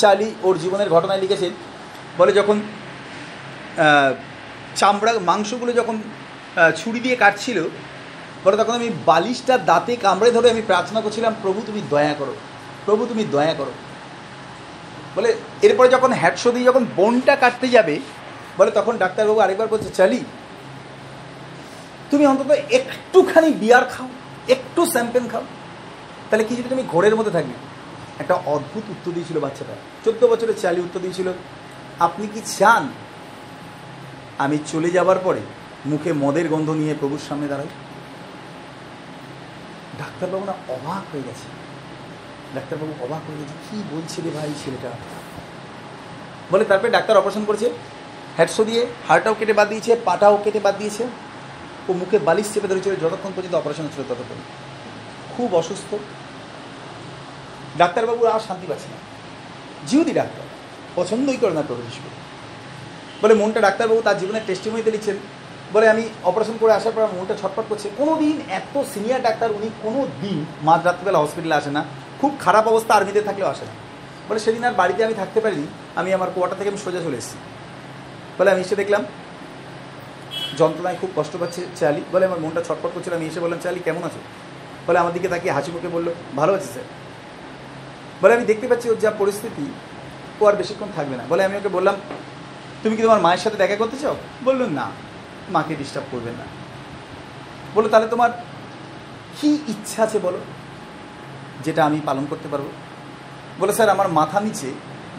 চার্লি 0.00 0.28
ওর 0.46 0.54
জীবনের 0.62 0.92
ঘটনায় 0.94 1.22
লিখেছেন, 1.24 1.52
বলে 2.18 2.32
যখন 2.38 2.56
চামড়া, 4.80 5.12
মাংসগুলো 5.30 5.70
যখন 5.80 5.96
ছুরি 6.80 6.98
দিয়ে 7.04 7.16
কাটছিল, 7.22 7.58
বলে 8.44 8.56
তখন 8.60 8.74
আমি 8.80 8.88
বালিশটা 9.10 9.54
দাঁতে 9.70 9.92
কামড়ে 10.04 10.30
ধরে 10.36 10.48
আমি 10.54 10.62
প্রার্থনা 10.70 11.00
করছিলাম, 11.04 11.32
প্রভু, 11.44 11.60
তুমি 11.68 11.80
দয়া 11.92 12.14
করো, 12.20 12.34
প্রভু, 12.86 13.02
তুমি 13.10 13.22
দয়া 13.34 13.54
করো। 13.60 13.72
বলে 15.16 15.30
এরপরে 15.66 15.88
যখন 15.94 16.10
হ্যাটশো 16.20 16.48
দিয়ে 16.54 16.68
যখন 16.70 16.82
বোনটা 16.98 17.34
কাটতে 17.42 17.66
যাবে, 17.76 17.94
বলে 18.58 18.70
তখন 18.78 18.94
ডাক্তারবাবু 19.02 19.40
আরেকবার 19.44 19.72
বলছে 19.72 19.90
চালি 19.98 20.20
তুমি 22.10 22.24
অন্তত 22.32 22.50
একটুখানি 22.78 23.48
বিয়ার 23.62 23.84
খাও, 23.92 24.08
একটু 24.54 24.80
স্যাম্পেন 24.94 25.24
খাও। 25.32 25.44
তাহলে 26.28 26.44
কি 26.48 26.52
যদি 26.58 26.68
তুমি 26.68 26.84
ঘোরের 26.92 27.14
মধ্যে 27.18 27.34
থাকবে? 27.36 27.56
একটা 28.22 28.34
অদ্ভুত 28.54 28.84
উত্তর 28.94 29.10
দিয়েছিল 29.16 29.38
বাচ্চাটা। 29.44 29.74
চোদ্দ 30.04 30.22
বছরের 30.32 30.56
চালি 30.62 30.80
উত্তর 30.86 31.00
দিয়েছিল, 31.04 31.28
আপনি 32.06 32.24
কি 32.34 32.40
চান 32.58 32.82
আমি 34.44 34.56
চলে 34.72 34.90
যাবার 34.90 35.18
পরে 35.26 35.42
মুখে 35.90 36.10
মদের 36.22 36.46
গন্ধ 36.52 36.68
নিয়ে 36.80 36.94
প্রভুর 37.00 37.22
সামনে 37.28 37.46
দাঁড়াই? 37.52 37.70
ডাক্তারবাবু 40.00 40.44
না 40.50 40.54
অবাক 40.74 41.02
হয়ে 41.12 41.24
গেছে। 41.28 41.46
ডাক্তারবাবু 42.54 42.92
অবাক 43.04 43.22
হয়ে 43.28 43.38
গেছে, 43.40 43.54
কী 43.66 43.76
বলছে 43.92 44.18
রে 44.24 44.30
ভাই 44.36 44.52
ছেলেটা? 44.64 44.90
বলে 46.50 46.64
তারপরে 46.70 46.90
ডাক্তার 46.96 47.18
অপারেশন 47.20 47.44
করেছে 47.48 47.68
হ্যাডশো 48.36 48.62
দিয়ে 48.64 48.82
হাড়টাও 49.08 49.34
কেটে 49.38 49.54
বাদ 49.58 49.66
দিয়েছে, 49.72 49.92
পাটাও 50.08 50.34
কেটে 50.44 50.60
বাদ 50.66 50.74
দিয়েছে। 50.80 51.04
ও 51.88 51.92
মুখে 51.92 52.18
বালিশ 52.18 52.54
চেপে 52.54 52.68
ধরেছিল 52.68 52.96
যতক্ষণ 52.96 53.32
পর্যন্ত 53.36 53.54
অপারেশন 53.54 53.88
ছিল 53.94 54.02
ততক্ষণ। 54.08 54.36
খুব 55.36 55.54
অসুস্থ। 55.54 55.94
ডাক্তারবাবু 57.78 58.26
আর 58.26 58.40
শান্তি 58.40 58.66
পাচ্ছে 58.66 58.88
না। 58.88 58.96
জিউদি 59.86 60.12
ডাক্তার, 60.12 60.44
পছন্দই 60.94 61.36
করে 61.36 61.52
না 61.52 61.62
প্রবেশ 61.62 61.98
বলে, 63.22 63.34
মনটা 63.34 63.60
ডাক্তারবাবু 63.60 64.02
তার 64.02 64.18
জীবনের 64.18 64.42
টেস্টিমনিতে 64.46 64.90
লিখছেন। 64.90 65.16
বলে, 65.72 65.88
আমি 65.88 66.08
অপারেশন 66.24 66.56
করে 66.60 66.72
আসার 66.72 66.92
পর 66.94 67.06
মনটা 67.06 67.34
ছটফট 67.34 67.64
করছে। 67.68 67.90
কোনো 67.96 68.16
দিন 68.16 68.40
এত 68.48 68.82
সিনিয়র 68.94 69.22
ডাক্তার 69.22 69.52
উনি 69.52 69.70
কোনো 69.82 70.06
দিন 70.20 70.44
মাঝ 70.62 70.84
রাত্রিবেলা 70.84 71.18
হসপিটালে 71.18 71.54
আসে 71.54 71.70
না। 71.70 71.84
খুব 72.20 72.36
খারাপ 72.40 72.68
অবস্থা 72.68 72.94
আর্মিতে 72.94 73.20
থাকলেও 73.20 73.48
আসে 73.48 73.64
না। 73.64 73.72
বলে, 74.28 74.40
সেদিন 74.40 74.64
আর 74.64 74.72
বাড়িতে 74.72 75.04
আমি 75.04 75.14
থাকতে 75.14 75.40
পারিনি। 75.40 75.66
আমি 75.96 76.12
আমার 76.12 76.30
কোয়ার্টার 76.34 76.58
থেকে 76.58 76.70
আমি 76.70 76.78
সোজা 76.78 77.00
চলে 77.02 77.16
এসেছি। 77.16 77.38
বলে, 78.38 78.50
আমি 78.50 78.60
এসে 78.60 78.76
দেখলাম 78.76 79.04
যন্ত্রণায় 80.60 80.96
খুব 81.00 81.10
কষ্ট 81.16 81.36
পাচ্ছে 81.36 81.60
চালি। 81.80 82.02
বলে 82.12 82.24
আমার 82.26 82.40
মনটা 82.40 82.60
ছটফট 82.60 82.90
করছিল, 82.94 83.12
আমি 83.14 83.26
এসে 83.26 83.40
বললাম, 83.40 83.58
চালি, 83.62 83.80
কেমন 83.80 84.02
আছো? 84.04 84.20
বলে 84.86 84.98
আমার 84.98 85.12
দিকে 85.12 85.28
তাকিয়ে 85.28 85.52
হাসি 85.52 85.70
মুখে 85.72 85.88
বলল, 85.88 86.08
ভালো 86.36 86.54
আছে, 86.54 86.68
স্যার। 86.74 86.84
বলে 88.22 88.34
আমি 88.34 88.44
দেখতে 88.44 88.66
পাচ্ছি 88.68 88.90
ওর 88.90 88.98
যা 88.98 89.10
পরিস্থিতি, 89.10 89.66
ও 90.40 90.46
আর 90.46 90.56
বেশিক্ষণ 90.56 90.88
থাকবে 90.96 91.16
না। 91.16 91.24
বলে 91.28 91.44
আমি 91.44 91.56
ওকে 91.56 91.68
বললাম, 91.68 91.94
তুমি 92.82 92.96
কি 92.96 93.02
তোমার 93.02 93.20
মায়ের 93.20 93.38
সাথে 93.38 93.56
দেখা 93.56 93.76
করতে 93.76 93.96
চাও? 93.98 94.16
বলল, 94.44 94.62
না, 94.68 94.90
মাকে 95.50 95.74
ডিস্টার্ব 95.76 96.06
করবেন 96.10 96.34
না। 96.34 96.44
বলো 97.74 97.88
তাহলে 97.88 98.08
তোমার 98.08 98.30
কি 99.40 99.58
ইচ্ছা 99.68 100.02
আছে 100.02 100.18
বলো, 100.18 100.38
যেটা 101.64 101.84
আমি 101.84 102.00
পালন 102.04 102.26
করতে 102.30 102.48
পারব? 102.48 102.64
বলে, 103.58 103.72
স্যার, 103.72 103.88
আমার 103.88 104.08
মাথা 104.08 104.40
নিচে, 104.40 104.68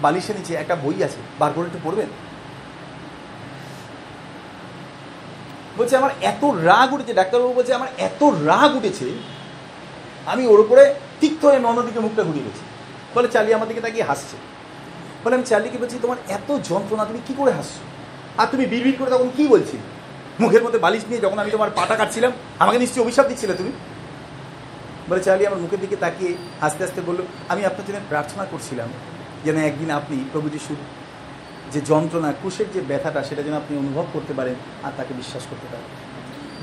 বালিশের 0.02 0.36
নিচে 0.36 0.54
একটা 0.54 0.76
বই 0.76 1.04
আছে, 1.04 1.20
বার 1.40 1.52
করে 1.56 1.66
একটু 1.66 1.80
পড়বেন? 1.84 2.10
বলছে, 5.78 5.94
আমার 6.02 6.12
এত 6.32 6.44
রাগ 6.70 6.88
উঠেছে, 6.96 7.14
ডাক্তারবাবু 7.20 7.54
বলছে, 7.60 7.74
আমার 7.80 7.90
এত 8.08 8.22
রাগ 8.50 8.72
উঠেছে, 8.80 9.08
আমি 10.32 10.44
ওর 10.54 10.60
উপরে 10.66 10.84
তিক্ত 11.22 11.42
হয়ে 11.50 11.60
অন্যদিকে 11.72 12.00
মুখটা 12.06 12.24
ঘুরিয়ে 12.28 12.46
গেছি 12.48 12.64
বলে 13.16 13.28
চালিয়ে 13.36 13.56
আমার 13.58 13.68
দিকে 13.72 13.82
তাকিয়ে 13.86 14.06
হাসছে। 14.10 14.36
বলে 15.24 15.34
আমি 15.38 15.46
চার্লিকে 15.52 15.78
বলছি, 15.84 15.96
তোমার 16.06 16.20
এত 16.38 16.50
যন্ত্রণা, 16.70 17.04
তুমি 17.10 17.20
কি 17.28 17.34
করে 17.40 17.52
হাসছো? 17.58 17.82
আর 18.40 18.48
তুমি 18.52 18.64
বিড়বিড় 18.72 18.98
করে 19.00 19.10
তখন 19.16 19.30
কি 19.38 19.44
বলছিলে 19.54 19.86
মুখের 20.42 20.64
মধ্যে 20.66 20.80
বালিশ 20.86 21.04
নিয়ে 21.10 21.22
যখন 21.26 21.38
আমি 21.44 21.52
তোমার 21.56 21.70
পাটা 21.78 21.96
কাটছিলাম, 22.00 22.32
আমাকে 22.64 22.78
নিশ্চয়ই 22.84 23.04
অভিশাপ 23.06 23.26
দিচ্ছিলে 23.32 23.54
তুমি? 23.60 23.72
বলে 25.10 25.22
চার্লি 25.26 25.44
আমার 25.50 25.62
মুখের 25.64 25.80
দিকে 25.84 25.98
তাকিয়ে 26.04 26.32
আস্তে 26.66 26.82
আস্তে 26.88 27.00
বলল, 27.08 27.20
আমি 27.52 27.62
আপনার 27.70 27.86
জন্য 27.88 28.00
প্রার্থনা 28.12 28.44
করছিলাম 28.52 28.90
যেন 29.46 29.58
একদিন 29.70 29.90
আপনি 30.00 30.18
প্রভু 30.32 30.48
যিশুর 30.54 30.80
যে 31.72 31.82
যন্ত্রণা, 31.82 32.34
কুশের 32.44 32.66
যে 32.74 32.82
ব্যথাটা, 32.82 33.24
সেটা 33.24 33.44
যেন 33.44 33.54
আপনি 33.54 33.78
অনুভব 33.78 34.06
করতে 34.14 34.34
পারেন 34.34 34.56
আর 34.84 34.92
তাকে 34.98 35.14
বিশ্বাস 35.14 35.44
করতে 35.50 35.68
পারেন। 35.68 35.86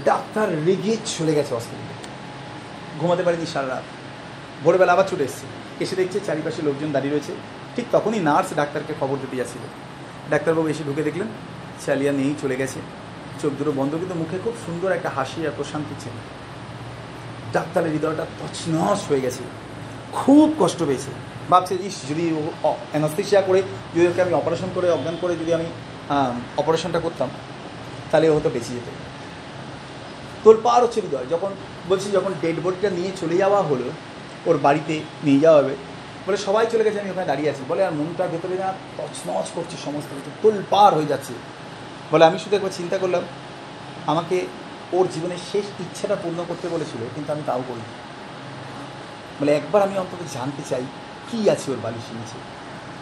ডাক্তার 0.04 0.66
রেগে 0.66 0.96
চলে 1.06 1.34
গেছে 1.34 1.54
হসপিটালে 1.54 1.94
ঘুমাতে 3.00 3.22
পারেনি 3.22 3.46
সারা 3.46 3.68
রাত। 3.68 3.82
ভোরবেলা 4.64 4.92
আবার 4.92 5.04
ছুটে 5.08 5.24
এসছে। 5.24 5.46
এসে 5.80 5.96
দেখছে 5.96 6.20
চারিপাশে 6.20 6.62
লোকজন 6.62 6.92
দাঁড়িয়ে 6.92 7.12
রয়েছে। 7.12 7.32
ঠিক 7.76 7.84
তখনই 7.92 8.20
নার্স 8.20 8.54
ডাক্তারকে 8.54 8.94
খবর 9.00 9.16
দিতে 9.16 9.36
যাচ্ছিল। 9.36 9.60
ডাক্তারবাবু 10.30 10.68
এসে 10.68 10.84
ঢুকে 10.84 11.02
দেখলেন 11.02 11.26
চালিয়া 11.86 12.12
নেই, 12.12 12.34
চলে 12.42 12.56
গেছে। 12.56 12.80
চোখ 13.42 13.52
দুটো 13.58 13.72
বন্ধ, 13.72 13.94
কিন্তু 13.94 14.14
মুখে 14.14 14.38
খুব 14.44 14.54
সুন্দর 14.66 14.92
একটা 14.92 15.10
হাসি 15.10 15.46
আর 15.46 15.52
প্রশান্তি 15.56 15.94
ছিল। 16.00 16.12
ডাক্তারের 17.52 17.92
হৃদয়টা 17.92 18.24
তছনছ 18.24 18.98
হয়ে 19.08 19.20
গেছে। 19.20 19.44
খুব 20.12 20.54
কষ্ট 20.58 20.82
পেয়েছে। 20.82 21.33
ভাবছে, 21.50 21.74
ইস, 21.88 21.96
যদি 22.10 22.24
অ্যানাস্থেশিয়া 22.92 23.40
করে, 23.48 23.60
যদি 23.94 24.04
ওকে 24.10 24.20
আমি 24.26 24.34
অপারেশন 24.40 24.68
করে, 24.74 24.86
অজ্ঞান 24.96 25.16
করে 25.22 25.34
যদি 25.42 25.52
আমি 25.58 25.66
অপারেশনটা 26.62 27.00
করতাম, 27.06 27.28
তাহলে 28.10 28.26
ও 28.30 28.34
হয়তো 28.34 28.50
বেঁচে 28.54 28.72
যেত। 28.76 28.88
তোর 30.44 30.56
পার 30.66 30.80
হচ্ছে 30.84 30.98
হৃদয়। 31.04 31.26
যখন 31.34 31.50
বলছি, 31.90 32.08
যখন 32.16 32.32
ডেড 32.42 32.56
বডিটা 32.64 32.90
নিয়ে 32.98 33.10
চলে 33.20 33.36
যাওয়া 33.42 33.60
হলো, 33.70 33.86
ওর 34.48 34.56
বাড়িতে 34.66 34.94
নিয়ে 35.26 35.40
যাওয়া 35.44 35.58
হবে, 35.60 35.74
বলে 36.26 36.38
সবাই 36.46 36.64
চলে 36.72 36.84
গেছে, 36.86 36.98
আমি 37.02 37.10
ওখানে 37.10 37.28
দাঁড়িয়ে 37.32 37.50
আছি। 37.52 37.62
বলে, 37.68 37.82
আর 37.86 37.92
মনটার 37.98 38.30
ভেতরে 38.34 38.56
না 38.62 38.68
তছনছ 38.98 39.48
করছে 39.56 39.76
সমস্ত 39.84 40.10
কিছু। 40.18 40.30
তোল 40.42 40.56
পার 40.70 40.90
হয়ে 40.94 41.10
যাচ্ছে। 41.12 41.32
বলে, 42.12 42.24
আমি 42.28 42.38
শুধু 42.42 42.54
একবার 42.56 42.72
চিন্তা 42.78 42.96
করলাম, 43.02 43.22
আমাকে 44.12 44.36
ওর 44.96 45.06
জীবনের 45.14 45.40
শেষ 45.52 45.66
ইচ্ছাটা 45.84 46.16
পূর্ণ 46.22 46.38
করতে 46.48 46.66
বলেছিল, 46.74 47.02
কিন্তু 47.14 47.30
আমি 47.32 47.42
তাও 47.46 47.62
করি 47.68 47.84
বলে, 49.40 49.50
একবার 49.60 49.80
আমি 49.86 49.94
অন্তত 50.02 50.20
জানতে 50.36 50.62
চাই 50.70 50.84
কী 51.30 51.48
আছে 51.48 51.70
ওর 51.70 51.76
বালিশ 51.82 52.12
নিচে? 52.12 52.38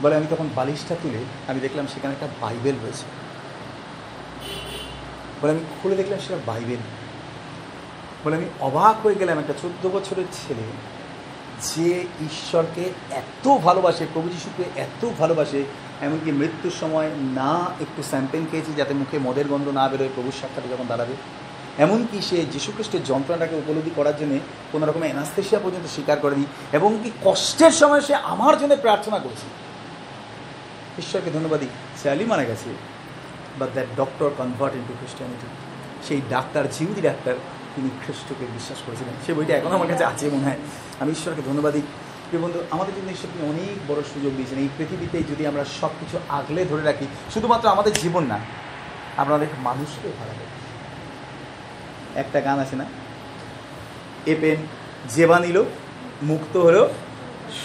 বলে, 0.03 0.16
আমি 0.16 0.27
তখন 0.31 0.49
বালিশটা 0.55 0.97
তুলে 1.03 1.25
আমি 1.49 1.61
দেখলাম 1.61 1.87
সেখানে 1.87 2.14
একটা 2.14 2.29
বাইবেল 2.41 2.75
রয়েছে। 2.83 3.05
বলে, 5.43 5.51
আমি 5.51 5.61
খুলে 5.83 5.97
দেখলাম 5.97 6.18
সেটা 6.18 6.39
বাইবেল। 6.47 6.79
বলে, 8.25 8.37
আমি 8.37 8.45
অবাক 8.61 9.07
হয়ে 9.07 9.14
গেলাম 9.14 9.39
একটা 9.39 9.53
চোদ্দ 9.62 9.89
বছরের 9.89 10.25
ছেলে 10.33 10.62
যে 11.62 12.01
ঈশ্বরকে 12.01 12.93
এত 13.11 13.59
ভালোবাসে, 13.59 14.07
প্রভু 14.12 14.29
যিশুকে 14.29 14.81
এত 14.81 15.11
ভালোবাসে, 15.18 15.64
এমনকি 16.01 16.33
মৃত্যুর 16.33 16.73
সময় 16.81 17.11
না 17.18 17.70
একটু 17.81 18.03
স্যাম্পেন 18.03 18.47
খেয়েছে 18.51 18.73
যাতে 18.73 18.95
মুখে 18.95 19.18
মদের 19.18 19.49
গন্ধ 19.49 19.68
না 19.68 19.89
বেরোয় 19.89 20.09
প্রভুর 20.14 20.33
সাক্ষাতে 20.41 20.68
যখন 20.68 20.85
দাঁড়াবে। 20.89 21.14
এমনকি 21.79 22.23
সে 22.23 22.45
যীশুখ্রিস্টের 22.45 23.05
যন্ত্রণাটাকে 23.05 23.57
উপলব্ধি 23.57 23.91
করার 23.97 24.16
জন্য 24.16 24.39
কোনো 24.73 24.87
রকমের 24.87 25.11
অ্যানাস্থেশিয়া 25.11 25.61
পর্যন্ত 25.64 25.87
স্বীকার 25.87 26.20
করেনি 26.20 26.45
এবং 26.73 26.99
কি 27.03 27.11
কষ্টের 27.25 27.70
সময় 27.70 28.01
সে 28.01 28.14
আমার 28.14 28.59
জন্য 28.59 28.77
প্রার্থনা 28.77 29.18
করেছে। 29.18 29.47
ঈশ্বরকে 30.99 31.31
ধন্যবাদ 31.31 31.61
দিই। 31.61 31.68
স্যালি 32.03 32.25
মারা 32.25 32.45
গেছে 32.45 32.70
but 33.59 33.68
that 33.73 33.87
doctor 33.97 34.31
convert 34.39 34.75
into 34.75 34.95
Christianity 34.99 35.46
সেই 36.09 36.21
ডাক্তার, 36.30 36.64
জিউদি 36.72 37.01
ডাক্তার, 37.01 37.34
তিনি 37.76 37.91
খ্রিস্টকে 38.05 38.46
বিশ্বাস 38.53 38.79
করেছিলেন। 38.87 39.14
সে 39.26 39.34
বইটা 39.34 39.55
এখন 39.57 39.72
আমার 39.72 39.88
কাছে 39.88 40.05
আছে 40.05 40.30
মনে 40.30 40.45
হয়। 40.45 40.57
আমি 41.01 41.13
ঈশ্বরকে 41.13 41.42
ধন্যবাদ 41.46 41.72
দিই। 41.72 41.83
প্রিয় 42.30 42.45
বন্ধু, 42.45 42.63
আমাদের 42.71 42.95
জন্য 42.95 43.11
ঈশ্বর 43.11 43.30
তিনি 43.33 43.49
অনেক 43.49 43.92
বড় 43.92 44.03
সুযোগ 44.14 44.33
দিয়েছেন। 44.37 44.59
এই 44.59 44.68
পৃথিবীতে 44.79 45.22
যদি 45.22 45.46
আমরা 45.46 45.64
সব 45.80 45.88
কিছু 46.01 46.18
আগলে 46.29 46.64
ধরে 46.64 46.83
রাখি, 46.83 47.07
শুধুমাত্র 47.34 47.68
আমাদের 47.68 47.92
জীবন 47.92 48.25
না, 48.25 48.38
আমরা 49.17 49.34
অনেক 49.34 49.49
মানুষকে 49.59 50.09
হারাবো 50.09 50.42
একটা 52.17 52.41
গান 52.41 52.59
আছে 52.59 52.76
না? 52.76 52.84
এ 54.26 54.37
পেন 54.41 54.57
জেবা 55.09 55.39
নিল 55.41 55.63
মুক্ত 56.22 56.57
হলো 56.57 56.91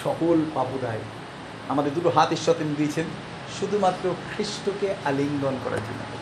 সকল 0.03 0.45
পাপুদায়। 0.55 0.99
আমাদের 1.69 1.93
দুটো 1.93 2.09
হাত 2.09 2.31
ঈশ্বর 2.31 2.55
তিনি 2.57 2.75
দিয়েছেন, 2.77 3.03
শুধুমাত্র 3.59 4.13
খ্রিস্টকে 4.33 4.95
আলিঙ্গন 5.05 5.57
করার 5.63 5.77
জন্য। 5.77 6.17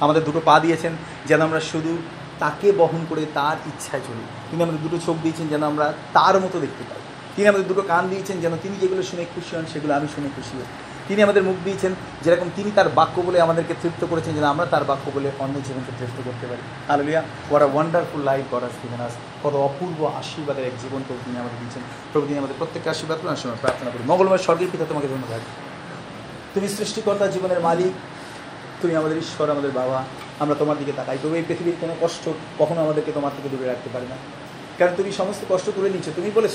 আমাদের 0.00 0.24
দুটো 0.24 0.40
পা 0.44 0.60
দিয়েছেন 0.60 0.92
যেন 1.26 1.42
আমরা 1.42 1.60
শুধু 1.60 1.98
তাকে 2.38 2.72
বহন 2.72 3.06
করে 3.08 3.26
তার 3.34 3.56
ইচ্ছায় 3.68 4.02
চলি। 4.08 4.24
তিনি 4.50 4.62
আমাদের 4.62 4.82
দুটো 4.82 4.98
চোখ 5.06 5.16
দিয়েছেন 5.22 5.48
যেন 5.48 5.62
আমরা 5.62 5.92
তার 6.12 6.40
মতো 6.40 6.60
দেখতে 6.60 6.84
পাই। 6.90 6.98
তিনি 7.36 7.48
আমাদের 7.48 7.66
দুটো 7.66 7.82
কান 7.82 8.08
দিয়েছেন 8.08 8.40
যেন 8.40 8.56
তিনি 8.62 8.76
যেগুলো 8.76 9.02
শুনে 9.02 9.24
খুশি 9.34 9.56
হন, 9.56 9.64
সেগুলো 9.72 9.94
আমি 9.94 10.08
শুনে 10.14 10.28
খুশি 10.36 10.56
হই। 10.56 10.64
তিনি 11.08 11.22
আমাদের 11.22 11.42
মুখ 11.42 11.56
দিয়েছেন, 11.64 11.94
যেরকম 12.22 12.50
তিনি 12.56 12.70
তার 12.74 12.88
বাক্য 12.88 13.20
বলে 13.20 13.40
আমাদেরকে 13.40 13.74
তৃপ্ত 13.82 14.06
করেছেন, 14.10 14.34
যেন 14.34 14.44
আমরা 14.44 14.66
তার 14.66 14.84
বাক্য 14.84 15.10
বলে 15.14 15.30
অন্য 15.38 15.60
জীবনকে 15.64 15.92
তৃপ্ত 15.98 16.22
করতে 16.24 16.46
পারি। 16.46 16.62
Hallelujah 16.88 17.22
what 17.50 17.62
a 17.62 17.66
wonderful 17.72 18.22
life 18.22 18.54
God 18.54 18.64
has 18.64 18.72
given 18.82 19.00
us 19.00 19.12
কত 19.42 19.54
অপূর্ব 19.54 20.06
আশীর্বাদের 20.06 20.64
এক 20.64 20.72
জীবন 20.82 21.02
প্রভু 21.08 21.20
তিনি 21.24 21.38
আমাদের 21.38 21.58
দিয়েছেন। 21.58 21.82
প্রভু, 22.12 22.26
তিনি 22.26 22.38
আমাদের 22.38 22.56
প্রত্যেককে 22.58 22.90
আশীর্বাদ 22.90 23.18
করুন 23.22 23.36
সময় 23.36 23.56
প্রার্থনা 23.60 23.90
করি 23.90 24.02
মঙ্গলময় 24.06 24.38
স্বর্গের 24.38 24.68
পিতা, 24.72 24.84
তোমাকে 24.88 25.08
ধন্যবাদ। 25.08 25.40
তুমি 26.54 26.68
সৃষ্টিকর্তা, 26.68 27.26
জীবনের 27.26 27.60
মালিক। 27.60 27.92
তুমি 28.82 28.96
আমাদের 28.96 29.18
ঈশ্বর, 29.18 29.50
আমাদের 29.50 29.70
বাবা। 29.70 30.04
আমরা 30.38 30.54
তোমার 30.54 30.78
দিকে 30.78 30.92
তাকাই। 30.96 31.18
তবে 31.22 31.38
এই 31.38 31.44
পৃথিবীর 31.48 31.74
কোনো 31.80 31.96
কষ্ট 32.00 32.28
কখনো 32.58 32.80
আমাদেরকে 32.80 33.12
তোমার 33.12 33.30
থেকে 33.36 33.56
দূরে 33.56 33.68
রাখতে 33.68 33.90
পারে 33.92 34.06
না। 34.10 34.16
কারণ 34.78 34.94
তুমি 34.96 35.12
সমস্ত 35.12 35.44
কষ্ট 35.48 35.70
করে 35.76 35.90
নিচ্ছ। 35.90 36.08
তুমি 36.16 36.30
বলেছ 36.34 36.52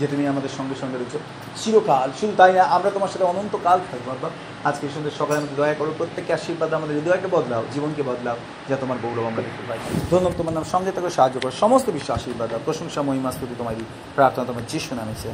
যে 0.00 0.06
নিয়ে 0.18 0.30
আমাদের 0.34 0.52
সঙ্গে 0.58 0.76
সঙ্গে 0.82 0.96
রয়েছো 0.96 1.18
চিরকাল। 1.60 2.08
শুধু 2.20 2.32
তাই 2.40 2.52
না, 2.56 2.62
আমরা 2.76 2.90
তোমার 2.96 3.10
সাথে 3.12 3.26
অনন্তকাল 3.32 3.78
থাকব 3.90 4.06
আব্বা 4.14 4.28
আজকে 4.68 4.84
সন্ধ্যে 4.94 5.12
সকালে 5.20 5.36
আমাদের 5.40 5.56
দয়া 5.60 5.74
করো, 5.80 5.90
প্রত্যেককে 5.98 6.32
আশীর্বাদ, 6.38 6.70
আমাদের 6.78 6.94
হৃদয়কে 6.98 7.28
বদলাও, 7.36 7.62
জীবনকে 7.74 8.02
বদলাও, 8.10 8.36
যা 8.68 8.76
তোমার 8.82 8.98
গৌরব 9.02 9.24
আমরা 9.30 9.42
দেখতে 9.46 9.62
পাই। 9.68 9.78
ধন্যবাদ, 10.10 10.36
তোমার 10.40 10.54
নাম 10.56 10.66
সঙ্গে 10.74 10.92
থেকে, 10.96 11.10
সাহায্য 11.18 11.36
করো, 11.42 11.54
সমস্ত 11.64 11.86
বিশ্ব 11.96 12.08
আশীর্বাদ 12.18 12.48
দাও। 12.50 12.60
প্রশংসা, 12.68 13.00
মহিমা 13.08 13.30
তোমারই 13.60 13.82
প্রার্থনা 14.16 14.44
তোমার 14.50 14.64
যিশু 14.72 14.90
নামেছে 15.00 15.28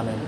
আমেন 0.00 0.18